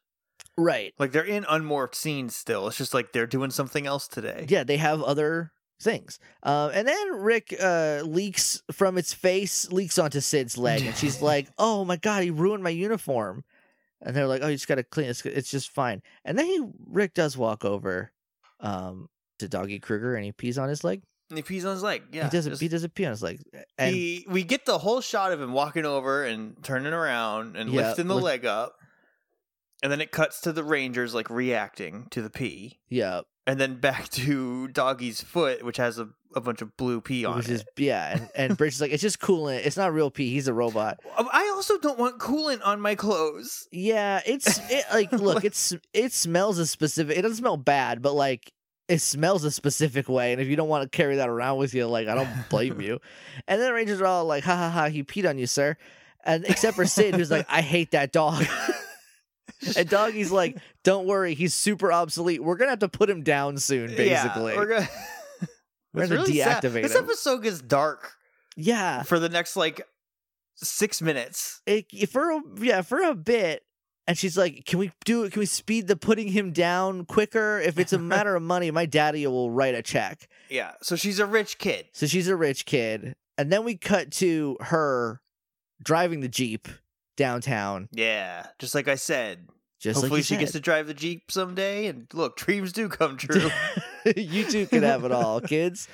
Right. 0.56 0.94
Like 0.98 1.12
they're 1.12 1.24
in 1.24 1.44
unmorphed 1.44 1.94
scenes 1.94 2.34
still. 2.34 2.68
It's 2.68 2.78
just 2.78 2.94
like 2.94 3.12
they're 3.12 3.26
doing 3.26 3.50
something 3.50 3.86
else 3.86 4.08
today. 4.08 4.46
Yeah, 4.48 4.64
they 4.64 4.78
have 4.78 5.02
other 5.02 5.52
things. 5.80 6.18
Um, 6.42 6.70
and 6.72 6.88
then 6.88 7.12
Rick 7.16 7.54
uh, 7.60 8.02
leaks 8.04 8.62
from 8.72 8.96
its 8.96 9.12
face, 9.12 9.70
leaks 9.70 9.98
onto 9.98 10.20
Syd's 10.20 10.56
leg, 10.56 10.82
and 10.86 10.96
she's 10.96 11.20
like, 11.32 11.48
"Oh 11.58 11.84
my 11.84 11.96
god, 11.96 12.22
he 12.22 12.30
ruined 12.30 12.62
my 12.62 12.70
uniform." 12.70 13.44
And 14.00 14.14
they're 14.14 14.26
like, 14.26 14.42
"Oh, 14.42 14.48
you 14.48 14.54
just 14.54 14.68
gotta 14.68 14.84
clean 14.84 15.08
it. 15.08 15.26
It's 15.26 15.50
just 15.50 15.70
fine." 15.70 16.02
And 16.24 16.38
then 16.38 16.46
he 16.46 16.64
Rick 16.86 17.14
does 17.14 17.36
walk 17.36 17.64
over 17.64 18.12
um, 18.60 19.08
to 19.38 19.48
Doggie 19.48 19.78
Cruger, 19.80 20.14
and 20.16 20.24
he 20.24 20.32
pees 20.32 20.58
on 20.58 20.68
his 20.68 20.82
leg. 20.84 21.02
And 21.30 21.36
he 21.38 21.42
pees 21.42 21.64
on 21.64 21.72
his 21.74 21.82
leg. 21.82 22.02
Yeah. 22.12 22.24
he 22.24 22.30
does. 22.30 22.46
just- 22.46 22.62
He 22.62 22.68
does 22.68 22.84
a 22.84 22.88
pee 22.88 23.04
on 23.04 23.10
his 23.10 23.22
leg, 23.22 23.40
and 23.78 23.94
he, 23.94 24.24
we 24.28 24.44
get 24.44 24.64
the 24.64 24.78
whole 24.78 25.00
shot 25.00 25.32
of 25.32 25.40
him 25.40 25.52
walking 25.52 25.84
over 25.84 26.24
and 26.24 26.56
turning 26.62 26.92
around 26.92 27.56
and 27.56 27.70
Yeah, 27.72 27.88
lifting 27.88 28.06
the 28.06 28.14
lift- 28.14 28.24
leg 28.24 28.46
up. 28.46 28.76
And 29.82 29.92
then 29.92 30.00
it 30.00 30.10
cuts 30.10 30.40
to 30.42 30.52
the 30.52 30.64
Rangers 30.64 31.14
like 31.14 31.28
reacting 31.28 32.06
to 32.10 32.22
the 32.22 32.30
pee. 32.30 32.78
yeah, 32.88 33.20
And 33.46 33.60
then 33.60 33.78
back 33.78 34.08
to 34.10 34.68
Doggie's 34.68 35.20
foot, 35.20 35.62
which 35.64 35.76
has 35.76 35.98
a, 35.98 36.08
a 36.34 36.40
bunch 36.40 36.62
of 36.62 36.76
blue 36.78 37.00
pee 37.02 37.24
on 37.26 37.36
which 37.36 37.48
it. 37.48 37.52
is 37.52 37.64
yeah. 37.76 38.12
And, 38.12 38.28
and 38.34 38.56
Bridge 38.56 38.74
is 38.74 38.80
like, 38.80 38.90
"It's 38.92 39.02
just 39.02 39.20
coolant. 39.20 39.66
It's 39.66 39.76
not 39.76 39.92
real 39.92 40.10
pee. 40.10 40.30
He's 40.32 40.48
a 40.48 40.54
robot." 40.54 40.98
Um, 41.18 41.28
I 41.32 41.50
also 41.54 41.78
don't 41.78 41.98
want 41.98 42.18
coolant 42.18 42.60
on 42.64 42.80
my 42.80 42.94
clothes. 42.94 43.66
Yeah, 43.72 44.20
it's 44.26 44.58
it, 44.70 44.84
like 44.92 45.12
look, 45.12 45.36
Like- 45.36 45.44
it's 45.44 45.74
it 45.92 46.12
smells 46.12 46.58
a 46.58 46.66
specific. 46.66 47.16
It 47.18 47.22
doesn't 47.22 47.36
smell 47.38 47.56
bad, 47.56 48.00
but 48.02 48.14
like 48.14 48.52
it 48.88 49.00
smells 49.00 49.44
a 49.44 49.50
specific 49.50 50.08
way, 50.08 50.32
and 50.32 50.40
if 50.40 50.48
you 50.48 50.56
don't 50.56 50.68
want 50.68 50.84
to 50.90 50.96
carry 50.96 51.16
that 51.16 51.28
around 51.28 51.58
with 51.58 51.74
you, 51.74 51.86
like 51.86 52.08
I 52.08 52.14
don't 52.14 52.48
blame 52.48 52.80
you. 52.80 53.00
And 53.48 53.60
then 53.60 53.68
the 53.68 53.74
Rangers 53.74 54.00
are 54.00 54.06
all 54.06 54.24
like, 54.24 54.44
"Ha 54.44 54.56
ha 54.56 54.70
ha! 54.70 54.88
He 54.88 55.02
peed 55.04 55.28
on 55.28 55.38
you, 55.38 55.46
sir." 55.46 55.76
And 56.24 56.44
except 56.44 56.74
for 56.76 56.86
Syd, 56.86 57.14
who's 57.14 57.30
like, 57.30 57.46
"I 57.48 57.60
hate 57.60 57.92
that 57.92 58.12
dog." 58.12 58.44
and 59.76 59.88
Doggie's 59.88 60.30
like, 60.32 60.58
"Don't 60.84 61.06
worry, 61.06 61.34
he's 61.34 61.54
super 61.54 61.92
obsolete. 61.92 62.42
We're 62.42 62.56
gonna 62.56 62.70
have 62.70 62.80
to 62.80 62.88
put 62.88 63.08
him 63.10 63.22
down 63.22 63.58
soon, 63.58 63.88
basically." 63.94 64.52
Yeah, 64.52 64.58
we're 64.58 64.66
gonna, 64.66 64.88
We're 65.92 66.06
gonna 66.08 66.20
really 66.22 66.38
sad. 66.38 66.62
deactivate 66.62 66.82
This 66.82 66.94
him. 66.94 67.04
episode 67.04 67.42
gets 67.42 67.60
dark 67.60 68.12
yeah, 68.56 69.02
for 69.02 69.18
the 69.18 69.28
next 69.28 69.56
like 69.56 69.82
six 70.56 71.00
minutes. 71.02 71.60
it, 71.66 72.08
for 72.08 72.30
a, 72.30 72.40
yeah 72.58 72.82
for 72.82 73.00
a 73.02 73.14
bit 73.14 73.62
and 74.06 74.16
she's 74.16 74.36
like 74.38 74.64
can 74.64 74.78
we 74.78 74.90
do 75.04 75.24
it 75.24 75.32
can 75.32 75.40
we 75.40 75.46
speed 75.46 75.86
the 75.88 75.96
putting 75.96 76.28
him 76.28 76.52
down 76.52 77.04
quicker 77.04 77.58
if 77.60 77.78
it's 77.78 77.92
a 77.92 77.98
matter 77.98 78.34
of 78.36 78.42
money 78.42 78.70
my 78.70 78.86
daddy 78.86 79.26
will 79.26 79.50
write 79.50 79.74
a 79.74 79.82
check 79.82 80.28
Yeah. 80.48 80.72
So 80.82 80.96
she's 80.96 81.18
a 81.18 81.26
rich 81.26 81.58
kid. 81.58 81.86
so 81.92 82.06
she's 82.06 82.28
a 82.28 82.36
rich 82.36 82.66
kid 82.66 83.14
and 83.38 83.52
then 83.52 83.64
we 83.64 83.76
cut 83.76 84.10
to 84.12 84.56
her 84.60 85.20
driving 85.82 86.20
the 86.20 86.28
jeep 86.28 86.68
downtown 87.16 87.88
Yeah. 87.92 88.46
Just 88.58 88.74
like 88.74 88.88
I 88.88 88.94
said. 88.96 89.48
just 89.80 90.00
Hopefully 90.00 90.20
like 90.20 90.24
she 90.26 90.34
you 90.34 90.40
gets 90.40 90.52
to 90.52 90.60
drive 90.60 90.86
the 90.86 90.94
Jeep 90.94 91.30
someday. 91.30 91.86
And 91.86 92.06
look, 92.14 92.36
dreams 92.44 92.72
do 92.72 92.88
come 92.88 93.16
true. 93.18 93.50
you 94.16 94.44
two 94.50 94.66
can 94.66 94.82
have 94.82 95.04
it 95.04 95.12
all 95.12 95.40
kids 95.40 95.88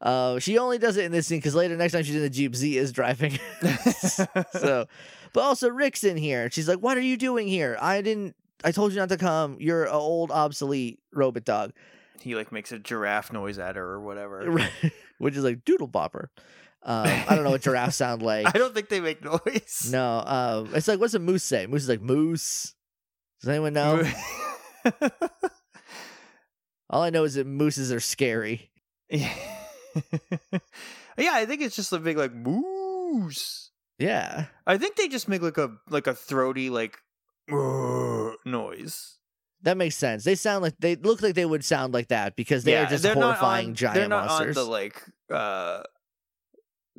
uh, 0.00 0.38
she 0.38 0.58
only 0.58 0.76
does 0.76 0.96
it 0.98 1.04
in 1.06 1.12
this 1.12 1.26
scene 1.26 1.38
because 1.38 1.54
later 1.54 1.74
next 1.76 1.92
time 1.94 2.02
she's 2.02 2.16
in 2.16 2.20
the 2.20 2.28
jeep 2.28 2.54
z 2.54 2.76
is 2.76 2.92
driving 2.92 3.38
so 4.52 4.86
but 5.34 5.42
also 5.42 5.68
rick's 5.68 6.04
in 6.04 6.16
here. 6.16 6.48
She's 6.50 6.66
like 6.68 6.78
what 6.78 6.96
are 6.96 7.02
you 7.02 7.18
doing 7.18 7.46
here? 7.46 7.76
I 7.78 8.00
didn't 8.00 8.34
i 8.64 8.72
told 8.72 8.92
you 8.92 8.98
not 8.98 9.10
to 9.10 9.18
come. 9.18 9.58
You're 9.60 9.84
an 9.84 9.90
old 9.90 10.30
obsolete 10.30 11.00
robot 11.12 11.44
dog. 11.44 11.72
He 12.20 12.34
like 12.34 12.50
makes 12.50 12.72
a 12.72 12.78
giraffe 12.78 13.30
noise 13.30 13.58
at 13.58 13.76
her 13.76 13.84
or 13.84 14.00
whatever. 14.00 14.66
Which 15.18 15.36
is 15.36 15.44
like 15.44 15.66
doodle 15.66 15.88
bopper. 15.88 16.28
Um, 16.86 17.06
i 17.06 17.34
don't 17.34 17.44
know 17.44 17.50
what 17.50 17.62
giraffes 17.62 17.96
sound 17.96 18.22
like. 18.30 18.46
I 18.46 18.58
don't 18.58 18.74
think 18.74 18.88
they 18.88 19.00
make 19.00 19.22
noise. 19.22 19.88
no 19.90 20.22
um, 20.26 20.70
it's 20.74 20.88
like 20.88 21.00
what's 21.00 21.14
a 21.14 21.18
moose 21.18 21.44
say? 21.44 21.66
Moose 21.66 21.82
is 21.82 21.88
like 21.88 22.00
moose. 22.00 22.74
Does 23.40 23.50
anyone 23.50 23.74
know? 23.74 24.02
All 26.90 27.02
i 27.02 27.10
know 27.10 27.24
is 27.24 27.34
that 27.34 27.46
mooses 27.46 27.92
are 27.92 28.00
scary. 28.00 28.70
Yeah. 29.10 29.32
yeah, 31.18 31.32
I 31.34 31.46
think 31.46 31.62
it's 31.62 31.76
just 31.76 31.92
a 31.92 31.98
big 31.98 32.16
like 32.16 32.32
moose. 32.34 33.63
Yeah 33.98 34.46
I 34.66 34.76
think 34.78 34.96
they 34.96 35.08
just 35.08 35.28
make 35.28 35.42
like 35.42 35.58
a 35.58 35.70
like 35.88 36.06
a 36.06 36.14
throaty 36.14 36.70
like 36.70 36.98
noise. 38.44 39.18
that 39.62 39.76
makes 39.76 39.96
sense 39.96 40.24
they 40.24 40.34
sound 40.34 40.62
like 40.62 40.74
they 40.80 40.96
look 40.96 41.20
like 41.22 41.34
they 41.34 41.44
would 41.46 41.64
sound 41.64 41.92
like 41.94 42.08
that 42.08 42.36
because 42.36 42.64
they 42.64 42.72
yeah, 42.72 42.86
are 42.86 42.90
just 42.90 43.06
horrifying 43.06 43.68
on, 43.68 43.74
giant 43.74 43.94
They're 43.96 44.08
not 44.08 44.26
monsters 44.26 44.56
on 44.56 44.64
the 44.64 44.70
like 44.70 45.02
uh 45.30 45.82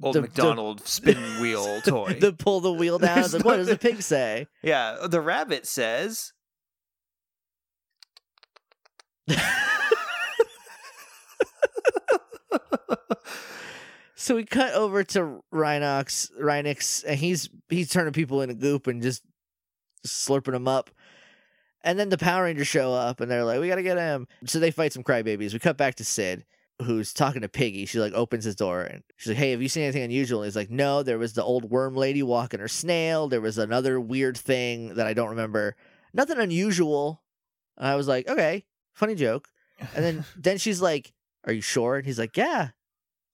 old 0.01 0.15
The- 0.15 0.21
the- 0.21 0.81
spin 0.83 1.17
wheel 1.41 1.81
toy. 1.85 2.17
the 2.19 2.33
pull 2.33 2.59
the 2.59 2.73
wheel 2.73 2.99
down. 2.99 3.31
Like, 3.31 3.45
what 3.45 3.57
does 3.57 3.67
the 3.67 3.77
pig 3.77 4.01
say? 4.01 4.45
yeah, 4.63 4.97
the 5.07 5.21
rabbit 5.21 5.65
says 5.65 6.33
So 14.15 14.35
we 14.35 14.45
cut 14.45 14.73
over 14.73 15.03
to 15.03 15.41
Rhinox, 15.53 16.31
Rhinox, 16.41 17.03
and 17.05 17.19
he's 17.19 17.49
he's 17.69 17.89
turning 17.89 18.13
people 18.13 18.41
into 18.41 18.55
goop 18.55 18.87
and 18.87 19.01
just 19.01 19.23
slurping 20.07 20.53
them 20.53 20.67
up. 20.67 20.89
And 21.83 21.99
then 21.99 22.09
the 22.09 22.17
Power 22.17 22.45
Rangers 22.45 22.67
show 22.67 22.93
up 22.93 23.19
and 23.19 23.29
they're 23.29 23.43
like, 23.43 23.59
"We 23.59 23.67
gotta 23.67 23.83
get 23.83 23.97
him." 23.97 24.27
So 24.45 24.59
they 24.59 24.71
fight 24.71 24.93
some 24.93 25.03
crybabies. 25.03 25.51
We 25.53 25.59
cut 25.59 25.77
back 25.77 25.95
to 25.95 26.05
Syd, 26.05 26.45
who's 26.81 27.13
talking 27.13 27.41
to 27.41 27.49
Piggy. 27.49 27.85
She 27.85 27.99
like 27.99 28.13
opens 28.13 28.45
his 28.45 28.55
door 28.55 28.83
and 28.83 29.03
she's 29.17 29.31
like, 29.31 29.37
"Hey, 29.37 29.51
have 29.51 29.61
you 29.61 29.67
seen 29.67 29.83
anything 29.83 30.03
unusual?" 30.03 30.41
And 30.41 30.47
he's 30.47 30.55
like, 30.55 30.71
"No, 30.71 31.03
there 31.03 31.19
was 31.19 31.33
the 31.33 31.43
old 31.43 31.69
worm 31.69 31.95
lady 31.95 32.23
walking 32.23 32.61
her 32.61 32.69
snail. 32.69 33.27
There 33.27 33.41
was 33.41 33.57
another 33.57 33.99
weird 33.99 34.37
thing 34.37 34.95
that 34.95 35.07
I 35.07 35.13
don't 35.13 35.29
remember. 35.29 35.75
Nothing 36.13 36.39
unusual." 36.39 37.21
And 37.77 37.87
I 37.87 37.95
was 37.95 38.07
like, 38.07 38.29
"Okay, 38.29 38.63
funny 38.93 39.15
joke." 39.15 39.49
And 39.93 40.05
then 40.05 40.25
then 40.37 40.57
she's 40.57 40.81
like, 40.81 41.11
"Are 41.43 41.53
you 41.53 41.61
sure?" 41.61 41.97
And 41.97 42.05
he's 42.05 42.19
like, 42.19 42.37
"Yeah." 42.37 42.69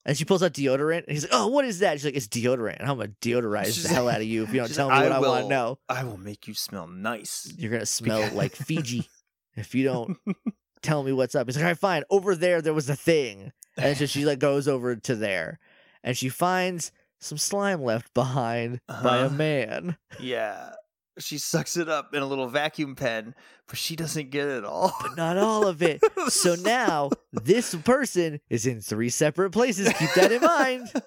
And 0.04 0.16
she 0.16 0.24
pulls 0.24 0.42
out 0.42 0.52
deodorant, 0.52 1.04
and 1.04 1.12
he's 1.12 1.22
like, 1.22 1.32
"Oh, 1.32 1.46
what 1.46 1.64
is 1.64 1.78
that?" 1.78 1.94
She's 1.94 2.04
like, 2.04 2.16
"It's 2.16 2.26
deodorant." 2.26 2.78
And 2.80 2.88
I'm 2.90 2.96
gonna 2.96 3.12
deodorize 3.20 3.66
She's 3.66 3.84
the 3.84 3.88
hell 3.90 4.08
out 4.08 4.20
of 4.20 4.26
you 4.26 4.42
if 4.42 4.50
you 4.52 4.56
don't 4.56 4.66
she's 4.66 4.76
tell 4.76 4.88
like, 4.88 5.04
me 5.04 5.08
what 5.10 5.16
"I 5.16 5.20
want 5.20 5.44
to 5.44 5.48
know. 5.48 5.78
I 5.88 6.02
will 6.04 6.16
make 6.16 6.48
you 6.48 6.54
smell 6.54 6.88
nice. 6.88 7.52
You're 7.56 7.70
gonna 7.70 7.86
smell 7.86 8.28
like 8.34 8.56
Fiji 8.56 9.08
if 9.56 9.74
you 9.76 9.84
don't 9.84 10.18
tell 10.82 11.02
me 11.04 11.12
what's 11.12 11.34
up." 11.36 11.46
He's 11.46 11.56
like, 11.56 11.64
"All 11.64 11.70
right, 11.70 11.78
fine. 11.78 12.02
Over 12.10 12.34
there, 12.34 12.60
there 12.60 12.74
was 12.74 12.90
a 12.90 12.96
thing." 12.96 13.52
And 13.76 13.96
so 13.96 14.06
she 14.06 14.24
like 14.24 14.38
goes 14.40 14.66
over 14.66 14.96
to 14.96 15.14
there, 15.14 15.60
and 16.02 16.16
she 16.16 16.28
finds 16.28 16.90
some 17.20 17.38
slime 17.38 17.82
left 17.82 18.12
behind 18.12 18.80
by 18.88 19.18
a 19.18 19.26
Uh-huh. 19.26 19.36
man. 19.36 19.96
Yeah. 20.18 20.72
She 21.18 21.36
sucks 21.38 21.76
it 21.76 21.88
up 21.90 22.14
in 22.14 22.22
a 22.22 22.26
little 22.26 22.48
vacuum 22.48 22.94
pen, 22.96 23.34
but 23.68 23.76
she 23.76 23.96
doesn't 23.96 24.30
get 24.30 24.48
it 24.48 24.64
all. 24.64 24.94
but 25.02 25.16
not 25.16 25.36
all 25.36 25.66
of 25.66 25.82
it. 25.82 26.00
So 26.28 26.54
now 26.60 27.10
this 27.32 27.74
person 27.74 28.40
is 28.48 28.66
in 28.66 28.80
three 28.80 29.10
separate 29.10 29.50
places. 29.50 29.92
Keep 29.92 30.14
that 30.14 30.32
in 30.32 30.40
mind. 30.40 30.90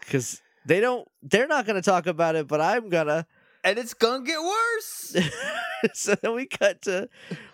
Because 0.00 0.42
they 0.66 0.80
don't, 0.80 1.06
they're 1.22 1.46
not 1.46 1.64
going 1.64 1.76
to 1.76 1.82
talk 1.82 2.06
about 2.06 2.34
it, 2.34 2.46
but 2.48 2.60
I'm 2.60 2.88
gonna. 2.88 3.26
and 3.64 3.78
it's 3.78 3.94
gonna 3.94 4.24
get 4.24 4.38
worse. 4.40 5.16
so 5.94 6.14
then 6.16 6.34
we 6.34 6.44
cut 6.46 6.82
to, 6.82 7.08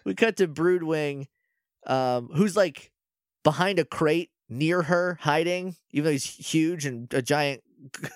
we 0.04 0.14
cut 0.14 0.38
to 0.38 0.48
Broodwing, 0.48 1.26
um, 1.86 2.30
who's 2.34 2.56
like 2.56 2.90
behind 3.44 3.78
a 3.78 3.84
crate 3.84 4.30
near 4.48 4.82
her, 4.82 5.18
hiding, 5.20 5.76
even 5.92 6.06
though 6.06 6.10
he's 6.12 6.24
huge 6.24 6.86
and 6.86 7.12
a 7.12 7.22
giant, 7.22 7.62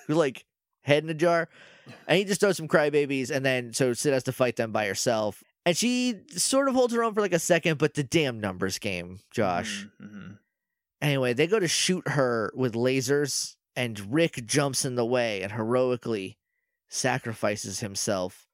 like 0.09 0.45
head 0.81 1.03
in 1.03 1.09
a 1.09 1.13
jar. 1.13 1.47
And 2.07 2.17
he 2.17 2.25
just 2.25 2.39
throws 2.41 2.57
some 2.57 2.67
crybabies, 2.67 3.29
and 3.29 3.45
then 3.45 3.73
so 3.73 3.93
Syd 3.93 4.13
has 4.13 4.23
to 4.23 4.31
fight 4.31 4.55
them 4.55 4.71
by 4.71 4.87
herself. 4.87 5.43
And 5.65 5.77
she 5.77 6.19
sort 6.29 6.67
of 6.67 6.75
holds 6.75 6.93
her 6.93 7.03
own 7.03 7.13
for 7.13 7.21
like 7.21 7.33
a 7.33 7.39
second, 7.39 7.77
but 7.77 7.93
the 7.93 8.03
damn 8.03 8.39
numbers 8.39 8.79
game, 8.79 9.19
Josh. 9.31 9.87
Mhm. 10.01 10.39
Anyway, 11.01 11.33
they 11.33 11.47
go 11.47 11.59
to 11.59 11.67
shoot 11.67 12.07
her 12.09 12.51
with 12.55 12.73
lasers, 12.73 13.55
and 13.75 14.13
Rick 14.13 14.45
jumps 14.45 14.85
in 14.85 14.95
the 14.95 15.05
way 15.05 15.41
and 15.41 15.51
heroically 15.51 16.37
sacrifices 16.89 17.79
himself 17.79 18.47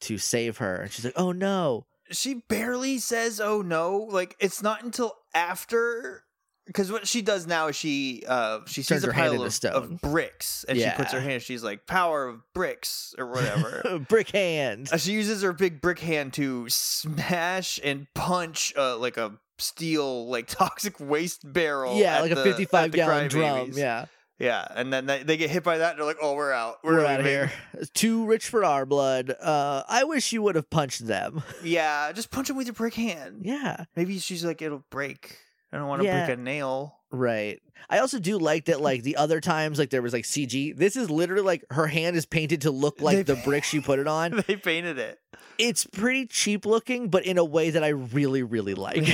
to 0.00 0.18
save 0.18 0.58
her. 0.58 0.76
And 0.82 0.92
she's 0.92 1.04
like, 1.04 1.18
"Oh 1.18 1.32
no!" 1.32 1.86
She 2.10 2.34
barely 2.34 2.98
says, 2.98 3.40
"Oh 3.40 3.62
no!" 3.62 3.96
Like 3.96 4.36
it's 4.38 4.62
not 4.62 4.82
until 4.82 5.14
after. 5.34 6.23
Because 6.66 6.90
what 6.90 7.06
she 7.06 7.20
does 7.20 7.46
now 7.46 7.66
is 7.68 7.76
she 7.76 8.22
uh 8.26 8.60
she 8.66 8.82
Turns 8.82 9.02
sees 9.02 9.04
a 9.04 9.06
her 9.08 9.12
hand 9.12 9.24
pile 9.26 9.32
into 9.34 9.46
of, 9.46 9.52
stone. 9.54 9.72
of 9.74 10.00
bricks 10.00 10.64
and 10.68 10.78
she 10.78 10.88
puts 10.96 11.12
her 11.12 11.20
hand. 11.20 11.42
She's 11.42 11.62
like 11.62 11.86
power 11.86 12.26
of 12.26 12.40
bricks 12.54 13.14
or 13.18 13.26
whatever. 13.26 14.00
Brick 14.08 14.30
hand. 14.30 14.88
Uh, 14.90 14.96
she 14.96 15.12
uses 15.12 15.42
her 15.42 15.52
big 15.52 15.80
brick 15.82 15.98
hand 15.98 16.32
to 16.34 16.66
smash 16.70 17.78
and 17.84 18.06
punch 18.14 18.72
uh, 18.76 18.96
like 18.96 19.16
a 19.16 19.32
steel 19.58 20.26
like 20.28 20.46
toxic 20.48 20.98
waste 20.98 21.40
barrel. 21.52 21.96
yeah, 21.96 22.16
at 22.16 22.22
like 22.22 22.32
a 22.32 22.34
the- 22.36 22.40
at 22.40 22.46
fifty-five 22.46 22.92
the 22.92 22.96
gallon 22.96 23.28
drum. 23.28 23.68
crybabies. 23.68 23.76
Yeah, 23.76 24.06
yeah, 24.38 24.66
and 24.74 24.92
then 24.92 25.06
they, 25.06 25.22
they 25.22 25.36
get 25.36 25.50
hit 25.50 25.62
by 25.64 25.78
that. 25.78 25.90
and 25.92 25.98
They're 25.98 26.06
like, 26.06 26.16
"Oh, 26.20 26.34
we're 26.34 26.52
out. 26.52 26.78
We're, 26.82 26.94
we're, 26.98 27.04
out 27.06 27.20
of 27.20 27.26
leaving." 27.26 27.48
here. 27.48 27.84
Too 27.94 28.24
rich 28.24 28.48
for 28.48 28.64
our 28.64 28.86
blood. 28.86 29.34
Uh, 29.40 29.82
I 29.88 30.04
wish 30.04 30.32
you 30.32 30.42
would 30.42 30.54
have 30.56 30.70
punched 30.70 31.06
them. 31.06 31.42
Yeah, 31.62 32.10
just 32.12 32.30
punch 32.30 32.48
them 32.48 32.56
with 32.56 32.66
your 32.66 32.74
brick 32.74 32.94
hand. 32.94 33.42
yeah, 33.42 33.84
Maybe 33.96 34.18
she's 34.18 34.44
like, 34.44 34.62
"It'll 34.62 34.84
break." 34.90 35.38
I 35.74 35.78
don't 35.78 35.88
want 35.88 36.02
to 36.02 36.06
Yeah. 36.06 36.24
break 36.26 36.38
a 36.38 36.40
nail. 36.40 36.96
right. 37.10 37.60
I 37.90 37.98
also 37.98 38.18
do 38.18 38.38
like 38.38 38.64
that. 38.66 38.80
Like 38.80 39.02
the 39.02 39.16
other 39.16 39.40
times, 39.42 39.78
like 39.78 39.90
there 39.90 40.00
was 40.00 40.14
like 40.14 40.24
CG. 40.24 40.74
This 40.74 40.96
is 40.96 41.10
literally 41.10 41.42
like 41.42 41.64
her 41.70 41.86
hand 41.86 42.16
is 42.16 42.24
painted 42.24 42.62
to 42.62 42.70
look 42.70 43.02
like 43.02 43.16
They- 43.26 43.34
the 43.34 43.36
brick 43.44 43.64
she 43.64 43.80
put 43.80 43.98
it 43.98 44.06
on. 44.08 44.42
they 44.46 44.56
painted 44.56 44.98
it. 44.98 45.18
it's 45.58 45.84
pretty 45.84 46.26
cheap 46.26 46.64
looking, 46.64 47.08
but 47.10 47.26
in 47.26 47.36
a 47.36 47.44
way 47.44 47.68
that 47.70 47.84
I 47.84 47.88
really, 47.88 48.42
really 48.42 48.72
like. 48.74 49.06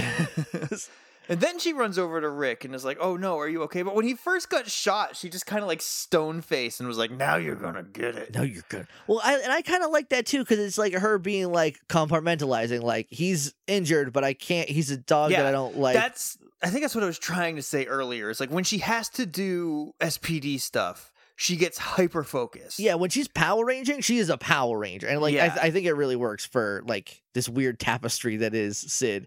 and 1.28 1.40
then 1.40 1.58
she 1.58 1.72
runs 1.72 1.98
over 1.98 2.20
to 2.20 2.28
Rick 2.28 2.64
and 2.64 2.74
is 2.74 2.84
like, 2.84 2.98
"Oh 3.00 3.16
no, 3.16 3.38
are 3.38 3.48
you 3.48 3.62
okay?" 3.64 3.82
But 3.82 3.94
when 3.96 4.04
he 4.06 4.14
first 4.14 4.48
got 4.50 4.68
shot, 4.70 5.16
she 5.16 5.28
just 5.28 5.46
kind 5.46 5.62
of 5.62 5.68
like 5.68 5.82
stone 5.82 6.40
faced 6.40 6.78
and 6.80 6.88
was 6.88 6.98
like, 6.98 7.10
"Now 7.10 7.36
you're 7.36 7.56
gonna 7.56 7.82
get 7.82 8.14
it." 8.16 8.34
no, 8.34 8.42
you're 8.42 8.64
good. 8.68 8.86
Well, 9.08 9.20
I 9.24 9.34
and 9.38 9.52
I 9.52 9.62
kind 9.62 9.82
of 9.82 9.90
like 9.90 10.10
that 10.10 10.26
too 10.26 10.40
because 10.40 10.58
it's 10.60 10.78
like 10.78 10.92
her 10.94 11.18
being 11.18 11.50
like 11.50 11.78
compartmentalizing. 11.88 12.82
Like 12.82 13.08
he's 13.10 13.52
injured, 13.66 14.12
but 14.12 14.22
I 14.24 14.34
can't. 14.34 14.68
He's 14.68 14.90
a 14.90 14.96
dog 14.96 15.32
that 15.32 15.44
I 15.46 15.50
don't 15.52 15.76
like. 15.78 15.94
that's 15.94 16.38
I 16.62 16.68
think 16.70 16.82
that's 16.82 16.94
what 16.94 17.04
I 17.04 17.06
was 17.06 17.18
trying 17.18 17.56
to 17.56 17.62
say 17.62 17.86
earlier. 17.86 18.30
It's 18.30 18.40
like 18.40 18.50
when 18.50 18.64
she 18.64 18.78
has 18.78 19.08
to 19.10 19.24
do 19.26 19.92
SPD 20.00 20.60
stuff, 20.60 21.12
she 21.36 21.56
gets 21.56 21.78
hyper 21.78 22.22
focused. 22.22 22.78
yeah, 22.78 22.94
when 22.96 23.08
she's 23.10 23.28
Power 23.28 23.64
Ranging, 23.64 24.00
she 24.02 24.18
is 24.18 24.28
a 24.28 24.36
Power 24.36 24.78
Ranger, 24.78 25.06
and 25.06 25.20
like 25.22 25.32
I, 25.34 25.46
Yeah. 25.46 25.56
I 25.62 25.70
think 25.70 25.86
it 25.86 25.94
really 25.94 26.16
works 26.16 26.44
for 26.44 26.82
like 26.86 27.22
this 27.34 27.48
weird 27.48 27.78
tapestry 27.80 28.36
that 28.38 28.54
is 28.54 28.76
Syd. 28.78 29.26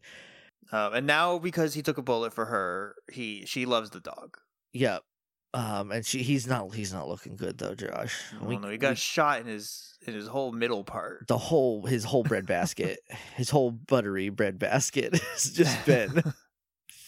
Um, 0.72 0.94
and 0.94 1.08
now 1.08 1.40
because 1.40 1.74
he 1.74 1.82
took 1.82 1.98
a 1.98 2.02
bullet 2.04 2.34
for 2.34 2.46
her, 2.46 2.96
he 3.12 3.46
she 3.46 3.66
loves 3.66 3.90
the 3.90 4.00
dog. 4.00 4.38
Yep. 4.74 5.02
Um, 5.56 5.92
and 5.92 6.04
she 6.06 6.24
he's 6.24 6.48
not 6.48 6.74
he's 6.74 6.92
not 6.94 7.08
looking 7.08 7.36
good 7.36 7.58
though, 7.60 7.76
Josh. 7.76 8.16
We- 8.42 8.58
no, 8.58 8.70
he 8.70 8.78
got 8.78 8.90
we- 8.92 8.96
shot 8.96 9.40
in 9.42 9.48
his 9.48 9.98
in 10.06 10.14
his 10.14 10.28
whole 10.28 10.52
middle 10.52 10.84
part. 10.84 11.28
the 11.28 11.38
whole 11.38 11.86
his 11.86 12.04
whole 12.04 12.24
bread 12.24 12.46
basket, 12.48 13.00
his 13.36 13.50
whole 13.52 13.72
buttery 13.72 14.30
bread 14.30 14.58
basket 14.60 15.16
has 15.34 15.52
just 15.52 15.84
been 15.86 16.24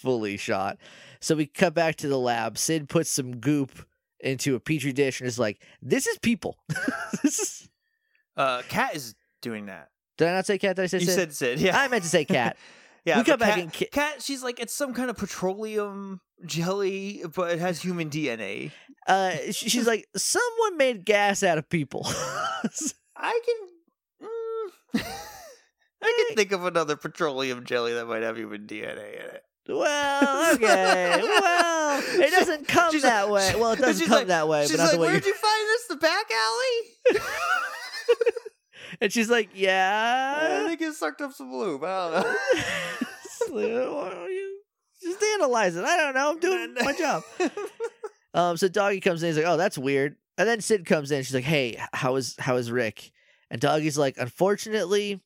fully 0.06 0.38
shot. 0.38 0.78
So 1.20 1.36
we 1.36 1.48
cut 1.48 1.74
back 1.74 1.96
to 1.98 2.08
the 2.08 2.20
lab. 2.20 2.58
Syd 2.58 2.88
puts 2.88 3.10
some 3.10 3.38
goop 3.38 3.72
into 4.20 4.56
a 4.56 4.60
petri 4.60 4.94
dish 4.94 5.20
and 5.20 5.28
is 5.28 5.40
like, 5.40 5.62
"This 5.82 6.06
is 6.08 6.18
people. 6.20 6.58
this 7.24 7.40
is." 7.40 7.70
Uh, 8.38 8.62
Kat 8.70 8.96
is 8.96 9.16
doing 9.42 9.66
that. 9.66 9.90
Did 10.18 10.28
I 10.28 10.34
not 10.34 10.46
say 10.46 10.58
cat? 10.58 10.76
Did 10.76 10.84
I 10.84 10.86
say 10.86 11.00
You 11.00 11.06
Syd? 11.08 11.16
said 11.16 11.34
Syd. 11.34 11.60
Yeah, 11.60 11.80
I 11.80 11.88
meant 11.88 12.04
to 12.04 12.10
say 12.10 12.24
cat. 12.24 12.56
yeah. 13.06 13.18
we 13.18 13.24
cut 13.24 13.40
back 13.40 13.56
Kat, 13.56 13.60
and 13.60 13.74
ki- 13.74 13.90
Kat, 13.92 14.22
she's 14.22 14.44
like 14.44 14.60
it's 14.60 14.74
some 14.74 14.94
kind 14.94 15.10
of 15.10 15.18
petroleum 15.18 16.22
jelly, 16.46 17.24
but 17.34 17.52
it 17.52 17.60
has 17.60 17.82
human 17.82 18.10
DNA. 18.10 18.72
Uh, 19.08 19.32
she's 19.52 19.88
like, 19.88 20.08
someone 20.16 20.78
made 20.78 21.06
gas 21.06 21.44
out 21.44 21.58
of 21.58 21.68
people. 21.70 22.04
I 23.18 23.40
can. 23.46 24.28
Mm, 24.28 25.06
I 26.02 26.26
can 26.28 26.36
think 26.36 26.52
of 26.52 26.66
another 26.66 26.96
petroleum 26.96 27.66
jelly 27.66 27.94
that 27.94 28.06
might 28.06 28.22
have 28.22 28.38
human 28.38 28.68
DNA 28.68 29.14
in 29.16 29.26
it. 29.36 29.44
Well, 29.68 30.54
okay. 30.56 31.22
Well, 31.96 32.04
it 32.22 32.32
doesn't 32.32 32.68
come 32.68 32.92
she's 32.92 33.02
that 33.04 33.30
like- 33.30 33.54
way. 33.56 33.60
Well, 33.62 33.72
it 33.72 33.80
doesn't 33.80 34.08
come 34.08 34.18
like- 34.20 34.28
that 34.28 34.48
way, 34.48 34.68
She's 34.68 34.78
but 34.78 34.92
like, 34.92 35.00
"Where'd 35.00 35.26
you 35.26 35.32
you 35.32 35.38
find 35.38 35.68
this? 35.70 35.88
The 35.88 35.96
back 35.96 36.26
alley?" 36.32 37.20
And 39.02 39.12
she's 39.12 39.30
like, 39.30 39.50
I 39.56 39.58
yeah. 39.58 40.68
think 40.68 40.82
it 40.82 40.94
sucked 40.94 41.22
up 41.22 41.34
some 41.34 41.52
lube. 41.54 41.84
I 41.84 42.12
don't 42.12 42.24
know. 42.24 42.36
It's 43.24 43.42
like, 43.50 43.66
"Why 43.94 44.10
don't 44.10 44.32
you 44.32 44.60
Just 45.02 45.24
analyze 45.36 45.76
it. 45.76 45.84
I 45.84 45.98
don't 45.98 46.14
know. 46.14 46.32
I'm 46.32 46.40
doing 46.40 46.74
my 46.82 46.94
job. 46.94 47.24
Um, 48.34 48.58
so 48.58 48.68
Doggie 48.68 49.00
comes 49.02 49.24
in. 49.24 49.30
He's 49.30 49.38
like, 49.38 49.46
"Oh, 49.48 49.58
that's 49.58 49.78
weird." 49.78 50.16
And 50.38 50.48
then 50.48 50.62
Syd 50.62 50.86
comes 50.86 51.12
in. 51.12 51.24
She's 51.24 51.34
like, 51.34 51.44
"Hey, 51.44 51.78
how 51.94 52.16
is 52.16 52.36
how 52.40 52.58
is 52.58 52.72
Rick?" 52.72 53.12
And 53.50 53.60
Doggie's 53.60 53.98
like, 53.98 54.16
"Unfortunately, 54.18 55.22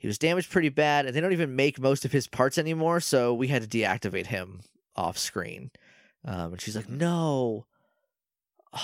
he 0.00 0.08
was 0.08 0.18
damaged 0.18 0.50
pretty 0.50 0.70
bad, 0.70 1.06
and 1.06 1.14
they 1.14 1.20
don't 1.20 1.32
even 1.32 1.54
make 1.54 1.78
most 1.78 2.04
of 2.04 2.10
his 2.10 2.26
parts 2.26 2.58
anymore. 2.58 3.00
So 3.00 3.32
we 3.32 3.48
had 3.48 3.62
to 3.62 3.68
deactivate 3.68 4.26
him 4.26 4.62
off 4.96 5.16
screen." 5.16 5.70
Um, 6.24 6.52
and 6.52 6.60
she's 6.60 6.74
like, 6.74 6.88
"No." 6.88 7.66
and 8.72 8.82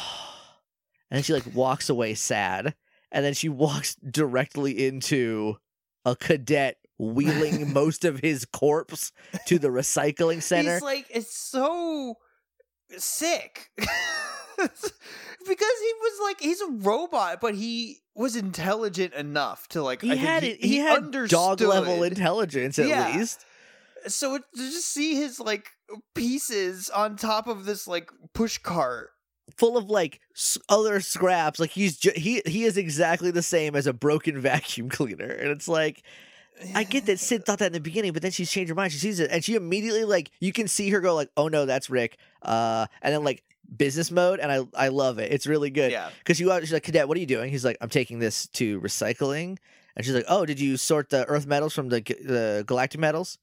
then 1.11 1.23
she 1.23 1.33
like 1.33 1.55
walks 1.55 1.89
away 1.89 2.15
sad, 2.15 2.75
and 3.11 3.25
then 3.25 3.35
she 3.35 3.49
walks 3.49 3.95
directly 3.97 4.87
into 4.87 5.57
a 6.05 6.15
cadet 6.15 6.79
wheeling 6.99 7.73
most 7.75 8.05
of 8.05 8.21
his 8.21 8.45
corpse 8.45 9.13
to 9.47 9.59
the 9.59 9.69
recycling 9.69 10.43
center. 10.43 10.75
He's 10.75 10.83
like, 10.83 11.07
it's 11.11 11.37
so 11.37 12.17
sick. 12.97 13.71
because 14.59 15.77
he 15.81 15.93
was 16.01 16.21
like, 16.23 16.41
he's 16.41 16.61
a 16.61 16.71
robot, 16.71 17.41
but 17.41 17.55
he 17.55 17.99
was 18.15 18.37
intelligent 18.37 19.15
enough 19.15 19.69
to 19.69 19.83
like. 19.83 20.03
he 20.03 20.13
I 20.13 20.15
think 20.15 20.27
had 20.27 20.43
he, 20.43 20.49
it. 20.51 20.65
He, 20.65 20.77
had 20.79 21.11
dog 21.29 21.61
level 21.61 22.03
intelligence 22.03 22.79
at 22.79 22.89
Yeah. 22.89 23.17
least. 23.17 23.45
So 24.09 24.37
it, 24.37 24.43
to 24.55 24.61
just 24.63 24.89
see 24.93 25.17
his 25.17 25.41
like 25.41 25.69
pieces 26.15 26.91
on 26.91 27.17
top 27.17 27.47
of 27.47 27.65
this 27.65 27.87
like 27.89 28.11
push 28.35 28.59
cart. 28.59 29.11
full 29.57 29.77
of 29.77 29.91
like 29.91 30.21
s- 30.35 30.59
other 30.69 31.01
scraps. 31.01 31.59
Like 31.59 31.71
he's 31.71 31.97
ju- 31.99 32.13
he 32.15 32.43
he 32.47 32.65
is 32.65 32.77
exactly 32.77 33.31
the 33.31 33.43
same 33.43 33.75
as 33.75 33.87
a 33.87 33.93
broken 33.93 34.41
vacuum 34.41 34.89
cleaner, 34.89 35.31
and 35.31 35.51
it's 35.51 35.69
like 35.69 36.03
I 36.75 36.85
get 36.85 37.05
that 37.07 37.19
Syd 37.19 37.45
thought 37.45 37.59
that 37.59 37.67
in 37.67 37.73
the 37.75 37.81
beginning, 37.81 38.13
but 38.13 38.23
then 38.23 38.31
she's 38.31 38.51
changed 38.51 38.69
her 38.71 38.75
mind. 38.75 38.93
She 38.93 38.99
sees 38.99 39.21
it, 39.21 39.31
and 39.31 39.45
she 39.45 39.55
immediately 39.57 40.05
like 40.05 40.31
you 40.41 40.53
can 40.53 40.69
see 40.69 40.89
her 40.91 41.01
go 41.01 41.15
like, 41.15 41.31
"Oh 41.37 41.49
no, 41.49 41.67
that's 41.67 41.91
Rick," 41.91 42.17
uh, 42.43 42.87
and 43.03 43.13
then 43.15 43.25
like 43.25 43.43
business 43.75 44.11
mode, 44.11 44.41
and 44.41 44.51
I 44.53 44.67
I 44.75 44.89
love 44.89 45.19
it. 45.19 45.33
It's 45.33 45.47
really 45.47 45.71
good 45.71 45.93
Yeah. 45.93 46.11
because 46.19 46.39
you 46.41 46.51
uh, 46.51 46.61
she's 46.61 46.73
like, 46.73 46.83
"Cadet, 46.85 47.09
what 47.09 47.17
are 47.17 47.21
you 47.21 47.27
doing?" 47.27 47.51
He's 47.51 47.65
like, 47.65 47.77
"I'm 47.81 47.89
taking 47.89 48.19
this 48.19 48.47
to 48.55 48.81
recycling," 48.81 49.57
and 49.97 50.05
she's 50.05 50.15
like, 50.15 50.25
"Oh, 50.29 50.45
did 50.47 50.61
you 50.61 50.77
sort 50.77 51.11
the 51.11 51.25
Earth 51.27 51.47
metals 51.47 51.75
from 51.75 51.89
the 51.89 52.01
the 52.01 52.65
galactic 52.67 53.01
metals? 53.01 53.39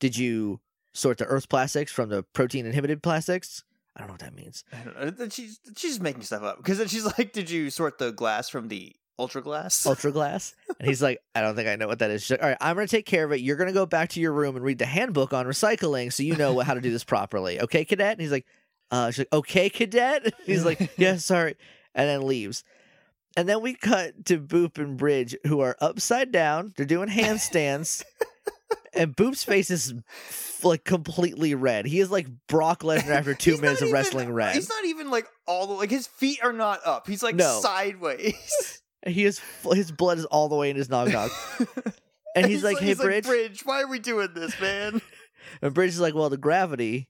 Did 0.00 0.16
you 0.16 0.60
sort 0.92 1.18
the 1.18 1.24
Earth 1.26 1.48
plastics 1.48 1.92
from 1.92 2.08
the 2.08 2.22
protein 2.22 2.66
inhibited 2.66 3.02
plastics?" 3.02 3.64
I 3.96 4.00
don't 4.00 4.08
know 4.08 4.14
what 4.14 4.20
that 4.22 4.34
means. 4.34 4.64
I 4.72 4.84
don't 5.02 5.18
know. 5.20 5.28
She's 5.28 5.60
she's 5.76 6.00
making 6.00 6.22
stuff 6.22 6.42
up 6.42 6.56
because 6.58 6.78
then 6.78 6.88
she's 6.88 7.04
like, 7.04 7.32
"Did 7.32 7.48
you 7.50 7.70
sort 7.70 7.98
the 7.98 8.10
glass 8.10 8.48
from 8.48 8.66
the 8.68 8.94
ultra 9.20 9.40
glass?" 9.40 9.86
Ultra 9.94 10.10
glass, 10.10 10.54
and 10.80 10.88
he's 10.88 11.00
like, 11.00 11.20
"I 11.36 11.40
don't 11.40 11.54
think 11.54 11.68
I 11.68 11.76
know 11.76 11.86
what 11.86 12.00
that 12.00 12.10
is." 12.10 12.22
She's 12.22 12.32
like, 12.32 12.42
"All 12.42 12.48
right, 12.48 12.58
I'm 12.60 12.74
gonna 12.74 12.88
take 12.88 13.06
care 13.06 13.24
of 13.24 13.30
it. 13.30 13.40
You're 13.40 13.54
gonna 13.56 13.72
go 13.72 13.86
back 13.86 14.08
to 14.10 14.20
your 14.20 14.32
room 14.32 14.56
and 14.56 14.64
read 14.64 14.78
the 14.78 14.86
handbook 14.86 15.32
on 15.32 15.46
recycling, 15.46 16.12
so 16.12 16.24
you 16.24 16.34
know 16.36 16.58
how 16.58 16.74
to 16.74 16.80
do 16.80 16.90
this 16.90 17.04
properly, 17.04 17.60
okay, 17.60 17.84
cadet?" 17.84 18.10
And 18.12 18.20
he's 18.20 18.32
like, 18.32 18.46
"Uh," 18.94 19.10
she's 19.10 19.18
like, 19.20 19.32
"Okay, 19.32 19.68
cadet." 19.70 20.32
He's 20.46 20.64
like, 20.64 20.92
"Yeah, 20.98 21.16
sorry," 21.16 21.56
and 21.94 22.08
then 22.08 22.26
leaves. 22.26 22.64
And 23.36 23.48
then 23.48 23.60
we 23.62 23.74
cut 23.74 24.24
to 24.26 24.38
Boom 24.38 24.70
and 24.76 24.96
Bridge, 24.96 25.34
who 25.46 25.60
are 25.60 25.76
upside 25.80 26.30
down. 26.30 26.72
They're 26.76 26.86
doing 26.86 27.08
handstands, 27.08 28.04
and 28.94 29.14
Boom's 29.16 29.42
face 29.42 29.70
is 29.70 29.92
like 30.62 30.84
completely 30.84 31.54
red. 31.54 31.84
He 31.86 31.98
is 32.00 32.10
like 32.10 32.28
Brock 32.46 32.82
Lesnar 32.82 33.10
after 33.10 33.34
two 33.34 33.56
minutes 33.58 33.80
of 33.82 33.88
even- 33.88 33.94
wrestling 33.94 34.32
red. 34.32 34.54
He's 34.54 34.68
not 34.68 34.84
even 34.84 35.10
like 35.10 35.26
all 35.46 35.66
the 35.66 35.74
like 35.74 35.90
his 35.90 36.06
feet 36.06 36.38
are 36.44 36.52
not 36.52 36.80
up. 36.86 37.06
He's 37.08 37.22
like 37.22 37.34
No. 37.34 37.60
sideways. 37.60 38.80
He 39.06 39.24
is 39.24 39.40
his 39.72 39.90
blood 39.92 40.16
is 40.18 40.24
all 40.26 40.48
the 40.48 40.56
way 40.56 40.70
in 40.70 40.76
his 40.76 40.88
nog 40.88 41.10
nog. 41.12 41.30
And 42.36 42.46
he's 42.46 42.64
like, 42.64 42.78
"Hey, 42.78 42.94
Bridge." 42.94 43.26
Bridge, 43.26 43.60
why 43.64 43.82
are 43.82 43.86
we 43.88 43.98
doing 43.98 44.28
this, 44.34 44.58
man?" 44.60 45.02
And 45.60 45.74
Bridge 45.74 45.90
is 45.90 46.00
like, 46.00 46.14
well, 46.14 46.30
the 46.30 46.36
gravity 46.38 47.08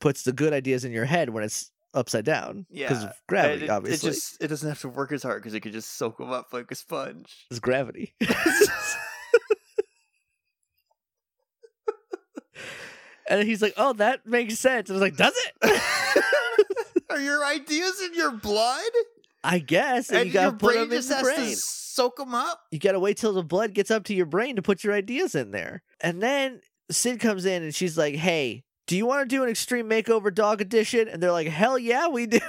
puts 0.00 0.22
the 0.22 0.32
good 0.32 0.52
ideas 0.52 0.84
in 0.84 0.92
your 0.92 1.04
head 1.04 1.30
when 1.30 1.42
it's 1.44 1.70
upside 1.94 2.24
down. 2.24 2.66
Because 2.70 3.02
Yeah, 3.02 3.10
of 3.10 3.16
gravity, 3.26 3.64
it, 3.64 3.70
obviously. 3.70 4.08
It 4.08 4.12
just 4.12 4.42
it 4.42 4.48
doesn't 4.48 4.68
have 4.68 4.80
to 4.82 4.88
work 4.88 5.12
as 5.12 5.22
hard 5.22 5.42
because 5.42 5.54
it 5.54 5.60
could 5.60 5.72
just 5.72 5.96
soak 5.96 6.18
them 6.18 6.30
up 6.30 6.52
like 6.52 6.70
a 6.70 6.74
sponge. 6.74 7.46
It's 7.50 7.60
gravity. 7.60 8.14
and 13.28 13.46
he's 13.46 13.60
like, 13.62 13.74
oh, 13.76 13.92
that 13.94 14.26
makes 14.26 14.58
sense. 14.58 14.88
And 14.90 14.96
I 14.98 15.00
was 15.00 15.10
like, 15.10 15.16
does 15.16 15.34
it? 15.62 15.82
Are 17.10 17.20
your 17.20 17.44
ideas 17.44 18.00
in 18.02 18.14
your 18.14 18.32
blood? 18.32 18.82
I 19.44 19.58
guess. 19.60 20.08
And, 20.10 20.18
And 20.18 20.26
you 20.28 20.32
gotta 20.32 20.44
your 20.46 20.52
put 20.52 20.74
brain 20.74 20.88
them 20.88 20.92
in 20.92 20.96
has 21.04 21.22
brain. 21.22 21.36
to 21.50 21.56
soak 21.56 22.16
them 22.16 22.34
up. 22.34 22.60
You 22.70 22.78
gotta 22.78 23.00
wait 23.00 23.16
till 23.16 23.32
the 23.32 23.42
blood 23.42 23.74
gets 23.74 23.90
up 23.90 24.04
to 24.04 24.14
your 24.14 24.26
brain 24.26 24.56
to 24.56 24.62
put 24.62 24.84
your 24.84 24.94
ideas 24.94 25.34
in 25.34 25.50
there. 25.52 25.82
And 26.00 26.22
then 26.22 26.60
Sid 26.90 27.20
comes 27.20 27.44
in 27.44 27.62
and 27.62 27.74
she's 27.74 27.96
like, 27.96 28.14
hey, 28.14 28.64
do 28.88 28.96
you 28.96 29.06
want 29.06 29.28
to 29.28 29.36
do 29.36 29.44
an 29.44 29.48
extreme 29.48 29.88
makeover 29.88 30.34
dog 30.34 30.60
edition? 30.60 31.06
And 31.06 31.22
they're 31.22 31.30
like, 31.30 31.46
hell 31.46 31.78
yeah, 31.78 32.08
we 32.08 32.26
do. 32.26 32.40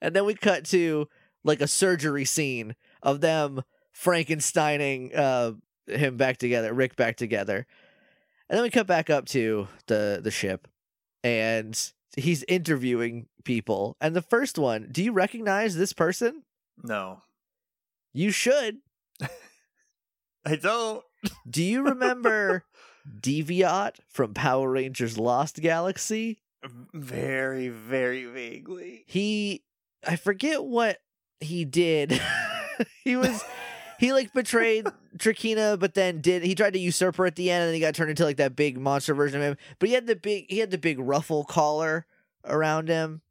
And 0.00 0.16
then 0.16 0.24
we 0.24 0.32
cut 0.34 0.64
to 0.66 1.08
like 1.44 1.60
a 1.60 1.66
surgery 1.68 2.24
scene 2.24 2.74
of 3.02 3.20
them 3.20 3.62
Frankensteining 3.94 5.14
uh, 5.14 5.52
him 5.86 6.16
back 6.16 6.38
together, 6.38 6.72
Rick 6.72 6.96
back 6.96 7.16
together. 7.16 7.66
And 8.48 8.56
then 8.56 8.62
we 8.62 8.70
cut 8.70 8.86
back 8.86 9.10
up 9.10 9.26
to 9.26 9.68
the 9.88 10.20
the 10.24 10.30
ship 10.30 10.66
and 11.22 11.78
he's 12.16 12.44
interviewing 12.48 13.26
people. 13.44 13.98
And 14.00 14.16
the 14.16 14.22
first 14.22 14.58
one, 14.58 14.88
do 14.90 15.04
you 15.04 15.12
recognize 15.12 15.76
this 15.76 15.92
person? 15.92 16.44
no, 16.82 17.20
You 18.14 18.30
should. 18.30 18.78
I 20.46 20.56
don't. 20.56 21.04
Do 21.48 21.62
you 21.62 21.82
remember 21.82 22.64
Deviot 23.20 23.96
from 24.08 24.34
Power 24.34 24.70
Rangers 24.70 25.18
Lost 25.18 25.60
Galaxy? 25.60 26.38
Very, 26.92 27.68
very 27.68 28.24
vaguely. 28.26 29.04
he 29.06 29.62
I 30.06 30.16
forget 30.16 30.64
what 30.64 30.98
he 31.40 31.64
did. 31.64 32.20
he 33.04 33.16
was 33.16 33.42
he 33.98 34.12
like 34.12 34.32
betrayed 34.32 34.86
Trakina, 35.18 35.78
but 35.78 35.94
then 35.94 36.20
did 36.20 36.42
he 36.42 36.54
tried 36.54 36.72
to 36.74 36.78
usurp 36.78 37.16
her 37.16 37.26
at 37.26 37.36
the 37.36 37.50
end 37.50 37.62
and 37.62 37.68
then 37.68 37.74
he 37.74 37.80
got 37.80 37.94
turned 37.94 38.10
into 38.10 38.24
like 38.24 38.36
that 38.38 38.56
big 38.56 38.78
monster 38.78 39.14
version 39.14 39.40
of 39.40 39.46
him. 39.46 39.56
But 39.78 39.88
he 39.88 39.94
had 39.94 40.06
the 40.06 40.16
big 40.16 40.46
he 40.48 40.58
had 40.58 40.70
the 40.70 40.78
big 40.78 40.98
ruffle 40.98 41.44
collar 41.44 42.06
around 42.44 42.88
him. 42.88 43.22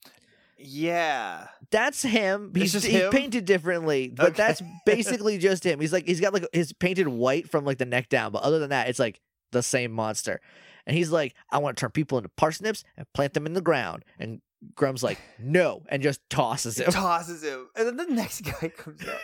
Yeah. 0.58 1.48
That's 1.72 2.02
him. 2.02 2.52
He's, 2.54 2.74
just 2.74 2.86
he's 2.86 2.96
him? 2.96 3.12
painted 3.12 3.46
differently, 3.46 4.10
but 4.14 4.28
Okay. 4.30 4.36
that's 4.38 4.62
basically 4.86 5.38
just 5.38 5.64
him. 5.64 5.80
He's 5.80 5.94
like 5.94 6.06
he's 6.06 6.20
got 6.20 6.34
like 6.34 6.46
his 6.52 6.74
painted 6.74 7.08
white 7.08 7.50
from 7.50 7.64
like 7.64 7.78
the 7.78 7.86
neck 7.86 8.10
down, 8.10 8.32
but 8.32 8.42
other 8.44 8.60
than 8.60 8.72
that, 8.72 8.90
it's 8.90 9.00
like 9.00 9.22
the 9.52 9.64
same 9.64 9.92
monster. 9.92 10.42
And 10.86 10.96
he's 10.98 11.12
like, 11.12 11.36
I 11.52 11.60
want 11.60 11.78
to 11.78 11.82
turn 11.82 11.92
people 11.92 12.18
into 12.18 12.30
parsnips 12.30 12.84
and 12.98 13.06
plant 13.14 13.34
them 13.34 13.46
in 13.46 13.54
the 13.54 13.62
ground. 13.62 14.04
And 14.18 14.42
Gruumm's 14.76 15.04
like, 15.04 15.20
no, 15.40 15.84
and 15.90 16.02
just 16.02 16.22
tosses 16.30 16.80
him. 16.80 16.92
Tosses 16.92 17.44
him. 17.44 17.68
And 17.76 17.88
then 17.88 17.98
the 17.98 18.14
next 18.14 18.42
guy 18.42 18.70
comes 18.70 19.08
up. 19.08 19.20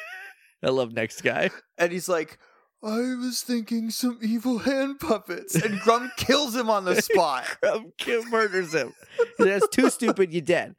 I 0.64 0.70
love 0.70 0.94
next 0.94 1.22
guy. 1.22 1.50
And 1.78 1.92
he's 1.92 2.08
like, 2.08 2.38
I 2.84 3.16
was 3.16 3.42
thinking 3.42 3.90
some 3.90 4.20
evil 4.22 4.60
hand 4.60 5.00
puppets. 5.00 5.56
And 5.56 5.80
Gruumm 5.82 6.10
kills 6.18 6.56
him 6.56 6.70
on 6.70 6.86
the 6.86 7.02
spot. 7.02 7.46
Gruumm 7.64 7.92
kill- 7.98 8.26
murders 8.26 8.74
him. 8.74 8.94
That's 9.40 9.68
too 9.70 9.90
stupid, 9.90 10.32
you 10.34 10.42
dead. 10.42 10.76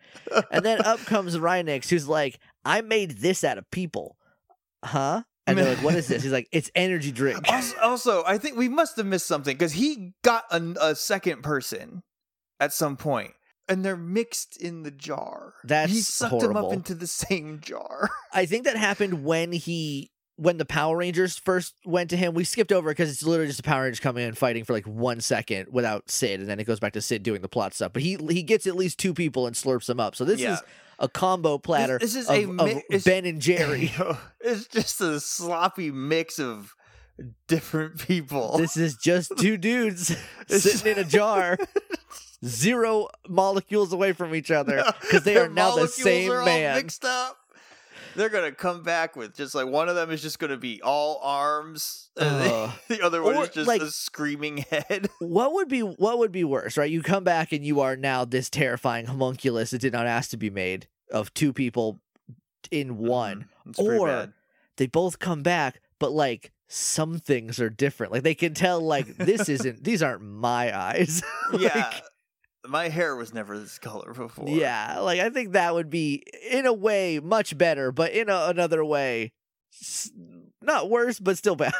And 0.51 0.64
then 0.64 0.80
up 0.82 1.01
comes 1.01 1.36
Rhinix, 1.36 1.88
who's 1.88 2.07
like, 2.09 2.38
I 2.64 2.80
made 2.80 3.18
this 3.18 3.42
out 3.44 3.59
of 3.59 3.68
people. 3.70 4.16
Huh? 4.84 5.24
And 5.47 5.57
they're 5.59 5.74
like, 5.74 5.78
what 5.84 5.94
is 5.94 6.09
this? 6.09 6.22
He's 6.22 6.32
like, 6.32 6.49
it's 6.53 6.70
energy 6.74 7.12
drink. 7.12 7.40
Also, 7.51 7.76
also, 7.80 8.24
I 8.26 8.38
think 8.38 8.57
we 8.57 8.68
must 8.68 8.97
have 8.97 9.07
missed 9.07 9.26
something 9.26 9.55
because 9.57 9.72
he 9.72 10.12
got 10.22 10.44
a, 10.51 10.74
a 10.80 10.94
second 10.94 11.42
person 11.42 12.03
at 12.61 12.72
some 12.72 12.97
point, 12.97 13.32
and 13.68 13.84
they're 13.84 13.97
mixed 13.97 14.61
in 14.61 14.82
the 14.82 14.90
jar. 14.90 15.55
That's 15.64 15.92
he 15.92 16.01
sucked 16.01 16.42
him 16.42 16.57
up 16.57 16.72
into 16.72 16.94
the 16.94 17.07
same 17.07 17.61
jar. 17.61 18.11
I 18.32 18.47
think 18.47 18.64
that 18.64 18.76
happened 18.76 19.24
when 19.24 19.53
he 19.53 20.11
when 20.38 20.59
the 20.59 20.66
Power 20.66 20.99
Rangers 20.99 21.38
first 21.38 21.74
went 21.86 22.11
to 22.11 22.16
him. 22.16 22.34
We 22.34 22.44
skipped 22.44 22.70
over 22.72 22.90
because 22.90 23.11
it's 23.11 23.22
literally 23.22 23.47
just 23.49 23.57
the 23.59 23.62
Power 23.62 23.84
Rangers 23.84 24.01
coming 24.01 24.26
in 24.26 24.34
fighting 24.34 24.64
for 24.64 24.72
like 24.74 24.86
one 24.86 25.20
second 25.20 25.68
without 25.70 26.11
Syd, 26.11 26.40
and 26.40 26.49
then 26.49 26.59
it 26.61 26.64
goes 26.64 26.80
back 26.80 26.92
to 26.94 27.01
Syd 27.01 27.22
doing 27.22 27.40
the 27.40 27.49
plot 27.49 27.72
stuff. 27.72 27.92
But 27.92 28.03
he 28.03 28.18
he 28.30 28.42
gets 28.42 28.66
at 28.66 28.74
least 28.76 28.99
two 28.99 29.14
people 29.14 29.47
and 29.47 29.55
slurps 29.57 29.86
them 29.86 30.01
up. 30.01 30.14
So 30.16 30.24
this 30.24 30.40
Yeah. 30.40 30.55
is 30.55 30.62
a 30.99 31.09
combo 31.09 31.59
platter 31.59 31.99
this 31.99 32.14
is 32.16 32.28
of, 32.28 32.36
a 32.36 32.42
of 32.44 32.51
mi- 32.66 32.82
it's- 32.90 33.05
Ben 33.05 33.24
and 33.26 33.40
Jerry. 33.40 33.92
it's 34.40 34.66
just 34.66 35.01
a 35.01 35.20
sloppy 35.20 35.90
mix 35.90 36.38
of 36.38 36.74
different 37.49 37.99
people. 37.99 38.59
this 38.59 38.76
is 38.76 38.94
just 38.97 39.32
two 39.38 39.57
dudes 39.57 40.16
sitting 40.49 40.92
in 40.92 40.99
a 40.99 41.05
jar, 41.05 41.57
zero 42.44 43.09
molecules 43.28 43.92
away 43.92 44.12
from 44.12 44.34
each 44.34 44.51
other 44.51 44.84
because 45.01 45.24
they 45.24 45.34
Their 45.34 45.47
are 45.47 45.49
now 45.49 45.76
the 45.76 45.88
same 45.88 46.30
are 46.30 46.40
all 46.40 46.44
man. 46.47 46.76
mixed 46.76 47.05
up. 47.05 47.36
They're 48.17 48.29
gonna 48.29 48.53
come 48.53 48.83
back 48.83 49.17
with 49.17 49.35
just 49.37 49.55
like 49.55 49.67
one 49.67 49.89
of 49.89 49.95
them 49.95 50.11
is 50.11 50.23
just 50.23 50.39
gonna 50.39 50.57
be 50.57 50.81
all 50.83 51.21
arms, 51.23 52.11
and 52.17 52.29
uh. 52.29 52.71
the, 52.89 52.97
the 52.97 53.03
other 53.03 53.23
one 53.23 53.37
is 53.37 53.51
just 53.51 53.69
like- 53.69 53.83
a 53.83 53.91
screaming 53.91 54.59
head. 54.59 55.09
What 55.19 55.53
would 55.55 55.69
be 55.69 55.81
what 55.81 56.19
would 56.19 56.33
be 56.33 56.45
worse, 56.45 56.77
right? 56.77 56.91
You 56.91 57.03
come 57.03 57.25
back 57.25 57.53
and 57.53 57.64
you 57.64 57.81
are 57.81 57.97
now 57.97 58.25
this 58.25 58.49
terrifying 58.49 59.07
homunculus 59.07 59.71
that 59.71 59.81
did 59.81 59.93
not 59.93 60.07
ask 60.07 60.31
to 60.31 60.37
be 60.37 60.51
made 60.51 60.89
of 61.11 61.33
two 61.35 61.53
people 61.53 62.01
in 62.71 62.91
mm-hmm. 62.91 63.07
one. 63.07 63.49
It's 63.67 63.79
pretty 63.79 63.99
Or-. 63.99 64.33
They 64.77 64.87
both 64.87 65.19
come 65.19 65.43
back, 65.43 65.81
but 65.99 66.12
like 66.12 66.53
some 66.69 67.19
things 67.19 67.61
are 67.61 67.71
different. 67.71 68.12
Like 68.12 68.23
they 68.23 68.35
can 68.35 68.55
tell 68.55 68.81
like 68.81 69.17
this 69.17 69.49
isn't 69.49 69.85
these 69.85 70.03
aren't 70.03 70.23
my 70.23 70.77
eyes. 70.77 71.23
Like, 71.53 71.62
yeah, 71.62 71.93
my 72.69 72.89
hair 72.89 73.17
was 73.17 73.33
never 73.35 73.59
this 73.59 73.79
color 73.79 74.12
before. 74.12 74.49
Yeah, 74.49 75.01
like 75.01 75.21
I 75.21 75.31
think 75.31 75.53
that 75.53 75.75
would 75.75 75.91
be 75.91 76.23
in 76.51 76.67
a 76.67 76.73
way 76.73 77.21
much 77.21 77.57
better, 77.57 77.93
but 77.93 78.12
in 78.12 78.29
a, 78.29 78.47
another 78.49 78.85
way 78.85 79.33
s- 79.81 80.11
not 80.62 80.89
worse, 80.91 81.19
but 81.21 81.39
still 81.39 81.57
bad. 81.57 81.73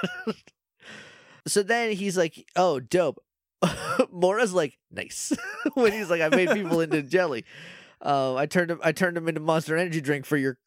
so 1.47 1.63
then 1.63 1.93
he's 1.93 2.17
like, 2.17 2.47
"Oh, 2.57 2.81
dope." 2.81 3.19
Mora's 4.11 4.53
like, 4.53 4.79
"Nice." 4.91 5.33
when 5.75 5.93
he's 5.93 6.11
like, 6.11 6.21
"I 6.23 6.29
made 6.29 6.51
people 6.51 6.81
into 6.81 7.03
jelly." 7.03 7.45
Uh, 8.01 8.35
I 8.35 8.47
turned 8.47 8.71
him. 8.71 8.81
I 8.83 8.93
turned 8.93 9.17
him 9.17 9.29
into 9.29 9.41
Monster 9.41 9.77
Energy 9.77 10.01
drink 10.01 10.27
for 10.27 10.37
your 10.37 10.59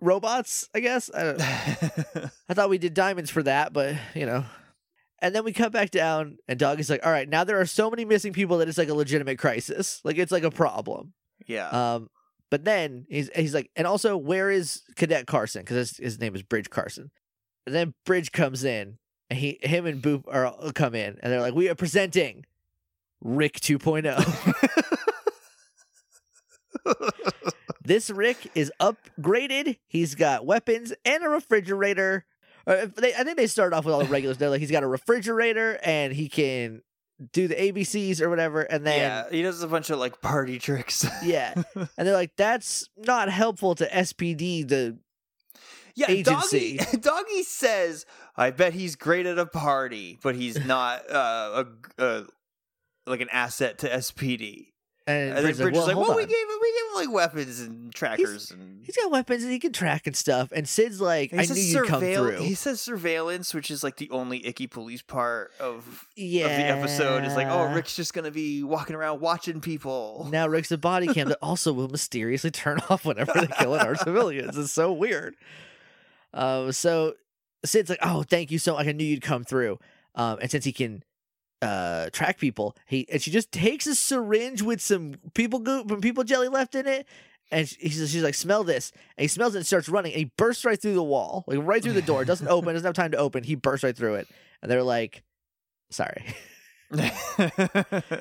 robots. 0.00 0.68
I 0.74 0.80
guess. 0.80 1.10
I, 1.14 1.22
don't, 1.24 1.40
I 2.48 2.54
thought 2.54 2.70
we 2.70 2.78
did 2.78 2.94
diamonds 2.94 3.30
for 3.30 3.42
that, 3.42 3.72
but 3.72 3.96
you 4.14 4.26
know. 4.26 4.44
And 5.20 5.34
then 5.34 5.44
we 5.44 5.52
cut 5.52 5.72
back 5.72 5.90
down, 5.90 6.38
and 6.48 6.58
Doggie's 6.58 6.90
like, 6.90 7.04
"All 7.04 7.12
right, 7.12 7.28
now 7.28 7.44
there 7.44 7.60
are 7.60 7.66
so 7.66 7.90
many 7.90 8.04
missing 8.04 8.32
people 8.32 8.58
that 8.58 8.68
it's 8.68 8.78
like 8.78 8.88
a 8.88 8.94
legitimate 8.94 9.38
crisis. 9.38 10.00
Like 10.04 10.18
it's 10.18 10.32
like 10.32 10.42
a 10.42 10.50
problem." 10.50 11.12
yeah. 11.46 11.68
Um, 11.68 12.10
but 12.50 12.64
then 12.64 13.06
he's 13.08 13.30
he's 13.34 13.54
like, 13.54 13.70
and 13.74 13.86
also, 13.86 14.16
where 14.16 14.50
is 14.50 14.82
Cadet 14.96 15.26
Carson? 15.26 15.62
Because 15.62 15.76
his, 15.76 15.96
his 15.96 16.20
name 16.20 16.34
is 16.34 16.42
Bridge 16.42 16.70
Carson. 16.70 17.10
And 17.66 17.74
then 17.74 17.94
Bridge 18.04 18.32
comes 18.32 18.64
in, 18.64 18.98
and 19.30 19.38
he 19.38 19.58
him 19.62 19.86
and 19.86 20.00
Boom 20.02 20.24
are 20.28 20.54
come 20.72 20.94
in, 20.94 21.18
and 21.22 21.32
they're 21.32 21.40
like, 21.40 21.54
we 21.54 21.68
are 21.68 21.74
presenting 21.74 22.44
Rick 23.20 23.58
oh." 23.62 23.78
2.0. 23.78 24.70
this 27.84 28.10
Rick 28.10 28.50
is 28.54 28.70
upgraded. 28.80 29.78
He's 29.86 30.14
got 30.14 30.46
weapons 30.46 30.92
and 31.04 31.24
a 31.24 31.28
refrigerator. 31.28 32.24
Or 32.66 32.86
they, 32.86 33.14
I 33.14 33.24
think 33.24 33.36
they 33.36 33.46
start 33.46 33.72
off 33.72 33.84
with 33.84 33.94
all 33.94 34.00
the 34.00 34.06
regulars. 34.06 34.38
They're 34.38 34.50
like 34.50 34.60
he's 34.60 34.70
got 34.70 34.82
a 34.82 34.86
refrigerator 34.86 35.78
and 35.82 36.12
he 36.12 36.28
can 36.28 36.82
do 37.32 37.46
the 37.46 37.54
ABCs 37.54 38.20
or 38.20 38.28
whatever, 38.28 38.62
and 38.62 38.84
then 38.86 38.98
yeah, 38.98 39.30
he 39.30 39.42
does 39.42 39.62
a 39.62 39.68
bunch 39.68 39.90
of 39.90 39.98
like 39.98 40.20
party 40.20 40.58
tricks. 40.58 41.06
yeah, 41.22 41.54
and 41.74 41.88
they're 41.96 42.14
like 42.14 42.36
that's 42.36 42.88
not 42.96 43.28
helpful 43.28 43.74
to 43.76 43.86
SPD. 43.86 44.66
The 44.66 44.98
yeah, 45.94 46.06
Agency. 46.10 46.78
Doggie, 46.78 46.96
Doggie 47.00 47.42
says, 47.44 48.04
"I 48.36 48.50
bet 48.50 48.72
he's 48.72 48.96
great 48.96 49.26
at 49.26 49.38
a 49.38 49.46
party, 49.46 50.18
but 50.22 50.34
he's 50.34 50.64
not 50.64 51.08
uh, 51.10 51.64
a, 51.98 52.04
a 52.04 52.24
like 53.06 53.20
an 53.20 53.28
asset 53.30 53.78
to 53.78 53.88
SPD." 53.88 54.68
And, 55.06 55.36
And 55.36 55.36
then 55.36 55.42
Bridget's 55.44 55.60
Bridge 55.60 55.76
is 55.76 55.86
like, 55.86 55.96
"Well, 55.96 56.16
we 56.16 56.22
gave 56.22 56.30
him, 56.30 56.58
we 56.62 56.72
gave 56.72 56.88
him 56.88 56.94
like 56.94 57.14
weapons 57.14 57.60
and 57.60 57.94
trackers 57.94 58.50
and." 58.50 58.82
He's 58.84 58.96
got 58.96 59.10
weapons 59.10 59.42
and 59.42 59.52
he 59.52 59.58
can 59.58 59.72
track 59.72 60.06
and 60.06 60.16
stuff. 60.16 60.50
And 60.50 60.66
Syd's 60.66 60.98
like, 60.98 61.30
He 61.30 61.38
I 61.38 61.44
knew 61.44 61.54
you'd 61.54 61.86
come 61.86 62.00
through. 62.00 62.38
He 62.38 62.54
says 62.54 62.80
surveillance, 62.80 63.52
which 63.52 63.70
is 63.70 63.84
like 63.84 63.96
the 63.96 64.08
only 64.10 64.46
icky 64.46 64.66
police 64.66 65.02
part 65.02 65.52
of 65.60 66.06
yeah. 66.16 66.46
of 66.46 66.50
the 66.56 66.64
episode. 66.64 67.24
Is 67.24 67.36
like, 67.36 67.48
oh, 67.48 67.74
Rick's 67.74 67.94
just 67.94 68.14
gonna 68.14 68.30
be 68.30 68.62
walking 68.62 68.96
around 68.96 69.20
watching 69.20 69.60
people. 69.60 70.26
Now 70.30 70.46
Rick's 70.46 70.72
a 70.72 70.78
body 70.78 71.08
cam 71.08 71.28
that 71.28 71.38
also 71.42 71.74
will 71.74 71.88
mysteriously 71.88 72.50
turn 72.50 72.78
off 72.88 73.04
whenever 73.04 73.32
they 73.34 73.46
kill 73.46 73.74
our 73.74 73.96
civilians. 73.96 74.56
It's 74.56 74.72
so 74.72 74.90
weird. 74.90 75.34
Um, 76.32 76.72
so 76.72 77.14
Syd's 77.64 77.90
like, 77.90 78.00
"Oh, 78.02 78.22
thank 78.22 78.50
you 78.50 78.58
so 78.58 78.74
much. 78.74 78.86
I 78.86 78.92
knew 78.92 79.04
you'd 79.04 79.22
come 79.22 79.44
through." 79.44 79.78
Um, 80.14 80.38
and 80.40 80.50
since 80.50 80.64
he 80.64 80.72
can 80.72 81.02
uh 81.64 82.10
track 82.10 82.38
people, 82.38 82.76
he 82.86 83.06
and 83.10 83.22
she 83.22 83.30
just 83.30 83.50
takes 83.52 83.86
a 83.86 83.94
syringe 83.94 84.62
with 84.62 84.80
some 84.80 85.14
people 85.34 85.58
goop 85.60 85.90
and 85.90 86.02
people 86.02 86.24
jelly 86.24 86.48
left 86.48 86.74
in 86.74 86.86
it. 86.86 87.06
And 87.50 87.68
she- 87.68 87.76
he's, 87.80 88.10
she's 88.10 88.22
like, 88.22 88.34
smell 88.34 88.64
this. 88.64 88.90
And 89.16 89.22
he 89.24 89.28
smells 89.28 89.54
it 89.54 89.58
and 89.58 89.66
starts 89.66 89.88
running. 89.88 90.12
And 90.12 90.18
he 90.18 90.30
bursts 90.36 90.64
right 90.64 90.80
through 90.80 90.94
the 90.94 91.02
wall, 91.02 91.44
like 91.46 91.58
right 91.62 91.82
through 91.82 91.92
the 91.92 92.02
door. 92.02 92.22
It 92.22 92.26
doesn't 92.26 92.48
open, 92.48 92.72
doesn't 92.74 92.86
have 92.86 92.94
time 92.94 93.12
to 93.12 93.18
open. 93.18 93.44
He 93.44 93.54
bursts 93.54 93.84
right 93.84 93.96
through 93.96 94.14
it. 94.14 94.28
And 94.62 94.70
they're 94.70 94.82
like, 94.82 95.22
sorry. 95.90 96.24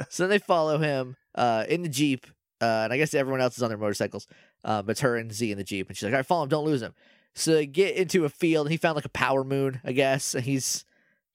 So 0.10 0.24
then 0.24 0.30
they 0.30 0.40
follow 0.40 0.78
him 0.78 1.16
uh, 1.36 1.66
in 1.70 1.84
the 1.84 1.90
Jeep. 1.90 2.28
Uh, 2.62 2.82
and 2.86 2.94
I 2.94 2.98
guess 2.98 3.14
everyone 3.14 3.42
else 3.42 3.58
is 3.58 3.64
on 3.64 3.70
their 3.70 3.78
motorcycles. 3.78 4.28
Um, 4.64 4.90
it's 4.90 5.02
her 5.02 5.16
and 5.18 5.32
Z 5.34 5.52
in 5.52 5.58
the 5.58 5.64
Jeep. 5.64 5.88
And 5.90 5.98
she's 5.98 6.04
like, 6.04 6.14
all 6.14 6.20
right, 6.20 6.26
follow 6.26 6.44
him. 6.44 6.50
Don't 6.50 6.66
lose 6.66 6.82
him. 6.82 6.94
So 7.36 7.52
they 7.54 7.66
get 7.66 7.96
into 7.96 8.26
a 8.26 8.30
field. 8.30 8.68
And 8.68 8.72
he 8.72 8.78
found 8.78 8.96
like 8.96 9.06
a 9.06 9.10
power 9.10 9.44
moon, 9.44 9.82
I 9.84 9.92
guess. 9.92 10.34
And 10.36 10.44
he's 10.44 10.86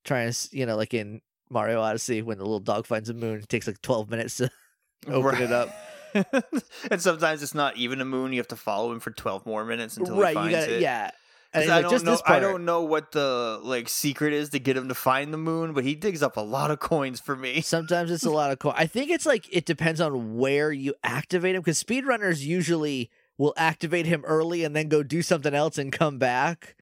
trying 0.05 0.33
to, 0.33 0.49
you 0.53 0.65
know, 0.67 0.77
like 0.77 0.95
in 0.95 1.21
Mario 1.51 1.81
Odyssey 1.81 2.23
when 2.23 2.39
the 2.39 2.45
little 2.45 2.61
dog 2.61 2.87
finds 2.87 3.09
a 3.09 3.15
moon. 3.15 3.39
It 3.39 3.49
takes 3.49 3.67
like 3.67 3.81
12 3.83 4.11
minutes 4.11 4.37
to 4.39 4.51
open 5.09 5.43
it 5.43 5.53
up. 5.53 5.71
and 6.91 7.01
sometimes 7.01 7.43
it's 7.43 7.55
not 7.55 7.77
even 7.77 8.01
a 8.01 8.05
moon. 8.05 8.33
You 8.33 8.39
have 8.39 8.49
to 8.49 8.57
follow 8.57 8.93
him 8.93 9.01
for 9.01 9.11
twelve 9.11 9.45
more 9.45 9.65
minutes 9.65 9.97
until 9.97 10.17
right. 10.17 10.31
he 10.31 10.35
finds 10.35 10.53
You 10.53 10.61
got 10.61 10.69
it. 10.71 10.81
yeah. 10.81 11.11
I 11.55 11.65
like, 11.65 11.89
don't 11.89 12.05
know. 12.05 12.19
I 12.27 12.41
don't 12.41 12.67
know 12.67 12.83
what 12.83 13.13
the 13.13 13.59
like 13.63 13.89
secret 13.89 14.35
is 14.35 14.51
to 14.51 14.59
get 14.59 14.77
him 14.77 14.89
to 14.89 14.95
find 14.95 15.33
the 15.33 15.39
moon, 15.39 15.73
but 15.73 15.83
he 15.83 15.95
digs 15.95 16.23
up 16.23 16.37
a 16.37 16.43
lot 16.43 16.71
of 16.71 16.79
coins 16.79 17.21
for 17.21 17.35
me. 17.35 17.61
Sometimes 17.63 18.11
it's 18.11 18.25
a 18.25 18.31
lot 18.31 18.51
of 18.51 18.59
coins. 18.59 18.77
I 18.79 18.87
think 18.87 19.11
it's 19.11 19.25
like 19.25 19.47
it 19.51 19.65
depends 19.65 20.01
on 20.01 20.37
where 20.37 20.71
you 20.71 20.95
activate 21.03 21.55
him 21.55 21.63
because 21.63 21.83
speedrunners 21.83 22.41
usually 22.43 23.11
will 23.39 23.55
activate 23.57 24.05
him 24.05 24.25
early 24.27 24.63
and 24.63 24.77
then 24.77 24.89
go 24.89 25.03
do 25.03 25.23
something 25.23 25.55
else 25.55 25.79
and 25.79 25.91
come 25.91 26.19
back. 26.19 26.77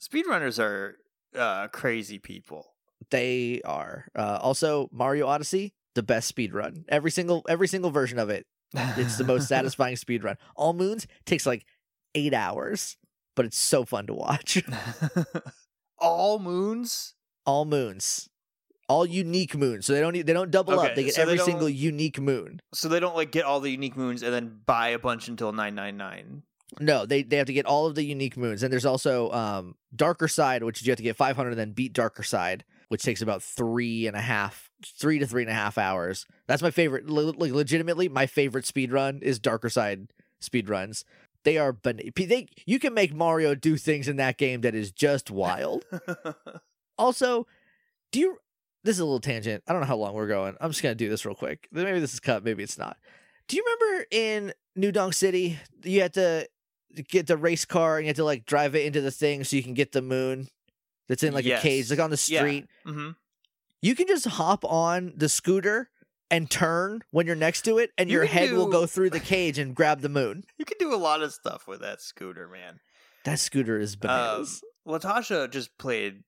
Speedrunners 0.00 0.60
are 0.60 0.98
uh, 1.34 1.66
crazy 1.68 2.18
people. 2.18 2.74
They 3.10 3.60
are. 3.64 4.06
Uh, 4.14 4.38
also, 4.40 4.88
Mario 4.92 5.26
Odyssey, 5.26 5.72
the 5.94 6.02
best 6.02 6.28
speed 6.28 6.52
run. 6.52 6.84
Every 6.88 7.10
single 7.10 7.44
every 7.48 7.68
single 7.68 7.90
version 7.90 8.18
of 8.18 8.30
it, 8.30 8.46
it's 8.74 9.16
the 9.18 9.24
most 9.24 9.48
satisfying 9.54 9.96
speed 9.96 10.24
run. 10.24 10.36
All 10.56 10.72
Moons 10.72 11.06
takes 11.26 11.46
like 11.46 11.64
eight 12.14 12.34
hours, 12.34 12.96
but 13.36 13.46
it's 13.46 13.58
so 13.58 13.84
fun 13.84 14.06
to 14.08 14.14
watch. 14.14 14.62
All 15.98 16.38
moons. 16.38 17.14
All 17.44 17.64
Moons, 17.64 18.28
all 18.90 19.06
unique 19.06 19.56
moons. 19.56 19.86
So 19.86 19.94
they 19.94 20.00
don't 20.00 20.12
they 20.14 20.32
don't 20.34 20.50
double 20.50 20.74
Okay, 20.78 20.88
up. 20.90 20.94
They 20.94 21.04
get 21.04 21.14
so 21.14 21.22
every 21.22 21.36
don't- 21.36 21.46
single 21.46 21.68
unique 21.68 22.20
moon. 22.20 22.60
So 22.74 22.88
they 22.88 23.00
don't 23.00 23.16
like 23.16 23.30
get 23.32 23.44
all 23.46 23.60
the 23.60 23.70
unique 23.70 23.96
moons 23.96 24.22
and 24.22 24.32
then 24.34 24.60
buy 24.66 24.88
a 24.88 24.98
bunch 24.98 25.28
until 25.28 25.52
nine 25.52 25.74
nine 25.74 25.96
nine. 25.96 26.42
No, 26.78 27.06
they 27.06 27.22
they 27.22 27.36
have 27.38 27.46
to 27.46 27.54
get 27.54 27.64
all 27.64 27.86
of 27.86 27.94
the 27.94 28.04
unique 28.04 28.36
moons, 28.36 28.62
and 28.62 28.70
there's 28.70 28.84
also 28.84 29.30
um 29.30 29.76
Darker 29.96 30.28
Side, 30.28 30.62
which 30.62 30.82
you 30.82 30.90
have 30.90 30.98
to 30.98 31.02
get 31.02 31.16
500 31.16 31.48
and 31.50 31.58
then 31.58 31.72
beat 31.72 31.94
Darker 31.94 32.22
Side, 32.22 32.64
which 32.88 33.02
takes 33.02 33.22
about 33.22 33.42
three 33.42 34.06
and 34.06 34.16
a 34.16 34.20
half, 34.20 34.70
three 34.84 35.18
to 35.18 35.26
three 35.26 35.42
and 35.42 35.50
a 35.50 35.54
half 35.54 35.78
hours. 35.78 36.26
That's 36.46 36.62
my 36.62 36.70
favorite. 36.70 37.08
Like 37.08 37.52
legitimately, 37.52 38.08
my 38.08 38.26
favorite 38.26 38.66
speed 38.66 38.92
run 38.92 39.20
is 39.22 39.38
Darker 39.38 39.68
Side 39.68 40.08
speed 40.40 40.68
runs. 40.68 41.04
They 41.44 41.56
are, 41.56 41.72
ban- 41.72 42.00
they 42.16 42.48
you 42.66 42.78
can 42.78 42.94
make 42.94 43.14
Mario 43.14 43.54
do 43.54 43.76
things 43.76 44.08
in 44.08 44.16
that 44.16 44.38
game 44.38 44.62
that 44.62 44.74
is 44.74 44.90
just 44.90 45.30
wild. 45.30 45.84
Also, 46.98 47.46
do 48.10 48.18
you? 48.18 48.38
This 48.84 48.96
is 48.96 49.00
a 49.00 49.04
little 49.04 49.20
tangent. 49.20 49.62
I 49.68 49.72
don't 49.72 49.82
know 49.82 49.86
how 49.86 49.96
long 49.96 50.14
we're 50.14 50.26
going. 50.26 50.56
I'm 50.60 50.70
just 50.70 50.82
gonna 50.82 50.94
do 50.94 51.08
this 51.08 51.24
real 51.24 51.34
quick. 51.34 51.68
Maybe 51.70 52.00
this 52.00 52.12
is 52.12 52.20
cut. 52.20 52.44
Maybe 52.44 52.62
it's 52.62 52.78
not. 52.78 52.96
Do 53.46 53.56
you 53.56 53.64
remember 53.64 54.06
in 54.10 54.52
New 54.76 54.92
Donk 54.92 55.14
City 55.14 55.58
you 55.84 56.00
had 56.00 56.14
to 56.14 56.48
get 57.08 57.26
the 57.26 57.36
race 57.36 57.64
car 57.64 57.98
and 57.98 58.06
you 58.06 58.08
had 58.08 58.16
to 58.16 58.24
like 58.24 58.46
drive 58.46 58.74
it 58.74 58.84
into 58.84 59.00
the 59.00 59.10
thing 59.10 59.44
so 59.44 59.56
you 59.56 59.62
can 59.62 59.74
get 59.74 59.92
the 59.92 60.02
moon 60.02 60.48
that's 61.08 61.22
in 61.22 61.32
like 61.34 61.46
a 61.46 61.58
cage, 61.60 61.90
like 61.90 61.98
on 62.00 62.10
the 62.10 62.24
Yeah. 62.28 62.40
street. 62.40 62.66
hmm 62.84 63.10
You 63.82 63.94
can 63.94 64.06
just 64.06 64.26
hop 64.26 64.64
on 64.64 65.12
the 65.16 65.28
scooter 65.28 65.90
and 66.30 66.50
turn 66.50 67.02
when 67.10 67.26
you're 67.26 67.36
next 67.36 67.62
to 67.62 67.78
it, 67.78 67.90
and 67.96 68.10
You 68.10 68.16
your 68.18 68.24
head 68.26 68.52
will 68.52 68.66
go 68.68 68.86
through 68.86 69.10
the 69.10 69.20
cage 69.20 69.58
and 69.58 69.74
grab 69.74 70.00
the 70.02 70.08
moon. 70.08 70.44
You 70.58 70.64
can 70.64 70.76
do 70.78 70.94
a 70.94 70.96
lot 70.96 71.22
of 71.22 71.32
stuff 71.32 71.66
with 71.66 71.80
that 71.80 72.00
scooter, 72.02 72.48
man. 72.48 72.80
That 73.24 73.38
scooter 73.38 73.78
is 73.80 73.96
bananas. 73.96 74.62
Latasha 74.86 75.50
just 75.50 75.76
played 75.78 76.22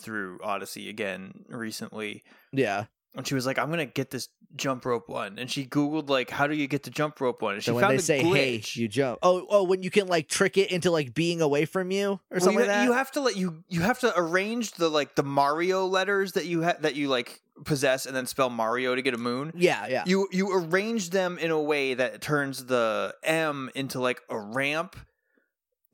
through 0.00 0.40
Odyssey 0.42 0.88
again 0.88 1.44
recently. 1.48 2.22
yeah. 2.52 2.86
And 3.16 3.26
she 3.26 3.34
was 3.34 3.46
like, 3.46 3.58
I'm 3.58 3.70
gonna 3.70 3.86
get 3.86 4.10
this 4.10 4.28
jump 4.56 4.84
rope 4.84 5.08
one. 5.08 5.38
And 5.38 5.50
she 5.50 5.64
Googled 5.66 6.08
like 6.08 6.30
how 6.30 6.46
do 6.46 6.54
you 6.56 6.66
get 6.66 6.82
the 6.82 6.90
jump 6.90 7.20
rope 7.20 7.42
one? 7.42 7.54
And 7.54 7.62
she 7.62 7.70
So 7.70 7.78
found 7.78 7.92
they 7.92 7.96
a 7.96 8.00
say 8.00 8.22
"Hey," 8.22 8.62
you 8.74 8.88
jump. 8.88 9.18
Oh, 9.22 9.46
oh, 9.48 9.62
when 9.64 9.82
you 9.82 9.90
can 9.90 10.06
like 10.08 10.28
trick 10.28 10.56
it 10.58 10.70
into 10.72 10.90
like 10.90 11.14
being 11.14 11.40
away 11.40 11.64
from 11.64 11.90
you 11.90 12.08
or 12.12 12.20
Well, 12.32 12.40
something 12.40 12.54
you, 12.54 12.60
like 12.60 12.68
that. 12.68 12.84
you 12.84 12.92
have 12.92 13.10
to 13.12 13.20
let 13.20 13.36
you 13.36 13.62
you 13.68 13.80
have 13.82 14.00
to 14.00 14.12
arrange 14.18 14.72
the 14.72 14.88
like 14.88 15.14
the 15.14 15.22
Mario 15.22 15.86
letters 15.86 16.32
that 16.32 16.46
you 16.46 16.64
ha- 16.64 16.76
that 16.80 16.94
you 16.96 17.08
like 17.08 17.40
possess 17.64 18.04
and 18.06 18.16
then 18.16 18.26
spell 18.26 18.50
Mario 18.50 18.96
to 18.96 19.02
get 19.02 19.14
a 19.14 19.18
moon. 19.18 19.52
yeah, 19.56 19.86
yeah. 19.86 20.02
You 20.06 20.26
you 20.32 20.52
arrange 20.52 21.10
them 21.10 21.38
in 21.38 21.50
a 21.52 21.60
way 21.60 21.94
that 21.94 22.20
turns 22.20 22.64
the 22.66 23.14
M 23.22 23.70
into 23.76 24.00
like 24.00 24.20
a 24.28 24.38
ramp. 24.38 24.96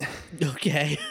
okay. 0.43 0.99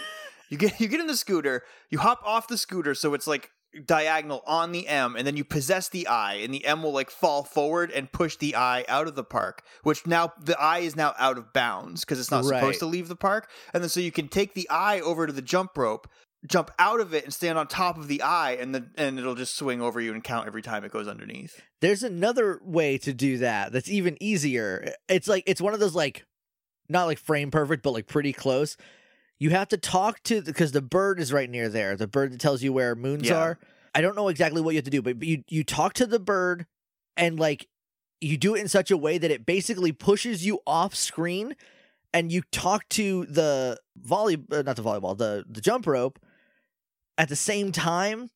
You 0.51 0.57
get 0.57 0.79
you 0.81 0.87
get 0.87 0.99
in 0.99 1.05
the 1.05 1.15
scooter, 1.15 1.61
you 1.91 1.99
hop 1.99 2.23
off 2.25 2.47
the 2.47 2.57
scooter 2.57 2.95
so 2.95 3.13
it's 3.13 3.27
like 3.27 3.51
diagonal 3.85 4.41
on 4.47 4.71
the 4.71 4.87
M, 4.87 5.15
and 5.15 5.25
then 5.27 5.37
you 5.37 5.43
possess 5.43 5.89
the 5.89 6.07
I, 6.07 6.35
and 6.35 6.53
the 6.53 6.65
M 6.65 6.81
will 6.83 6.91
like 6.93 7.09
fall 7.11 7.43
forward 7.43 7.91
and 7.91 8.11
push 8.11 8.35
the 8.35 8.55
I 8.55 8.85
out 8.87 9.07
of 9.07 9.15
the 9.15 9.23
park, 9.23 9.63
which 9.83 10.07
now 10.07 10.33
the 10.41 10.59
I 10.59 10.79
is 10.79 10.95
now 10.95 11.13
out 11.19 11.37
of 11.37 11.53
bounds 11.53 12.01
because 12.01 12.19
it's 12.19 12.31
not 12.31 12.45
Right. 12.45 12.59
supposed 12.59 12.79
to 12.79 12.85
leave 12.85 13.07
the 13.07 13.15
park. 13.15 13.49
And 13.73 13.83
then 13.83 13.89
so 13.89 13.99
you 13.99 14.11
can 14.11 14.27
take 14.27 14.53
the 14.53 14.67
I 14.69 14.99
over 15.01 15.27
to 15.27 15.33
the 15.33 15.41
jump 15.41 15.77
rope, 15.77 16.07
jump 16.47 16.71
out 16.79 16.99
of 16.99 17.13
it, 17.13 17.23
and 17.25 17.33
stand 17.33 17.57
on 17.57 17.67
top 17.67 17.97
of 17.97 18.07
the 18.07 18.21
I, 18.21 18.53
and 18.53 18.73
the 18.73 18.89
and 18.97 19.19
it'll 19.19 19.35
just 19.35 19.55
swing 19.55 19.81
over 19.81 20.01
you 20.01 20.13
and 20.13 20.23
count 20.23 20.47
every 20.47 20.61
time 20.61 20.83
it 20.83 20.91
goes 20.91 21.07
underneath. 21.07 21.61
There's 21.81 22.03
another 22.03 22.59
way 22.63 22.97
to 22.99 23.13
do 23.13 23.37
that 23.39 23.71
that's 23.71 23.89
even 23.89 24.17
easier. 24.21 24.93
It's 25.07 25.27
like 25.27 25.43
it's 25.45 25.61
one 25.61 25.73
of 25.73 25.79
those 25.79 25.95
like 25.95 26.25
not 26.89 27.05
like 27.05 27.19
frame 27.19 27.51
perfect, 27.51 27.83
but 27.83 27.91
like 27.91 28.07
pretty 28.07 28.33
close. 28.33 28.75
You 29.39 29.51
have 29.51 29.69
to 29.69 29.77
talk 29.77 30.21
to 30.23 30.41
because 30.41 30.73
the 30.73 30.81
bird 30.81 31.19
is 31.19 31.31
right 31.31 31.49
near 31.49 31.69
there. 31.69 31.95
The 31.95 32.07
bird 32.07 32.33
that 32.33 32.39
tells 32.39 32.61
you 32.61 32.73
where 32.73 32.95
moons 32.95 33.29
Yeah. 33.29 33.37
are. 33.39 33.59
I 33.95 34.01
don't 34.01 34.15
know 34.15 34.27
exactly 34.27 34.61
what 34.61 34.71
you 34.71 34.77
have 34.77 34.85
to 34.85 34.91
do, 34.91 35.01
but 35.01 35.23
you 35.23 35.43
you 35.47 35.63
talk 35.63 35.93
to 35.93 36.05
the 36.05 36.19
bird 36.19 36.65
and 37.17 37.39
like 37.39 37.67
you 38.21 38.37
do 38.37 38.53
it 38.53 38.59
in 38.59 38.67
such 38.67 38.91
a 38.91 38.97
way 38.97 39.17
that 39.17 39.31
it 39.31 39.45
basically 39.45 39.91
pushes 39.91 40.45
you 40.45 40.59
off 40.67 40.93
screen 40.93 41.55
and 42.13 42.31
you 42.31 42.41
talk 42.51 42.87
to 42.89 43.25
the 43.25 43.79
volley 43.97 44.37
uh, 44.51 44.61
not 44.61 44.75
the 44.75 44.83
volleyball, 44.83 45.17
the 45.17 45.45
the 45.49 45.61
jump 45.61 45.87
rope 45.87 46.19
at 47.17 47.29
the 47.29 47.35
same 47.35 47.71
time 47.71 48.29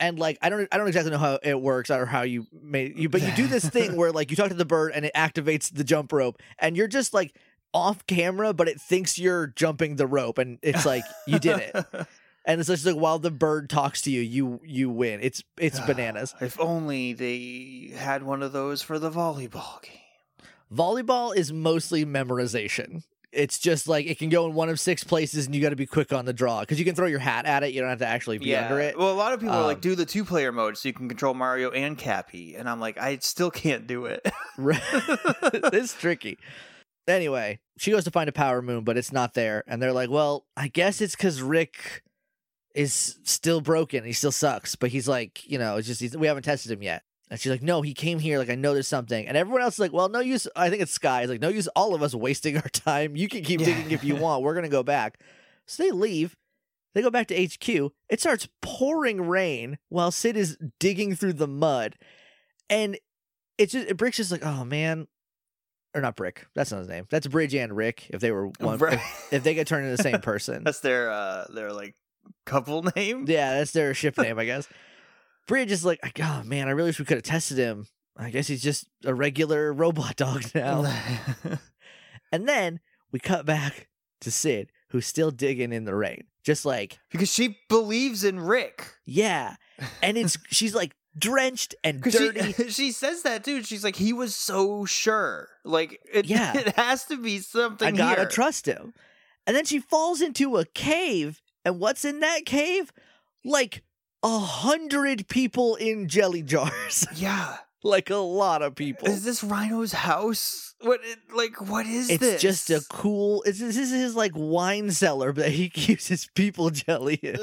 and 0.00 0.18
like 0.18 0.38
I 0.40 0.48
don't 0.48 0.68
I 0.72 0.78
don't 0.78 0.86
exactly 0.88 1.10
know 1.10 1.18
how 1.18 1.38
it 1.42 1.60
works 1.60 1.90
or 1.90 2.06
how 2.06 2.22
you 2.22 2.46
made 2.52 2.98
you 2.98 3.08
but 3.08 3.22
you 3.22 3.32
do 3.32 3.46
this 3.46 3.68
thing 3.68 3.96
where 3.96 4.12
like 4.12 4.30
you 4.30 4.36
talk 4.36 4.48
to 4.48 4.54
the 4.54 4.64
bird 4.64 4.92
and 4.94 5.04
it 5.04 5.12
activates 5.14 5.72
the 5.72 5.84
jump 5.84 6.12
rope 6.12 6.40
and 6.58 6.76
you're 6.76 6.88
just 6.88 7.12
like 7.12 7.36
off 7.74 8.06
camera 8.06 8.54
but 8.54 8.68
it 8.68 8.80
thinks 8.80 9.18
you're 9.18 9.48
jumping 9.48 9.96
the 9.96 10.06
rope 10.06 10.38
and 10.38 10.58
it's 10.62 10.86
like 10.86 11.04
you 11.26 11.38
did 11.38 11.58
it. 11.58 11.86
And 12.46 12.60
it's 12.60 12.68
just 12.68 12.84
like 12.84 12.96
while 12.96 13.18
the 13.18 13.30
bird 13.30 13.70
talks 13.70 14.02
to 14.02 14.10
you 14.10 14.20
you 14.20 14.60
you 14.64 14.90
win. 14.90 15.20
It's 15.22 15.42
it's 15.56 15.80
bananas. 15.80 16.34
if 16.40 16.60
only 16.60 17.14
they 17.14 17.96
had 17.96 18.22
one 18.22 18.42
of 18.42 18.52
those 18.52 18.82
for 18.82 18.98
the 18.98 19.10
volleyball 19.10 19.80
game. 19.82 19.96
volleyball 20.72 21.34
is 21.34 21.52
mostly 21.52 22.04
memorization. 22.04 23.02
It's 23.32 23.58
just 23.58 23.88
like 23.88 24.06
it 24.06 24.18
can 24.18 24.28
go 24.28 24.46
in 24.46 24.54
one 24.54 24.68
of 24.68 24.78
six 24.78 25.02
places 25.02 25.46
and 25.46 25.54
you 25.54 25.62
got 25.62 25.70
to 25.70 25.76
be 25.76 25.86
quick 25.86 26.12
on 26.12 26.24
the 26.26 26.34
draw 26.34 26.60
because 26.60 26.78
you 26.78 26.84
can 26.84 26.94
throw 26.94 27.06
your 27.06 27.18
hat 27.18 27.46
at 27.46 27.62
it 27.62 27.72
you 27.72 27.80
don't 27.80 27.88
have 27.90 27.98
to 28.00 28.06
actually 28.06 28.38
be 28.38 28.54
under 28.54 28.78
it. 28.78 28.96
Well, 28.98 29.10
a 29.10 29.14
lot 29.16 29.32
of 29.32 29.40
people 29.40 29.56
are 29.56 29.62
like, 29.64 29.78
Um, 29.78 29.80
do 29.80 29.94
the 29.94 30.06
two 30.06 30.24
player 30.24 30.52
mode 30.52 30.76
so 30.76 30.86
you 30.88 30.92
can 30.92 31.08
control 31.08 31.32
Mario 31.32 31.70
and 31.70 31.96
Cappy. 31.96 32.54
And 32.56 32.68
I'm 32.68 32.78
like, 32.78 32.98
I 32.98 33.16
still 33.22 33.50
can't 33.50 33.86
do 33.86 34.04
it. 34.04 34.20
it's 34.58 35.94
tricky 35.98 36.38
Anyway, 37.06 37.60
she 37.76 37.90
goes 37.90 38.04
to 38.04 38.10
find 38.10 38.28
a 38.28 38.32
power 38.32 38.62
moon, 38.62 38.84
but 38.84 38.96
it's 38.96 39.12
not 39.12 39.34
there. 39.34 39.62
And 39.66 39.80
they're 39.82 39.92
like, 39.92 40.10
well, 40.10 40.46
I 40.56 40.68
guess 40.68 41.00
it's 41.00 41.14
because 41.14 41.42
Rick 41.42 42.02
is 42.74 43.18
still 43.24 43.60
broken. 43.60 44.04
He 44.04 44.12
still 44.12 44.32
sucks. 44.32 44.74
But 44.74 44.90
he's 44.90 45.06
like, 45.06 45.48
you 45.48 45.58
know, 45.58 45.76
it's 45.76 45.86
just, 45.86 46.00
he's, 46.00 46.16
we 46.16 46.26
haven't 46.26 46.44
tested 46.44 46.72
him 46.72 46.82
yet. 46.82 47.02
And 47.30 47.38
she's 47.40 47.50
like, 47.50 47.62
no, 47.62 47.82
he 47.82 47.94
came 47.94 48.18
here. 48.18 48.38
Like, 48.38 48.50
I 48.50 48.54
know 48.54 48.74
there's 48.74 48.88
something. 48.88 49.26
And 49.26 49.36
everyone 49.36 49.62
else 49.62 49.74
is 49.74 49.78
like, 49.80 49.92
well, 49.92 50.08
no 50.08 50.20
use. 50.20 50.46
I 50.56 50.70
think 50.70 50.82
it's 50.82 50.92
Sky. 50.92 51.22
It's 51.22 51.30
like, 51.30 51.40
no 51.40 51.48
use 51.48 51.68
all 51.68 51.94
of 51.94 52.02
us 52.02 52.14
wasting 52.14 52.56
our 52.58 52.68
time. 52.68 53.16
You 53.16 53.28
can 53.28 53.44
keep 53.44 53.60
Yeah. 53.60 53.66
digging 53.66 53.90
if 53.90 54.04
you 54.04 54.16
want. 54.16 54.42
We're 54.42 54.54
going 54.54 54.64
to 54.64 54.68
go 54.70 54.82
back. 54.82 55.20
So 55.66 55.82
they 55.82 55.90
leave. 55.90 56.36
They 56.94 57.02
go 57.02 57.10
back 57.10 57.26
to 57.28 57.34
HQ. 57.44 57.92
It 58.08 58.20
starts 58.20 58.48
pouring 58.62 59.20
rain 59.26 59.78
while 59.88 60.10
Syd 60.12 60.36
is 60.36 60.56
digging 60.78 61.16
through 61.16 61.32
the 61.34 61.48
mud. 61.48 61.96
And 62.70 62.96
it's 63.58 63.72
just, 63.72 63.88
it 63.88 63.96
Brick's 63.96 64.18
just 64.18 64.30
like, 64.30 64.44
oh, 64.44 64.64
man. 64.64 65.08
Or 65.94 66.00
not 66.00 66.16
Brick. 66.16 66.46
That's 66.54 66.72
not 66.72 66.78
his 66.80 66.88
name. 66.88 67.06
That's 67.10 67.26
Bridge 67.26 67.54
and 67.54 67.74
Rick 67.76 68.06
if 68.10 68.20
they 68.20 68.30
were 68.32 68.48
one. 68.58 68.78
Right. 68.78 68.94
If, 68.94 69.28
if 69.32 69.42
they 69.44 69.54
get 69.54 69.66
turned 69.66 69.86
into 69.86 69.96
the 69.96 70.02
same 70.02 70.20
person. 70.22 70.64
That's 70.64 70.80
their 70.80 71.10
uh 71.10 71.46
their 71.54 71.72
like 71.72 71.94
couple 72.46 72.82
name. 72.96 73.26
Yeah, 73.28 73.58
that's 73.58 73.72
their 73.72 73.94
ship 73.94 74.18
name, 74.18 74.38
I 74.38 74.44
guess. 74.44 74.68
Bridge 75.46 75.70
is 75.70 75.84
like, 75.84 76.00
oh 76.20 76.42
man, 76.44 76.68
I 76.68 76.72
really 76.72 76.88
wish 76.88 76.98
we 76.98 77.04
could 77.04 77.18
have 77.18 77.22
tested 77.24 77.58
him. 77.58 77.86
I 78.16 78.30
guess 78.30 78.46
he's 78.46 78.62
just 78.62 78.86
a 79.04 79.14
regular 79.14 79.72
robot 79.72 80.16
dog 80.16 80.44
now. 80.54 80.84
and 82.32 82.48
then 82.48 82.80
we 83.12 83.18
cut 83.18 83.44
back 83.44 83.88
to 84.22 84.30
Syd, 84.30 84.70
who's 84.88 85.06
still 85.06 85.30
digging 85.30 85.72
in 85.72 85.84
the 85.84 85.94
rain. 85.94 86.24
Just 86.42 86.64
like, 86.64 86.98
because 87.10 87.32
she 87.32 87.58
believes 87.68 88.22
in 88.24 88.38
Rick. 88.40 88.86
yeah. 89.04 89.56
And 90.02 90.16
it's 90.16 90.38
she's 90.50 90.74
like 90.74 90.94
drenched 91.18 91.74
and 91.84 92.02
dirty. 92.02 92.52
She, 92.52 92.68
she 92.70 92.92
says 92.92 93.22
that 93.22 93.44
too. 93.44 93.62
She's 93.62 93.84
like, 93.84 93.96
he 93.96 94.12
was 94.12 94.34
so 94.34 94.84
sure. 94.84 95.48
Like, 95.64 96.00
it, 96.12 96.26
Yeah. 96.26 96.52
it 96.58 96.76
has 96.76 97.04
to 97.06 97.16
be 97.16 97.38
something 97.38 97.86
I 97.88 97.96
gotta 97.96 98.22
here. 98.22 98.28
trust 98.30 98.66
him. 98.66 98.94
And 99.46 99.56
then 99.56 99.64
she 99.64 99.78
falls 99.78 100.20
into 100.20 100.56
a 100.56 100.64
cave. 100.64 101.40
And 101.64 101.80
what's 101.80 102.04
in 102.04 102.20
that 102.20 102.44
cave? 102.46 102.92
Like 103.44 103.82
a 104.22 104.38
hundred 104.38 105.28
people 105.28 105.76
in 105.76 106.08
jelly 106.08 106.42
jars. 106.42 107.06
yeah. 107.14 107.58
like 107.82 108.10
a 108.10 108.16
lot 108.16 108.62
of 108.62 108.74
people. 108.74 109.08
Is 109.08 109.24
this 109.24 109.44
Rhino's 109.44 109.92
house? 109.92 110.74
What? 110.80 111.00
Like, 111.34 111.60
what 111.70 111.86
is 111.86 112.10
it? 112.10 112.14
it's 112.14 112.20
this? 112.22 112.42
just 112.42 112.70
a 112.70 112.82
cool. 112.90 113.42
It's 113.44 113.58
this 113.58 113.76
is 113.76 113.90
his 113.90 114.14
like 114.16 114.32
wine 114.34 114.90
cellar 114.90 115.32
that 115.32 115.50
he 115.50 115.68
keeps 115.70 116.08
his 116.08 116.28
people 116.34 116.70
jelly 116.70 117.14
in 117.22 117.36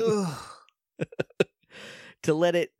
to 2.23 2.33
let 2.33 2.55
it. 2.55 2.71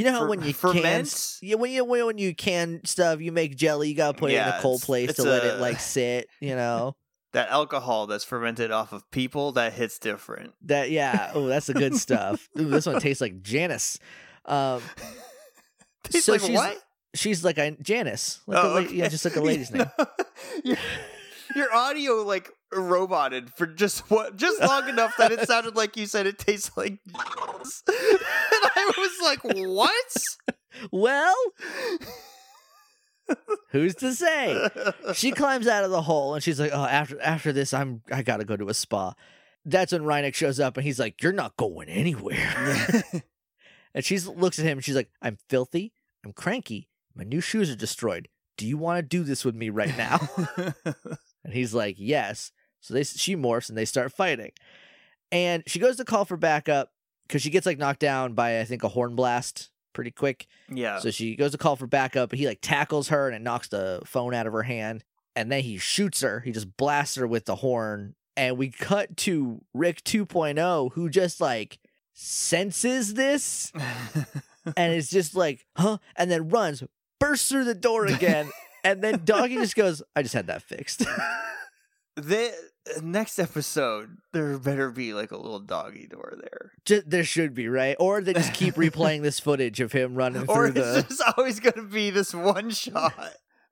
You 0.00 0.06
know 0.06 0.12
how 0.12 0.20
Fer- 0.20 0.28
when 0.28 0.38
you 0.42 0.54
can, 0.54 0.72
ferment? 0.74 1.38
yeah, 1.42 1.56
when 1.56 1.70
you 1.72 1.84
when 1.84 2.16
you 2.16 2.34
can 2.34 2.80
stuff, 2.84 3.20
you 3.20 3.32
make 3.32 3.54
jelly. 3.56 3.90
You 3.90 3.94
gotta 3.94 4.16
put 4.16 4.30
it 4.30 4.34
in 4.34 4.38
Yeah, 4.40 4.58
a 4.58 4.62
cold 4.62 4.76
it's- 4.78 4.86
place 4.86 5.14
to 5.16 5.22
let 5.24 5.44
it 5.44 5.60
like 5.60 5.78
sit. 5.78 6.26
You 6.40 6.56
know 6.56 6.96
that 7.32 7.50
alcohol 7.50 8.06
that's 8.06 8.24
fermented 8.24 8.70
off 8.70 8.92
of 8.94 9.08
people 9.10 9.52
that 9.52 9.74
hits 9.74 9.98
different. 9.98 10.54
that. 10.62 10.90
Yeah. 10.90 11.32
Oh, 11.34 11.46
that's 11.48 11.66
the 11.66 11.74
good 11.74 11.94
stuff. 11.96 12.48
Ooh, 12.58 12.64
this 12.70 12.86
one 12.86 12.98
tastes 13.00 13.20
like 13.20 13.42
Janice. 13.42 13.98
Um, 14.46 14.80
Tastes 16.04 16.24
So 16.26 16.32
like 16.32 16.40
she's- 16.40 16.56
what? 16.56 16.78
she's 17.14 17.44
like 17.44 17.58
a 17.58 17.72
Janice. 17.72 18.40
Like 18.46 18.56
a 18.64 18.66
Oh, 18.66 18.72
la- 18.72 18.78
yeah, 18.80 19.08
just 19.08 19.24
like 19.26 19.36
a 19.36 19.40
lady's 19.42 19.70
name. 19.70 19.84
No, 19.98 20.06
your, 20.64 20.76
your 21.54 21.74
audio 21.74 22.22
like 22.22 22.50
roboted 22.72 23.52
for 23.52 23.66
just 23.66 24.08
what 24.10 24.36
just 24.36 24.60
long 24.62 24.88
enough 24.88 25.12
that 25.18 25.30
it 25.32 25.46
sounded 25.46 25.74
like 25.76 25.96
you 25.96 26.06
said 26.06 26.26
it 26.26 26.38
tastes 26.38 26.70
like 26.76 27.00
was 29.18 29.20
like, 29.22 29.44
what? 29.44 30.16
Well, 30.92 31.34
who's 33.70 33.94
to 33.96 34.14
say? 34.14 34.68
she 35.14 35.30
climbs 35.32 35.66
out 35.66 35.84
of 35.84 35.90
the 35.90 36.02
hole 36.02 36.34
and 36.34 36.42
she's 36.42 36.60
like, 36.60 36.70
"Oh, 36.72 36.84
after 36.84 37.20
after 37.20 37.52
this, 37.52 37.74
I'm 37.74 38.02
I 38.10 38.22
gotta 38.22 38.44
go 38.44 38.56
to 38.56 38.68
a 38.68 38.74
spa." 38.74 39.14
That's 39.64 39.92
when 39.92 40.02
Reineck 40.02 40.34
shows 40.34 40.58
up 40.58 40.76
and 40.76 40.84
he's 40.84 40.98
like, 40.98 41.22
"You're 41.22 41.32
not 41.32 41.56
going 41.56 41.88
anywhere." 41.88 43.04
and 43.94 44.04
she 44.04 44.18
looks 44.20 44.58
at 44.58 44.64
him 44.64 44.78
and 44.78 44.84
she's 44.84 44.96
like, 44.96 45.10
"I'm 45.20 45.38
filthy. 45.48 45.92
I'm 46.24 46.32
cranky. 46.32 46.88
My 47.14 47.24
new 47.24 47.40
shoes 47.40 47.70
are 47.70 47.76
destroyed. 47.76 48.28
Do 48.56 48.66
you 48.66 48.78
want 48.78 48.98
to 48.98 49.02
do 49.02 49.22
this 49.22 49.44
with 49.44 49.54
me 49.54 49.70
right 49.70 49.96
now?" 49.96 50.20
and 51.44 51.52
he's 51.52 51.74
like, 51.74 51.96
"Yes." 51.98 52.52
So 52.80 52.94
they 52.94 53.04
she 53.04 53.36
morphs 53.36 53.68
and 53.68 53.76
they 53.76 53.84
start 53.84 54.12
fighting, 54.12 54.52
and 55.30 55.62
she 55.66 55.78
goes 55.78 55.96
to 55.96 56.04
call 56.04 56.24
for 56.24 56.36
backup 56.36 56.90
because 57.30 57.42
she 57.42 57.50
gets 57.50 57.64
like 57.64 57.78
knocked 57.78 58.00
down 58.00 58.32
by 58.32 58.58
I 58.58 58.64
think 58.64 58.82
a 58.82 58.88
horn 58.88 59.14
blast 59.14 59.70
pretty 59.92 60.10
quick. 60.10 60.48
yeah. 60.68 60.98
So 60.98 61.12
she 61.12 61.36
goes 61.36 61.52
to 61.52 61.58
call 61.58 61.76
for 61.76 61.86
backup, 61.86 62.32
he 62.32 62.46
like 62.46 62.58
tackles 62.60 63.08
her 63.08 63.28
and 63.28 63.36
it 63.36 63.42
knocks 63.42 63.68
the 63.68 64.02
phone 64.04 64.34
out 64.34 64.48
of 64.48 64.52
her 64.52 64.64
hand. 64.64 65.04
And 65.36 65.50
then 65.50 65.62
he 65.62 65.78
shoots 65.78 66.22
her. 66.22 66.40
He 66.40 66.50
just 66.50 66.76
blasts 66.76 67.14
her 67.14 67.26
with 67.26 67.44
the 67.44 67.56
horn. 67.56 68.16
And 68.36 68.58
we 68.58 68.70
cut 68.70 69.16
to 69.18 69.60
Rick 69.72 70.02
2.0, 70.02 70.92
who 70.94 71.08
just 71.08 71.40
like 71.40 71.78
senses 72.14 73.14
this 73.14 73.72
and 74.76 74.92
is 74.92 75.08
just 75.08 75.36
like, 75.36 75.66
huh? 75.76 75.98
And 76.16 76.30
then 76.30 76.48
runs, 76.48 76.82
bursts 77.20 77.48
through 77.48 77.64
the 77.64 77.74
door 77.74 78.06
again. 78.06 78.50
and 78.84 79.02
then 79.02 79.22
Doggie 79.24 79.54
just 79.56 79.76
goes, 79.76 80.02
I 80.16 80.22
just 80.22 80.34
had 80.34 80.48
that 80.48 80.62
fixed. 80.62 81.04
the 82.16 82.52
Uh, 82.88 83.00
next 83.02 83.38
episode, 83.38 84.16
there 84.32 84.58
better 84.58 84.90
be 84.90 85.12
like 85.12 85.30
a 85.32 85.36
little 85.36 85.60
doggy 85.60 86.06
door 86.06 86.34
there. 86.40 86.72
just, 86.84 87.08
there 87.10 87.24
should 87.24 87.54
be, 87.54 87.68
right? 87.68 87.96
Or 88.00 88.20
they 88.20 88.32
just 88.32 88.54
keep 88.54 88.74
replaying 88.76 89.22
this 89.22 89.38
footage 89.40 89.80
of 89.80 89.92
him 89.92 90.14
running 90.14 90.46
Or 90.48 90.70
through 90.70 90.82
it's 90.82 90.94
the. 90.94 91.02
just 91.08 91.22
always 91.36 91.60
gonna 91.60 91.86
be 91.86 92.10
this 92.10 92.32
one 92.34 92.70
shot. 92.70 93.14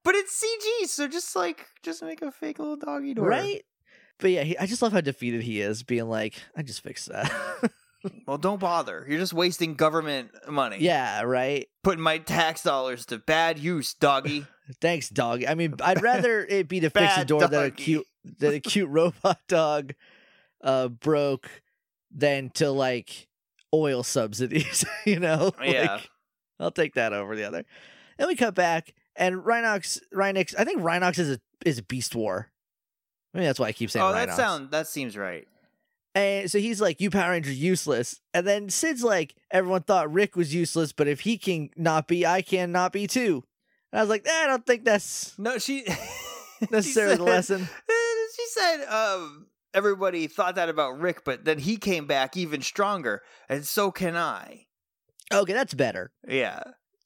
But 0.05 0.15
it's 0.15 0.43
CG, 0.43 0.89
so 0.89 1.09
just 1.09 1.35
like 1.35 1.67
just 1.83 2.03
make 2.03 2.23
a 2.23 2.31
fake 2.31 2.59
little 2.59 2.77
doggy 2.77 3.15
door. 3.15 3.27
Right? 3.29 3.65
But 4.19 4.31
yeah, 4.33 4.43
he, 4.43 4.59
I 4.59 4.67
just 4.67 4.83
love 4.83 4.93
how 4.93 5.01
defeated 5.01 5.43
he 5.43 5.61
is, 5.61 5.83
being 5.83 6.09
like, 6.09 6.35
I 6.57 6.63
just 6.63 6.83
fixed 6.83 7.09
that. 7.09 7.31
Well, 8.29 8.39
don't 8.39 8.61
bother. 8.61 9.05
You're 9.09 9.19
just 9.19 9.33
wasting 9.33 9.75
government 9.75 10.31
money. 10.49 10.77
yeah, 10.79 11.23
right? 11.23 11.67
Putting 11.83 12.01
my 12.03 12.19
tax 12.19 12.63
dollars 12.63 13.05
to 13.07 13.19
bad 13.19 13.59
use, 13.59 13.93
doggy. 13.95 14.47
Thanks, 14.81 15.09
dog. 15.09 15.45
I 15.45 15.55
mean, 15.55 15.75
I'd 15.83 16.01
rather 16.01 16.45
it 16.45 16.69
be 16.69 16.79
to 16.79 16.91
fix 16.91 17.17
a 17.19 17.25
door 17.25 17.41
that 17.49 17.53
a 17.65 17.71
cute 17.73 18.07
that 18.39 18.55
a 18.55 18.61
cute 18.61 18.89
robot 18.91 19.41
dog 19.49 19.95
uh 20.63 20.89
broke 20.89 21.63
than 22.11 22.51
to 22.51 22.71
like 22.71 23.29
oil 23.75 24.03
subsidies, 24.03 24.85
you 25.05 25.21
know? 25.21 25.53
Yeah. 25.63 25.95
Like, 25.95 26.11
I'll 26.61 26.71
take 26.71 26.95
that 26.95 27.13
over 27.13 27.37
the 27.37 27.45
other. 27.45 27.65
Then 28.19 28.29
we 28.29 28.35
cut 28.37 28.55
back 28.55 28.95
and 29.17 29.37
Rhinox 29.37 30.01
Rhinox 30.15 30.55
I 30.59 30.65
think 30.65 30.81
Rhinox 30.81 31.19
is 31.19 31.31
a 31.33 31.41
is 31.65 31.79
a 31.79 31.83
beast 31.83 32.15
war. 32.15 32.51
Maybe 33.35 33.47
that's 33.47 33.59
why 33.61 33.67
I 33.67 33.73
keep 33.73 33.91
saying 33.91 34.05
oh, 34.05 34.13
Rhinox. 34.13 34.27
that 34.27 34.37
sound 34.37 34.71
that 34.71 34.87
seems 34.87 35.17
right. 35.17 35.47
And 36.15 36.51
so 36.51 36.59
he's 36.59 36.81
like, 36.81 37.01
"You 37.01 37.11
Power 37.11 37.31
Ranger 37.33 37.53
useless." 37.53 38.19
And 38.35 38.47
then 38.47 38.71
Syd's 38.71 39.05
like, 39.05 39.37
"Everyone 39.51 39.83
thought 39.83 40.13
Rick 40.13 40.35
was 40.35 40.55
useless, 40.55 40.91
but 40.93 41.07
if 41.07 41.21
he 41.21 41.39
can 41.39 41.71
not 41.77 42.09
be, 42.09 42.27
I 42.27 42.43
can 42.43 42.73
not 42.73 42.93
be 42.93 43.07
too." 43.07 43.45
And 43.93 44.01
I 44.01 44.03
was 44.03 44.09
like, 44.09 44.27
eh, 44.27 44.31
"I 44.45 44.47
don't 44.47 44.67
think 44.67 44.85
that's 44.85 45.39
No, 45.39 45.59
she 45.59 45.85
necessarily 46.71 47.17
she 47.17 47.19
the 47.19 47.43
said- 47.43 47.61
lesson." 47.61 47.69
She 48.39 48.47
said, 48.51 48.85
um, 48.87 49.49
everybody 49.75 50.27
thought 50.27 50.55
that 50.55 50.69
about 50.69 51.01
Rick, 51.01 51.25
but 51.25 51.45
then 51.45 51.59
he 51.59 51.77
came 51.77 52.07
back 52.07 52.37
even 52.37 52.63
stronger, 52.63 53.23
and 53.49 53.67
so 53.67 53.91
can 53.91 54.17
I. 54.17 54.67
Okay, 55.33 55.53
that's 55.53 55.75
better. 55.75 56.13
Yeah. 56.27 56.63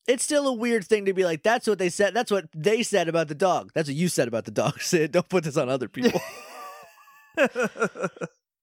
It's 0.07 0.25
still 0.25 0.47
a 0.49 0.53
weird 0.53 0.85
thing 0.85 1.05
to 1.05 1.15
be 1.15 1.25
like, 1.25 1.43
"That's 1.43 1.67
what 1.67 1.79
they 1.79 1.89
said. 1.89 2.13
That's 2.13 2.31
what 2.31 2.47
they 2.55 2.83
said 2.83 3.09
about 3.09 3.29
the 3.29 3.35
dog. 3.37 3.71
That's 3.75 3.89
what 3.89 3.97
you 3.97 4.09
said 4.09 4.29
about 4.29 4.45
the 4.45 4.51
dog." 4.51 4.81
Syd, 4.81 5.13
don't 5.13 5.29
put 5.29 5.45
this 5.45 5.57
on 5.57 5.69
other 5.69 5.89
people. 5.89 6.21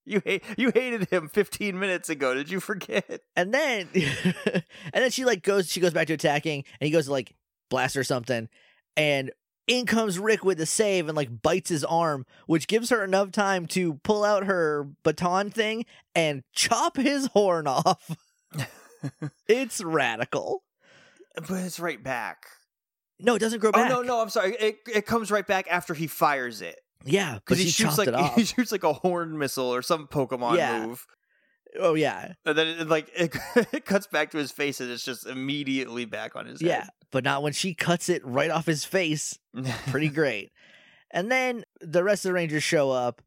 you 0.05 0.22
hate 0.26 0.43
you 0.57 0.72
hated 0.72 1.09
him 1.09 1.28
15 1.28 1.80
minutes 1.80 2.09
ago. 2.09 2.34
Did 2.36 2.51
you 2.51 2.59
forget? 2.59 3.22
and 3.36 3.53
then, 3.53 3.88
and 3.93 4.63
then 4.93 5.11
she 5.11 5.26
like 5.26 5.41
goes. 5.41 5.72
She 5.72 5.80
goes 5.80 5.93
back 5.93 6.07
to 6.07 6.13
attacking, 6.13 6.65
and 6.80 6.86
he 6.86 6.91
goes 6.91 7.05
to 7.05 7.11
like 7.11 7.36
blast 7.70 7.95
her 7.95 8.03
something, 8.03 8.49
and 8.97 9.32
in 9.70 9.86
comes 9.86 10.20
Rick 10.20 10.43
with 10.43 10.59
a 10.59 10.65
save 10.65 11.07
and 11.07 11.15
like 11.15 11.41
bites 11.41 11.70
his 11.70 11.84
arm, 11.86 12.26
which 12.47 12.67
gives 12.67 12.89
her 12.89 13.03
enough 13.03 13.32
time 13.32 13.65
to 13.67 13.95
pull 14.03 14.24
out 14.26 14.45
her 14.45 14.89
baton 15.03 15.49
thing 15.51 15.86
and 16.13 16.43
chop 16.53 16.97
his 16.97 17.28
horn 17.28 17.67
off. 17.67 18.15
it's 19.47 19.82
radical. 19.84 20.63
But 21.36 21.51
it's 21.63 21.80
right 21.80 22.03
back. 22.03 22.47
No, 23.20 23.36
it 23.36 23.39
doesn't 23.39 23.59
grow 23.59 23.70
Oh 23.70 23.74
back. 23.74 23.89
no, 23.89 24.01
no, 24.01 24.22
I'm 24.22 24.30
sorry. 24.30 24.55
It 24.59 24.78
it 24.93 25.05
comes 25.05 25.30
right 25.32 25.45
back 25.45 25.67
after 25.70 25.93
he 25.93 26.07
fires 26.07 26.61
it. 26.61 26.80
Yeah, 27.05 27.36
Because 27.36 27.59
he 27.59 27.70
shoots 27.70 27.97
like 27.97 28.13
he 28.36 28.43
shoots 28.43 28.72
like 28.72 28.84
a 28.84 28.91
horn 28.93 29.38
missile 29.38 29.74
or 29.74 29.82
some 29.82 30.07
Pokemon 30.07 30.57
Yeah. 30.57 30.86
move. 30.88 31.05
Oh 31.80 31.93
yeah, 31.93 32.34
And 32.45 32.57
then 32.57 32.67
it, 32.67 32.88
like 32.88 33.09
it, 33.15 33.36
it 33.74 33.86
cuts 33.86 34.07
back 34.07 34.32
to 34.32 34.38
his 34.38 34.51
face 34.51 34.80
and 34.80 34.89
it's 34.89 35.03
just 35.03 35.26
immediately 35.26 36.05
back 36.05 36.36
on 36.36 36.45
his 36.45 36.61
yeah, 36.61 36.88
but 37.11 37.24
not 37.24 37.43
when 37.43 37.53
she 37.53 37.74
cuts 37.74 38.09
it 38.09 38.26
right 38.26 38.49
off 38.51 38.65
his 38.65 38.86
face. 38.86 39.38
Pretty 39.88 40.09
great. 40.09 40.51
And 41.11 41.32
then 41.32 41.63
the 41.82 42.03
rest 42.03 42.26
of 42.26 42.30
the 42.30 42.34
Rangers 42.34 42.63
show 42.63 42.91
up, 42.91 43.22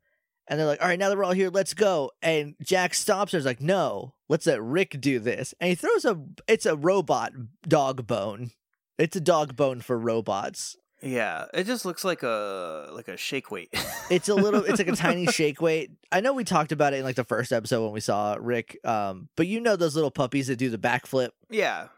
and 0.46 0.58
they're 0.58 0.66
like, 0.66 0.80
"All 0.80 0.88
right, 0.88 0.98
now 0.98 1.08
that 1.08 1.16
we're 1.16 1.24
all 1.24 1.32
here, 1.32 1.50
let's 1.50 1.74
go." 1.74 2.10
And 2.22 2.54
Jack 2.62 2.94
stops 2.94 3.32
her. 3.32 3.38
He's 3.38 3.46
like, 3.46 3.60
"No, 3.60 4.14
let's 4.28 4.46
let 4.46 4.62
Rick 4.62 5.00
do 5.00 5.18
this." 5.18 5.54
And 5.60 5.68
he 5.70 5.74
throws 5.74 6.04
a. 6.04 6.20
It's 6.46 6.66
a 6.66 6.76
robot 6.76 7.32
dog 7.66 8.06
bone. 8.06 8.50
It's 8.98 9.16
a 9.16 9.20
dog 9.20 9.56
bone 9.56 9.80
for 9.80 9.98
robots. 9.98 10.76
Yeah, 11.02 11.46
it 11.52 11.64
just 11.64 11.84
looks 11.84 12.04
like 12.04 12.22
a 12.22 12.88
like 12.92 13.08
a 13.08 13.16
shake 13.16 13.50
weight. 13.50 13.70
It's 14.10 14.28
a 14.28 14.34
little. 14.34 14.62
It's 14.64 14.78
like 14.78 14.88
a 14.88 14.96
tiny 14.96 15.26
shake 15.32 15.60
weight. 15.62 15.90
I 16.10 16.20
know 16.20 16.34
we 16.34 16.44
talked 16.44 16.70
about 16.70 16.92
it 16.92 16.98
in 16.98 17.04
like 17.04 17.16
the 17.16 17.24
first 17.24 17.50
episode 17.50 17.82
when 17.82 17.92
we 17.92 18.00
saw 18.00 18.36
Rick. 18.38 18.78
Um, 18.84 19.28
but 19.36 19.46
you 19.46 19.58
know 19.58 19.74
those 19.74 19.94
little 19.94 20.10
puppies 20.10 20.48
that 20.48 20.56
do 20.56 20.68
the 20.70 20.78
backflip. 20.78 21.30
yeah. 21.50 21.88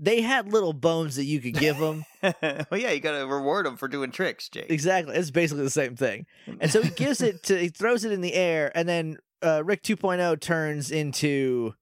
They 0.00 0.22
had 0.22 0.50
little 0.52 0.72
bones 0.72 1.14
that 1.16 1.24
you 1.24 1.38
could 1.40 1.54
give 1.54 1.76
them. 1.78 2.04
well, 2.22 2.32
yeah, 2.72 2.90
you 2.90 2.98
gotta 3.00 3.24
reward 3.26 3.66
them 3.66 3.76
for 3.76 3.86
doing 3.86 4.10
tricks, 4.10 4.48
Jake. 4.48 4.66
exactly. 4.70 5.14
It's 5.14 5.30
basically 5.30 5.62
the 5.64 5.70
same 5.70 5.94
thing. 5.94 6.26
And 6.58 6.72
so 6.72 6.82
he 6.82 6.90
gives 6.90 7.20
it 7.20 7.42
to. 7.44 7.58
He 7.58 7.68
throws 7.68 8.04
it 8.04 8.10
in 8.10 8.20
the 8.22 8.32
air, 8.34 8.72
and 8.74 8.88
then 8.88 9.18
uh, 9.42 9.62
Rick 9.64 9.82
2.0 9.82 10.40
turns 10.40 10.90
into 10.90 11.74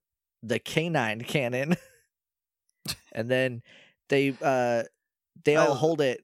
the 0.42 0.58
canine 0.58 1.22
cannon, 1.22 1.76
and 3.12 3.30
then 3.30 3.62
they 4.08 4.34
uh 4.42 4.82
they 5.44 5.56
all 5.56 5.72
I- 5.72 5.76
hold 5.76 6.00
it 6.00 6.22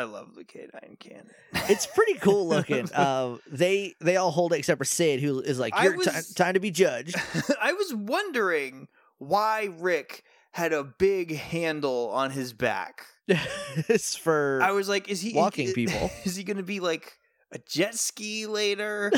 I 0.00 0.04
love 0.04 0.34
the 0.34 0.44
canine 0.44 0.96
cannon. 0.98 1.30
It's 1.68 1.86
pretty 1.86 2.14
cool 2.20 2.48
looking. 2.48 2.88
Um, 2.94 3.40
they 3.50 3.94
they 4.00 4.16
all 4.16 4.30
hold 4.30 4.52
it 4.52 4.58
except 4.58 4.78
for 4.78 4.84
Syd, 4.84 5.20
who 5.20 5.40
is 5.40 5.58
like, 5.58 5.74
"You're 5.82 5.96
was- 5.96 6.32
time 6.34 6.54
to 6.54 6.60
be 6.60 6.70
judged." 6.70 7.16
I 7.60 7.72
was 7.72 7.94
wondering 7.94 8.88
why 9.18 9.68
Rick 9.78 10.24
had 10.52 10.72
a 10.72 10.82
big 10.82 11.36
handle 11.36 12.10
on 12.12 12.30
his 12.30 12.52
back. 12.52 13.04
it's 13.28 14.16
for 14.16 14.60
I 14.62 14.72
was 14.72 14.88
like, 14.88 15.08
is 15.08 15.20
he 15.20 15.34
Walking 15.34 15.68
is- 15.68 15.74
people. 15.74 16.10
Is 16.24 16.34
he 16.36 16.42
gonna 16.44 16.62
be 16.62 16.80
like 16.80 17.18
a 17.52 17.58
jet 17.58 17.94
ski 17.94 18.46
later? 18.46 19.12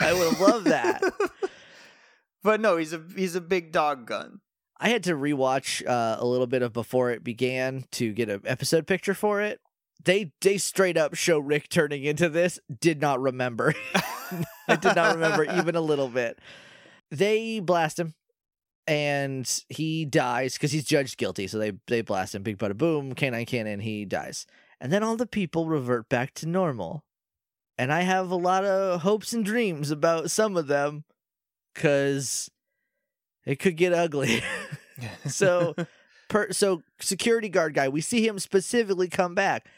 I 0.00 0.12
would 0.12 0.32
have 0.32 0.40
loved 0.40 0.66
that. 0.66 1.02
but 2.42 2.60
no, 2.60 2.76
he's 2.76 2.92
a 2.92 3.02
he's 3.14 3.34
a 3.34 3.40
big 3.40 3.72
dog 3.72 4.06
gun. 4.06 4.40
I 4.78 4.90
had 4.90 5.04
to 5.04 5.14
rewatch 5.14 5.86
uh, 5.88 6.16
a 6.20 6.26
little 6.26 6.46
bit 6.46 6.60
of 6.60 6.74
before 6.74 7.10
it 7.10 7.24
began 7.24 7.84
to 7.92 8.12
get 8.12 8.28
an 8.28 8.42
episode 8.44 8.86
picture 8.86 9.14
for 9.14 9.40
it. 9.40 9.58
They 10.04 10.32
they 10.40 10.58
straight 10.58 10.96
up 10.96 11.14
show 11.14 11.38
Rick 11.38 11.68
turning 11.68 12.04
into 12.04 12.28
this. 12.28 12.58
Did 12.80 13.00
not 13.00 13.20
remember. 13.20 13.74
I 14.68 14.76
did 14.76 14.94
not 14.96 15.14
remember 15.14 15.44
even 15.44 15.74
a 15.74 15.80
little 15.80 16.08
bit. 16.08 16.38
They 17.10 17.60
blast 17.60 17.98
him, 17.98 18.14
and 18.86 19.62
he 19.68 20.04
dies 20.04 20.54
because 20.54 20.72
he's 20.72 20.84
judged 20.84 21.18
guilty. 21.18 21.46
So 21.46 21.58
they 21.58 21.72
they 21.86 22.02
blast 22.02 22.34
him. 22.34 22.42
Big 22.42 22.58
bada 22.58 22.76
boom, 22.76 23.14
canine 23.14 23.46
cannon. 23.46 23.80
He 23.80 24.04
dies, 24.04 24.46
and 24.80 24.92
then 24.92 25.02
all 25.02 25.16
the 25.16 25.26
people 25.26 25.66
revert 25.66 26.08
back 26.08 26.34
to 26.34 26.46
normal. 26.46 27.02
And 27.78 27.92
I 27.92 28.02
have 28.02 28.30
a 28.30 28.36
lot 28.36 28.64
of 28.64 29.02
hopes 29.02 29.32
and 29.32 29.44
dreams 29.44 29.90
about 29.90 30.30
some 30.30 30.56
of 30.56 30.66
them, 30.66 31.04
because 31.74 32.50
it 33.44 33.56
could 33.58 33.76
get 33.76 33.92
ugly. 33.92 34.42
So- 35.26 35.74
per 36.28 36.50
so 36.52 36.82
security 37.00 37.48
guard 37.48 37.74
guy, 37.74 37.88
we 37.88 38.00
see 38.00 38.26
him 38.26 38.38
specifically 38.38 39.08
come 39.08 39.34
back. 39.34 39.68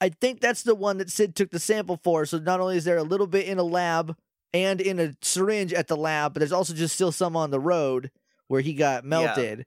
I 0.00 0.08
think 0.08 0.40
that's 0.40 0.62
the 0.62 0.74
one 0.74 0.98
that 0.98 1.10
Syd 1.10 1.34
took 1.36 1.50
the 1.50 1.58
sample 1.60 1.98
for. 2.02 2.24
So 2.26 2.38
not 2.38 2.60
only 2.60 2.76
is 2.76 2.84
there 2.84 2.96
a 2.96 3.02
little 3.02 3.26
bit 3.26 3.46
in 3.46 3.58
a 3.58 3.62
lab 3.62 4.16
and 4.54 4.80
in 4.80 4.98
a 4.98 5.14
syringe 5.22 5.72
at 5.72 5.88
the 5.88 5.96
lab, 5.96 6.32
but 6.34 6.40
there's 6.40 6.52
also 6.52 6.74
just 6.74 6.94
still 6.94 7.12
some 7.12 7.36
on 7.36 7.50
the 7.50 7.60
road 7.60 8.10
where 8.48 8.60
he 8.62 8.72
got 8.74 9.04
melted. 9.04 9.66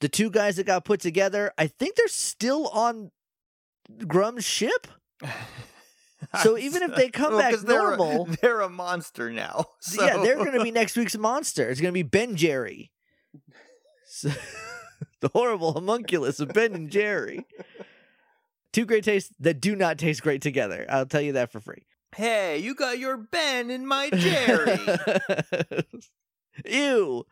The 0.00 0.08
two 0.08 0.30
guys 0.30 0.56
that 0.56 0.64
got 0.66 0.84
put 0.84 1.00
together, 1.00 1.52
I 1.58 1.66
think 1.66 1.96
they're 1.96 2.08
still 2.08 2.68
on 2.68 3.10
Gruumm's 3.98 4.44
ship. 4.44 4.86
So 6.42 6.58
even 6.58 6.82
if 6.82 6.94
they 6.96 7.08
come 7.08 7.38
back 7.38 7.54
they're 7.56 7.94
a- 7.94 7.96
normal- 7.96 8.28
they're 8.42 8.60
a 8.60 8.68
monster 8.68 9.30
now. 9.32 9.64
So. 9.80 10.04
Yeah, 10.04 10.18
they're 10.18 10.36
going 10.36 10.52
to 10.52 10.62
be 10.62 10.70
next 10.70 10.94
week's 10.94 11.16
monster. 11.16 11.68
It's 11.70 11.80
going 11.80 11.92
to 11.92 11.94
be 11.94 12.02
Ben 12.02 12.36
Jerry. 12.36 12.90
So- 14.06 14.30
the 15.20 15.30
horrible 15.32 15.72
homunculus 15.72 16.38
of 16.38 16.48
Ben 16.52 16.74
and 16.74 16.90
Jerry. 16.90 17.46
Two 18.72 18.84
great 18.84 19.04
tastes 19.04 19.32
that 19.40 19.60
do 19.60 19.74
not 19.74 19.98
taste 19.98 20.22
great 20.22 20.42
together. 20.42 20.86
I'll 20.88 21.06
tell 21.06 21.20
you 21.20 21.32
that 21.32 21.50
for 21.50 21.60
free. 21.60 21.86
Hey, 22.14 22.58
you 22.58 22.74
got 22.74 22.98
your 22.98 23.16
Ben 23.16 23.70
and 23.70 23.86
my 23.86 24.10
Jerry. 24.10 24.78
Ew. 26.66 27.24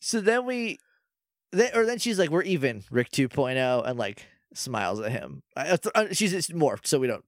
So 0.00 0.20
then 0.20 0.46
we, 0.46 0.78
then, 1.52 1.70
or 1.74 1.86
then 1.86 1.98
she's 1.98 2.18
like, 2.18 2.30
"We're 2.30 2.42
even." 2.42 2.82
Rick 2.90 3.10
2.0 3.10 3.88
and 3.88 3.98
like 3.98 4.26
smiles 4.52 5.00
at 5.00 5.12
him. 5.12 5.42
I, 5.56 5.78
uh, 5.94 6.06
she's 6.12 6.32
it's 6.32 6.48
morphed, 6.50 6.86
so 6.86 6.98
we 6.98 7.06
don't. 7.06 7.24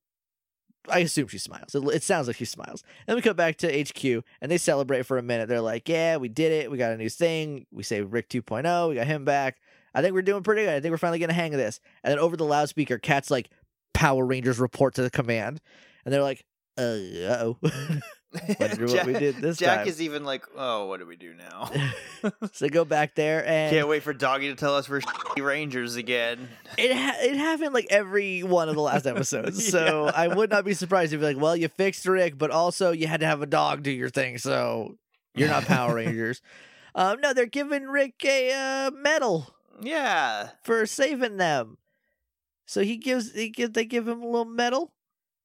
I 0.88 0.98
assume 0.98 1.28
she 1.28 1.38
smiles. 1.38 1.74
It, 1.74 1.82
it 1.84 2.02
sounds 2.02 2.26
like 2.26 2.36
she 2.36 2.44
smiles. 2.44 2.82
Then 3.06 3.16
we 3.16 3.22
come 3.22 3.36
back 3.36 3.56
to 3.58 3.82
HQ 3.82 4.24
and 4.40 4.50
they 4.50 4.58
celebrate 4.58 5.06
for 5.06 5.18
a 5.18 5.22
minute. 5.22 5.48
They're 5.48 5.60
like, 5.60 5.88
"Yeah, 5.88 6.16
we 6.16 6.28
did 6.28 6.50
it. 6.50 6.70
We 6.70 6.76
got 6.76 6.92
a 6.92 6.96
new 6.96 7.08
thing. 7.08 7.66
We 7.70 7.84
saved 7.84 8.12
Rick 8.12 8.28
2.0. 8.28 8.88
We 8.88 8.96
got 8.96 9.06
him 9.06 9.24
back. 9.24 9.58
I 9.94 10.02
think 10.02 10.14
we're 10.14 10.22
doing 10.22 10.42
pretty 10.42 10.62
good. 10.62 10.74
I 10.74 10.80
think 10.80 10.90
we're 10.90 10.98
finally 10.98 11.18
getting 11.18 11.36
a 11.36 11.40
hang 11.40 11.54
of 11.54 11.58
this." 11.58 11.80
And 12.02 12.10
then 12.12 12.18
over 12.18 12.36
the 12.36 12.44
loudspeaker, 12.44 12.98
Kat's 12.98 13.30
like, 13.30 13.50
"Power 13.92 14.24
Rangers 14.24 14.58
report 14.58 14.94
to 14.94 15.02
the 15.02 15.10
command," 15.10 15.60
and 16.04 16.12
they're 16.12 16.22
like, 16.22 16.44
"Uh 16.76 16.82
oh." 16.82 17.58
Wonder 18.58 18.86
what 18.86 19.06
we 19.06 19.12
did 19.12 19.36
this 19.36 19.58
time. 19.58 19.66
Jack 19.66 19.78
time. 19.78 19.88
is 19.88 20.02
even 20.02 20.24
like, 20.24 20.44
oh, 20.56 20.86
what 20.86 20.98
do 20.98 21.06
we 21.06 21.14
do 21.16 21.34
now? 21.34 21.70
so 22.52 22.68
go 22.68 22.84
back 22.84 23.14
there 23.14 23.46
and 23.46 23.72
Can't 23.72 23.86
wait 23.86 24.02
for 24.02 24.12
Doggie 24.12 24.48
to 24.48 24.56
tell 24.56 24.74
us 24.74 24.88
we're 24.88 25.02
Rangers 25.38 25.94
again. 25.94 26.48
It 26.76 26.92
ha- 26.92 27.16
it 27.20 27.36
happened 27.36 27.74
like 27.74 27.86
every 27.90 28.42
one 28.42 28.68
of 28.68 28.74
the 28.74 28.80
last 28.80 29.06
episodes, 29.06 29.68
so 29.68 30.06
I 30.06 30.26
would 30.28 30.50
not 30.50 30.64
be 30.64 30.74
surprised 30.74 31.12
if 31.12 31.20
you're 31.20 31.32
like, 31.32 31.40
well, 31.40 31.56
you 31.56 31.68
fixed 31.68 32.06
Rick, 32.06 32.36
but 32.36 32.50
also 32.50 32.90
you 32.90 33.06
had 33.06 33.20
to 33.20 33.26
have 33.26 33.40
a 33.40 33.46
dog 33.46 33.84
do 33.84 33.92
your 33.92 34.10
thing, 34.10 34.38
so 34.38 34.96
you're 35.36 35.48
not 35.48 35.64
Power 35.64 35.94
Rangers. 35.94 36.42
um, 36.96 37.20
no, 37.20 37.34
they're 37.34 37.46
giving 37.46 37.84
Rick 37.84 38.24
a 38.24 38.52
uh, 38.86 38.90
medal 38.90 39.53
Yeah. 39.80 40.50
for 40.62 40.86
saving 40.86 41.36
them. 41.36 41.78
So 42.66 42.82
he 42.82 42.96
gives 42.96 43.32
he 43.32 43.50
give 43.50 43.74
they 43.74 43.84
give 43.84 44.08
him 44.08 44.22
a 44.22 44.26
little 44.26 44.44
medal, 44.46 44.94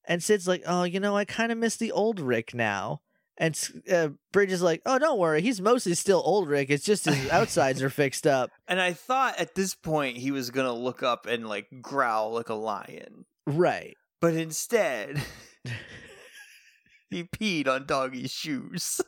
and 0.05 0.23
Syd's 0.23 0.47
like, 0.47 0.63
oh, 0.65 0.83
you 0.83 0.99
know, 0.99 1.17
I 1.17 1.25
kind 1.25 1.51
of 1.51 1.57
miss 1.57 1.75
the 1.75 1.91
old 1.91 2.19
Rick 2.19 2.53
now. 2.53 3.01
And 3.37 3.57
uh, 3.89 4.09
Bridge 4.33 4.51
is 4.51 4.61
like, 4.61 4.81
oh, 4.85 4.99
don't 4.99 5.17
worry, 5.17 5.41
he's 5.41 5.61
mostly 5.61 5.93
still 5.95 6.21
old 6.25 6.49
Rick. 6.49 6.69
It's 6.69 6.83
just 6.83 7.05
his 7.05 7.29
outsides 7.29 7.81
are 7.81 7.89
fixed 7.89 8.27
up. 8.27 8.51
And 8.67 8.79
I 8.79 8.93
thought 8.93 9.39
at 9.39 9.55
this 9.55 9.73
point 9.75 10.17
he 10.17 10.31
was 10.31 10.51
gonna 10.51 10.73
look 10.73 11.03
up 11.03 11.25
and 11.25 11.47
like 11.47 11.67
growl 11.81 12.33
like 12.33 12.49
a 12.49 12.53
lion. 12.53 13.25
Right. 13.47 13.95
But 14.21 14.33
instead 14.35 15.21
he 17.09 17.23
peed 17.23 17.67
on 17.67 17.85
Doggie's 17.85 18.31
shoes. 18.31 19.01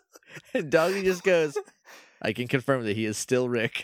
And 0.53 0.71
Doggy 0.71 1.03
just 1.03 1.23
goes, 1.23 1.57
I 2.21 2.31
can 2.31 2.47
confirm 2.47 2.85
that 2.85 2.95
he 2.95 3.05
is 3.05 3.17
still 3.17 3.49
Rick. 3.49 3.83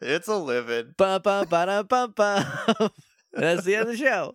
It's 0.00 0.28
a 0.28 0.36
living. 0.36 0.94
Bum, 0.96 1.22
bum, 1.22 1.46
ba-dum, 1.48 1.86
bum, 1.86 2.12
bum. 2.16 2.90
That's 3.32 3.64
the 3.64 3.76
end 3.76 3.88
of 3.88 3.88
the 3.88 3.96
show. 3.96 4.32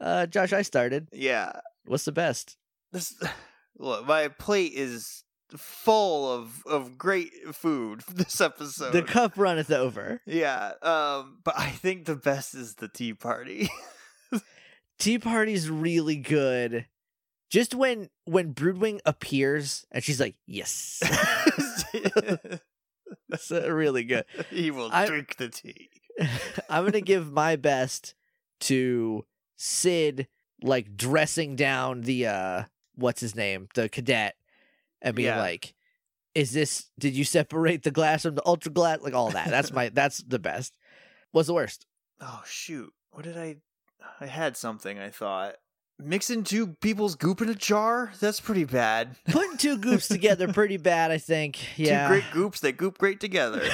Uh, 0.00 0.26
Josh, 0.26 0.52
I 0.52 0.62
started. 0.62 1.08
Yeah. 1.12 1.52
What's 1.84 2.04
the 2.04 2.12
best? 2.12 2.56
This 2.92 3.14
look, 3.78 4.06
my 4.06 4.28
plate 4.28 4.72
is 4.74 5.24
full 5.56 6.32
of 6.32 6.62
of 6.66 6.96
great 6.96 7.30
food 7.52 8.00
this 8.14 8.40
episode. 8.40 8.92
The 8.92 9.02
cup 9.02 9.32
runneth 9.36 9.70
over. 9.70 10.20
yeah. 10.26 10.72
Um 10.82 11.38
but 11.44 11.54
I 11.58 11.68
think 11.68 12.06
the 12.06 12.16
best 12.16 12.54
is 12.54 12.76
the 12.76 12.88
tea 12.88 13.14
party. 13.14 13.68
Tea 14.98 15.18
Party's 15.18 15.68
really 15.68 16.16
good. 16.16 16.86
Just 17.50 17.74
when 17.74 18.08
when 18.24 18.54
Broodwing 18.54 19.00
appears 19.04 19.84
and 19.90 20.02
she's 20.04 20.20
like, 20.20 20.36
yes. 20.46 21.02
That's 23.32 23.50
uh, 23.50 23.72
really 23.72 24.04
good. 24.04 24.24
he 24.50 24.70
will 24.70 24.90
I- 24.92 25.06
drink 25.06 25.36
the 25.36 25.48
tea. 25.48 25.88
I'm 26.68 26.84
gonna 26.84 27.00
give 27.00 27.32
my 27.32 27.56
best 27.56 28.14
to 28.60 29.24
Syd 29.56 30.28
like 30.62 30.96
dressing 30.96 31.56
down 31.56 32.02
the 32.02 32.26
uh 32.26 32.62
what's 32.94 33.20
his 33.20 33.34
name? 33.34 33.68
The 33.74 33.88
cadet 33.88 34.34
and 35.00 35.16
being 35.16 35.28
Yeah. 35.28 35.40
like, 35.40 35.74
Is 36.34 36.52
this 36.52 36.90
did 36.98 37.14
you 37.16 37.24
separate 37.24 37.82
the 37.82 37.90
glass 37.90 38.22
from 38.22 38.34
the 38.34 38.46
ultra 38.46 38.70
glass? 38.70 39.00
Like 39.00 39.14
all 39.14 39.30
that. 39.30 39.48
That's 39.48 39.72
my 39.72 39.88
that's 39.94 40.18
the 40.22 40.38
best. 40.38 40.76
What's 41.32 41.48
the 41.48 41.54
worst? 41.54 41.86
Oh 42.20 42.42
shoot. 42.46 42.92
What 43.12 43.24
did 43.24 43.38
I 43.38 43.56
I 44.20 44.26
had 44.26 44.56
something 44.56 44.98
I 44.98 45.08
thought. 45.10 45.54
Mixing 45.98 46.42
two 46.42 46.68
people's 46.80 47.14
goop 47.14 47.40
in 47.40 47.48
a 47.48 47.54
jar? 47.54 48.12
That's 48.18 48.40
pretty 48.40 48.64
bad. 48.64 49.16
Putting 49.26 49.56
two 49.56 49.78
goops 49.78 50.08
together 50.08 50.52
pretty 50.52 50.76
bad, 50.76 51.10
I 51.10 51.18
think. 51.18 51.78
Yeah. 51.78 52.08
Two 52.08 52.14
great 52.14 52.24
goops 52.32 52.60
that 52.60 52.76
goop 52.76 52.98
great 52.98 53.20
together. 53.20 53.62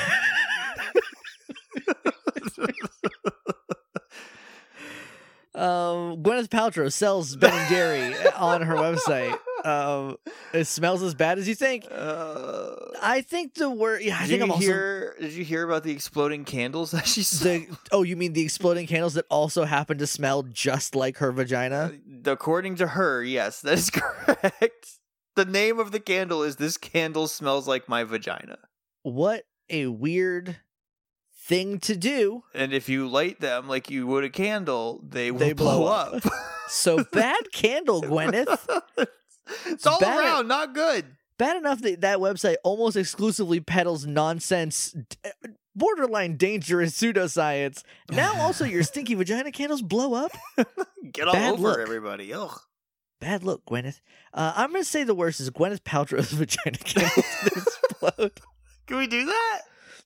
um 5.54 6.22
Gwyneth 6.22 6.48
Paltrow 6.48 6.92
sells 6.92 7.34
Ben 7.36 7.52
and 7.52 7.68
Jerry 7.68 8.14
on 8.36 8.62
her 8.62 8.74
website. 8.74 9.36
Um 9.68 10.16
it 10.52 10.64
smells 10.66 11.02
as 11.02 11.14
bad 11.14 11.38
as 11.38 11.46
you 11.48 11.54
think. 11.54 11.86
Uh, 11.90 12.74
I 13.02 13.20
think 13.20 13.54
the 13.54 13.68
word 13.70 14.02
yeah, 14.02 14.16
I 14.18 14.22
did 14.22 14.28
think 14.28 14.38
you 14.38 14.44
I'm 14.44 14.50
also 14.52 14.64
hear? 14.66 15.16
Did 15.20 15.32
you 15.32 15.44
hear 15.44 15.62
about 15.64 15.82
the 15.84 15.92
exploding 15.92 16.44
candles 16.44 16.90
that 16.96 17.06
she 17.06 17.22
saw? 17.22 17.44
the 17.44 17.66
oh 17.92 18.02
you 18.02 18.16
mean 18.16 18.32
the 18.32 18.42
exploding 18.42 18.86
candles 18.86 19.14
that 19.14 19.26
also 19.30 19.64
happen 19.64 19.98
to 19.98 20.06
smell 20.06 20.42
just 20.42 20.94
like 20.94 21.18
her 21.18 21.32
vagina 21.32 21.92
According 22.24 22.76
to 22.76 22.86
her, 22.88 23.22
yes, 23.22 23.60
that 23.62 23.74
is 23.74 23.90
correct. 23.94 24.98
The 25.36 25.44
name 25.44 25.78
of 25.78 25.92
the 25.92 26.00
candle 26.00 26.42
is 26.42 26.56
"This 26.56 26.76
candle 26.76 27.28
smells 27.28 27.68
like 27.68 27.88
my 27.88 28.04
vagina." 28.04 28.58
what 29.02 29.44
a 29.70 29.86
weird 29.86 30.56
thing 31.46 31.78
to 31.80 31.96
do. 31.96 32.42
And 32.54 32.72
if 32.72 32.88
you 32.88 33.08
light 33.08 33.40
them 33.40 33.68
like 33.68 33.88
you 33.90 34.06
would 34.06 34.24
a 34.24 34.28
candle, 34.30 35.00
they 35.08 35.30
will 35.30 35.38
They 35.38 35.52
blow 35.54 35.78
blow, 35.78 35.86
up. 35.92 36.26
up. 36.26 36.32
So 36.68 37.04
bad 37.12 37.52
candle, 37.52 38.02
Gwyneth. 38.02 38.58
It's 39.66 39.86
all 39.86 39.98
Bad- 40.00 40.18
around 40.18 40.48
not 40.48 40.74
good. 40.74 41.04
Bad 41.38 41.56
enough 41.56 41.80
that 41.82 42.00
that 42.00 42.18
website 42.18 42.56
almost 42.64 42.96
exclusively 42.96 43.60
peddles 43.60 44.04
nonsense, 44.06 44.96
borderline 45.76 46.36
dangerous 46.36 46.98
pseudoscience. 47.00 47.82
Now 48.10 48.40
also 48.40 48.64
your 48.64 48.82
stinky 48.82 49.14
vagina 49.14 49.52
candles 49.52 49.80
blow 49.80 50.14
up. 50.14 50.32
Get 51.12 51.28
all 51.28 51.34
Bad 51.34 51.52
over 51.52 51.62
look. 51.62 51.78
everybody. 51.78 52.34
Ugh. 52.34 52.58
Bad 53.20 53.44
look, 53.44 53.64
Gwyneth. 53.66 54.00
Uh, 54.34 54.52
I'm 54.56 54.72
gonna 54.72 54.82
say 54.84 55.04
the 55.04 55.14
worst 55.14 55.38
is 55.38 55.48
Gwyneth 55.50 55.82
Paltrow's 55.82 56.32
vagina 56.32 56.76
candles 56.78 57.24
explode. 57.46 58.40
Can 58.88 58.96
we 58.98 59.06
do 59.06 59.26
that? 59.26 59.60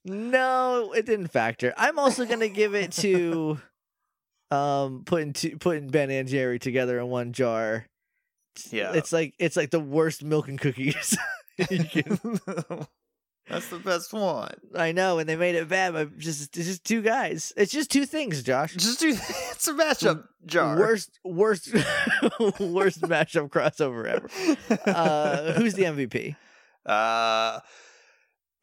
No, 0.05 0.93
it 0.95 1.07
didn't 1.07 1.29
factor. 1.29 1.73
I'm 1.79 1.99
also 1.99 2.27
gonna 2.27 2.49
give 2.49 2.75
it 2.75 2.93
to 2.93 3.59
um 4.51 5.05
putting 5.07 5.33
two, 5.33 5.57
putting 5.57 5.89
Ben 5.89 6.11
and 6.11 6.29
Jerry 6.29 6.59
together 6.59 6.99
in 6.99 7.07
one 7.09 7.33
jar. 7.33 7.87
Yeah. 8.71 8.93
It's 8.93 9.13
like 9.13 9.35
it's 9.39 9.57
like 9.57 9.71
the 9.71 9.81
worst 9.81 10.23
milk 10.23 10.49
and 10.49 10.61
cookies. 10.61 11.17
That's 13.49 13.69
the 13.69 13.81
best 13.85 14.13
one. 14.13 14.55
I 14.75 14.93
know, 14.93 15.19
and 15.19 15.29
they 15.29 15.35
made 15.37 15.57
it 15.57 15.69
bad, 15.69 15.93
but 15.95 16.17
just 16.17 16.57
it's 16.57 16.67
just 16.67 16.85
two 16.85 17.03
guys. 17.03 17.53
It's 17.57 17.73
just 17.73 17.91
two 17.91 18.07
things, 18.07 18.43
Josh. 18.43 18.73
Just 18.75 19.01
do 19.01 19.09
it's 19.51 19.67
a 19.69 19.73
mashup 19.75 20.25
jar. 20.47 20.79
Worst 20.79 21.19
worst 21.25 21.69
worst 22.61 23.01
mashup 23.03 23.51
crossover 23.51 24.07
ever. 24.07 24.31
Uh 24.91 25.53
who's 25.55 25.75
the 25.75 25.83
MVP? 25.85 26.37
Uh, 26.87 27.61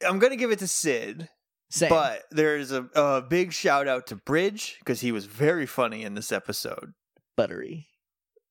I'm 0.06 0.18
gonna 0.18 0.36
give 0.36 0.50
it 0.50 0.58
to 0.60 0.66
Syd, 0.68 1.28
Same. 1.70 1.88
but 1.90 2.22
there's 2.30 2.72
a, 2.72 2.82
a 2.94 3.22
big 3.22 3.52
shout 3.52 3.86
out 3.86 4.06
to 4.08 4.16
Bridge 4.16 4.76
because 4.80 5.00
he 5.00 5.12
was 5.12 5.26
very 5.26 5.66
funny 5.66 6.02
in 6.02 6.14
this 6.14 6.32
episode. 6.32 6.94
buttery. 7.36 7.86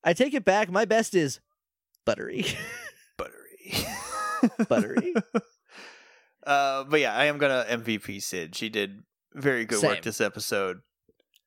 I 0.04 0.14
take 0.14 0.34
it 0.34 0.45
back. 0.45 0.72
My 0.72 0.86
best 0.86 1.14
is 1.16 1.39
buttery. 2.06 2.45
Buttery, 3.18 3.86
Buttery. 4.70 5.14
uh, 6.47 6.86
but 6.86 7.02
yeah, 7.02 7.14
I 7.14 7.26
am 7.26 7.38
gonna 7.38 7.66
MVP 7.70 8.22
Syd. 8.22 8.56
She 8.56 8.70
did 8.70 9.04
very 9.34 9.66
good 9.66 9.80
Same. 9.80 9.89
work 9.89 10.02
this 10.02 10.22
episode. 10.22 10.80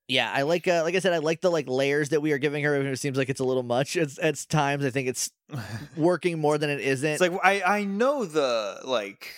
Yeah, 0.08 0.30
I 0.30 0.42
like 0.42 0.68
uh, 0.68 0.82
like 0.82 0.94
I 0.94 0.98
said, 0.98 1.14
I 1.14 1.18
like 1.18 1.40
the 1.40 1.50
like 1.50 1.68
layers 1.68 2.10
that 2.10 2.20
we 2.20 2.32
are 2.32 2.38
giving 2.38 2.62
her. 2.64 2.74
It 2.74 2.98
seems 2.98 3.16
like 3.16 3.30
it's 3.30 3.40
a 3.40 3.44
little 3.44 3.62
much. 3.62 3.96
It's 3.96 4.18
at 4.18 4.44
times 4.48 4.84
I 4.84 4.90
think 4.90 5.08
it's 5.08 5.30
working 5.96 6.38
more 6.38 6.58
than 6.58 6.68
it 6.68 6.80
isn't. 6.80 7.08
It's 7.12 7.20
like 7.20 7.32
I 7.42 7.62
I 7.62 7.84
know 7.84 8.26
the 8.26 8.80
like 8.84 9.32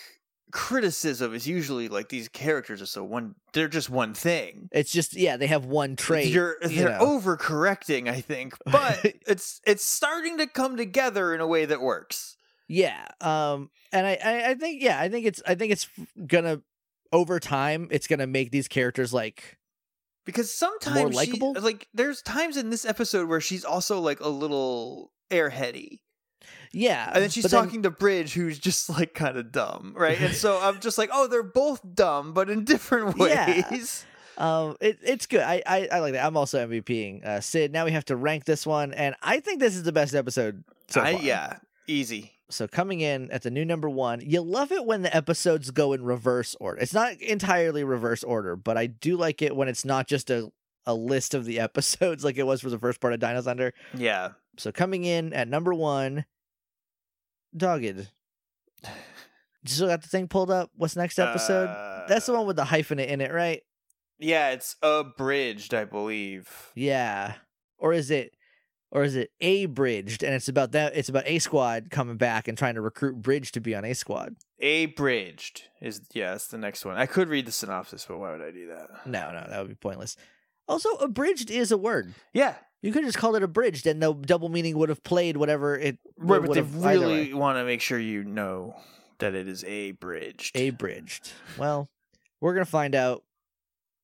criticism 0.55 1.35
is 1.35 1.45
usually 1.45 1.89
like 1.89 2.07
these 2.07 2.29
characters 2.29 2.81
are 2.81 2.85
so 2.85 3.03
one 3.03 3.35
they're 3.51 3.67
just 3.67 3.89
one 3.89 4.13
thing. 4.13 4.69
It's 4.71 4.89
just 4.89 5.13
yeah, 5.13 5.35
they 5.35 5.47
have 5.47 5.65
one 5.65 5.97
trait. 5.97 6.29
You're 6.29 6.55
you 6.63 6.69
they're 6.83 6.97
know. 6.97 7.19
overcorrecting, 7.19 8.07
I 8.09 8.21
think, 8.21 8.53
but 8.65 9.03
it's 9.27 9.59
it's 9.67 9.83
starting 9.83 10.37
to 10.37 10.47
come 10.47 10.77
together 10.77 11.35
in 11.35 11.41
a 11.41 11.47
way 11.47 11.65
that 11.65 11.81
works. 11.81 12.37
Yeah. 12.69 13.05
Um 13.19 13.69
and 13.91 14.07
I, 14.07 14.17
I 14.23 14.49
I 14.51 14.53
think 14.55 14.81
yeah, 14.81 14.97
I 14.97 15.09
think 15.09 15.25
it's 15.25 15.41
I 15.45 15.55
think 15.55 15.73
it's 15.73 15.89
gonna 16.25 16.61
over 17.11 17.37
time 17.41 17.89
it's 17.91 18.07
gonna 18.07 18.25
make 18.25 18.51
these 18.51 18.69
characters 18.69 19.13
like 19.13 19.57
Because 20.25 20.53
sometimes 20.53 21.11
she- 21.11 21.31
likable? 21.31 21.53
like 21.59 21.89
there's 21.93 22.21
times 22.21 22.55
in 22.55 22.69
this 22.69 22.85
episode 22.85 23.27
where 23.27 23.41
she's 23.41 23.65
also 23.65 23.99
like 23.99 24.21
a 24.21 24.29
little 24.29 25.11
airheady. 25.29 25.99
Yeah. 26.75 27.09
And 27.13 27.23
then 27.23 27.29
she's 27.29 27.43
but 27.45 27.51
then- 27.51 27.63
talking 27.65 27.83
to 27.83 27.89
Bridge 27.89 28.33
who's 28.33 28.59
just 28.59 28.89
like 28.89 29.13
kind 29.13 29.37
of 29.37 29.51
dumb, 29.51 29.93
right? 29.95 30.19
And 30.19 30.33
so 30.35 30.59
I'm 30.61 30.79
just 30.81 30.97
like, 30.97 31.09
"Oh, 31.13 31.27
they're 31.27 31.41
both 31.43 31.81
dumb 31.95 32.33
but 32.33 32.49
in 32.49 32.65
different 32.65 33.17
Yeah. 33.19 33.69
ways." 33.71 34.05
Um, 34.37 34.75
it, 34.81 34.99
it's 35.01 35.25
good. 35.27 35.39
I, 35.39 35.63
I 35.65 35.87
I 35.89 35.99
like 35.99 36.11
that. 36.13 36.25
I'm 36.25 36.35
also 36.35 36.67
MVPing 36.67 37.25
uh, 37.25 37.39
Syd. 37.39 37.71
Now 37.71 37.85
we 37.85 37.91
have 37.91 38.03
to 38.05 38.17
rank 38.17 38.43
this 38.43 38.67
one, 38.67 38.93
and 38.93 39.15
I 39.21 39.39
think 39.39 39.61
this 39.61 39.75
is 39.75 39.83
the 39.83 39.93
best 39.93 40.13
episode 40.13 40.63
so 40.87 40.99
I, 41.01 41.11
yeah, 41.11 41.59
easy. 41.87 42.33
So 42.49 42.67
coming 42.67 42.99
in 43.01 43.31
at 43.31 43.41
the 43.43 43.49
new 43.49 43.63
number 43.65 43.89
one, 43.89 44.19
you 44.21 44.41
love 44.41 44.71
it 44.73 44.85
when 44.85 45.01
the 45.03 45.15
episodes 45.15 45.71
go 45.71 45.93
in 45.93 46.03
reverse 46.03 46.55
order. 46.59 46.79
It's 46.81 46.93
not 46.93 47.13
entirely 47.21 47.83
reverse 47.85 48.23
order, 48.23 48.55
but 48.57 48.77
I 48.77 48.87
do 48.87 49.15
like 49.17 49.41
it 49.41 49.55
when 49.55 49.67
it's 49.69 49.85
not 49.85 50.07
just 50.07 50.29
a 50.29 50.51
a 50.85 50.93
list 50.93 51.33
of 51.33 51.45
the 51.45 51.59
episodes 51.67 52.25
like 52.25 52.37
it 52.37 52.43
was 52.45 52.59
for 52.61 52.69
the 52.69 52.77
first 52.77 52.99
part 52.99 53.13
of 53.13 53.21
Dino 53.21 53.41
Thunder. 53.41 53.73
Yeah. 53.95 54.31
So 54.57 54.71
coming 54.73 55.05
in 55.05 55.31
at 55.33 55.47
number 55.47 55.73
one, 55.73 56.25
Dogged. 57.55 58.09
You 58.83 59.71
still 59.71 59.87
got 59.87 60.01
the 60.03 60.07
thing 60.07 60.27
pulled 60.27 60.51
up? 60.51 60.69
What's 60.75 60.95
next 60.95 61.17
episode? 61.17 61.67
That's 62.07 62.27
the 62.27 62.33
Uh, 62.33 62.37
one 62.37 62.47
with 62.47 62.55
the 62.55 62.65
hyphenate 62.65 63.07
in 63.07 63.21
it, 63.21 63.31
right? 63.31 63.61
Yeah, 64.19 64.51
it's 64.51 64.75
abridged, 64.83 65.73
I 65.73 65.85
believe. 65.85 66.71
Yeah. 66.75 67.35
Or 67.77 67.91
is 67.93 68.11
it 68.11 68.33
or 68.91 69.03
is 69.03 69.15
it 69.15 69.31
A 69.41 69.65
bridged 69.65 70.23
and 70.23 70.33
it's 70.33 70.47
about 70.47 70.71
that 70.73 70.95
it's 70.95 71.09
about 71.09 71.27
A 71.27 71.39
squad 71.39 71.89
coming 71.89 72.15
back 72.17 72.47
and 72.47 72.57
trying 72.57 72.75
to 72.75 72.81
recruit 72.81 73.21
Bridge 73.21 73.51
to 73.53 73.59
be 73.59 73.75
on 73.75 73.83
A 73.83 73.93
squad. 73.93 74.35
Abridged 74.61 75.63
is 75.81 76.01
yeah, 76.13 76.31
that's 76.31 76.47
the 76.47 76.57
next 76.57 76.85
one. 76.85 76.95
I 76.95 77.05
could 77.07 77.27
read 77.27 77.45
the 77.45 77.51
synopsis, 77.51 78.05
but 78.07 78.19
why 78.19 78.31
would 78.31 78.41
I 78.41 78.51
do 78.51 78.67
that? 78.67 79.05
No, 79.05 79.31
no, 79.31 79.45
that 79.49 79.59
would 79.59 79.69
be 79.69 79.75
pointless. 79.75 80.15
Also, 80.67 80.89
abridged 80.95 81.51
is 81.51 81.71
a 81.71 81.77
word. 81.77 82.13
Yeah, 82.33 82.55
You 82.85 82.91
could 82.91 83.03
just 83.03 83.17
call 83.17 83.35
it 83.35 83.41
abridged 83.41 83.87
and 83.87 83.99
the 83.99 84.13
double 84.13 84.47
meaning 84.47 84.77
would 84.77 84.89
have 84.89 85.03
played 85.03 85.37
whatever 85.37 85.75
it 85.75 85.97
right, 86.17 86.39
but 86.39 86.47
would 86.49 86.55
they 86.55 86.61
have 86.61 86.85
either 86.85 86.99
really 86.99 87.33
want 87.33 87.57
to 87.57 87.65
make 87.65 87.81
sure 87.81 87.97
you 87.97 88.23
know 88.23 88.75
that 89.17 89.33
it 89.33 89.47
is 89.47 89.63
abridged. 89.63 90.55
abridged. 90.55 91.31
Well, 91.57 91.89
we're 92.39 92.53
gonna 92.53 92.65
find 92.65 92.93
out 92.93 93.23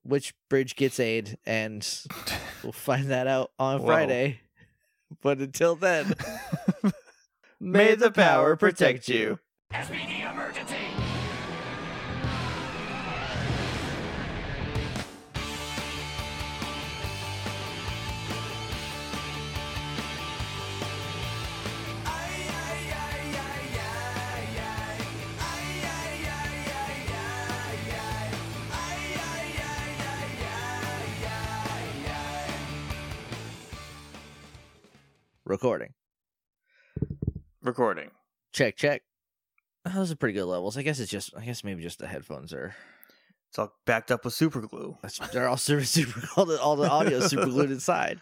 which 0.01 0.33
bridge 0.49 0.75
gets 0.75 0.99
aid 0.99 1.37
and 1.45 1.87
we'll 2.63 2.71
find 2.71 3.11
that 3.11 3.27
out 3.27 3.51
on 3.59 3.81
Whoa. 3.81 3.85
Friday. 3.85 4.41
But 5.21 5.37
until 5.37 5.75
then, 5.75 6.15
May 7.59 7.93
the 7.93 8.09
power 8.09 8.55
protect 8.55 9.07
you. 9.07 9.37
Recording. 35.51 35.89
Recording. 37.61 38.09
Check, 38.53 38.77
check. 38.77 39.01
Oh, 39.85 39.91
those 39.93 40.09
are 40.09 40.15
pretty 40.15 40.31
good 40.31 40.45
levels. 40.45 40.77
I 40.77 40.81
guess 40.81 40.97
it's 41.01 41.11
just. 41.11 41.35
I 41.35 41.43
guess 41.43 41.65
maybe 41.65 41.83
just 41.83 41.99
the 41.99 42.07
headphones 42.07 42.53
are. 42.53 42.73
It's 43.49 43.59
all 43.59 43.73
backed 43.85 44.11
up 44.11 44.23
with 44.23 44.33
super 44.33 44.61
glue. 44.61 44.97
That's, 45.01 45.19
they're 45.33 45.49
all 45.49 45.57
super, 45.57 45.83
super. 45.97 46.21
All 46.37 46.45
the 46.45 46.57
all 46.57 46.77
the 46.77 46.89
audio 46.89 47.19
super 47.19 47.47
glued 47.47 47.69
inside. 47.79 48.19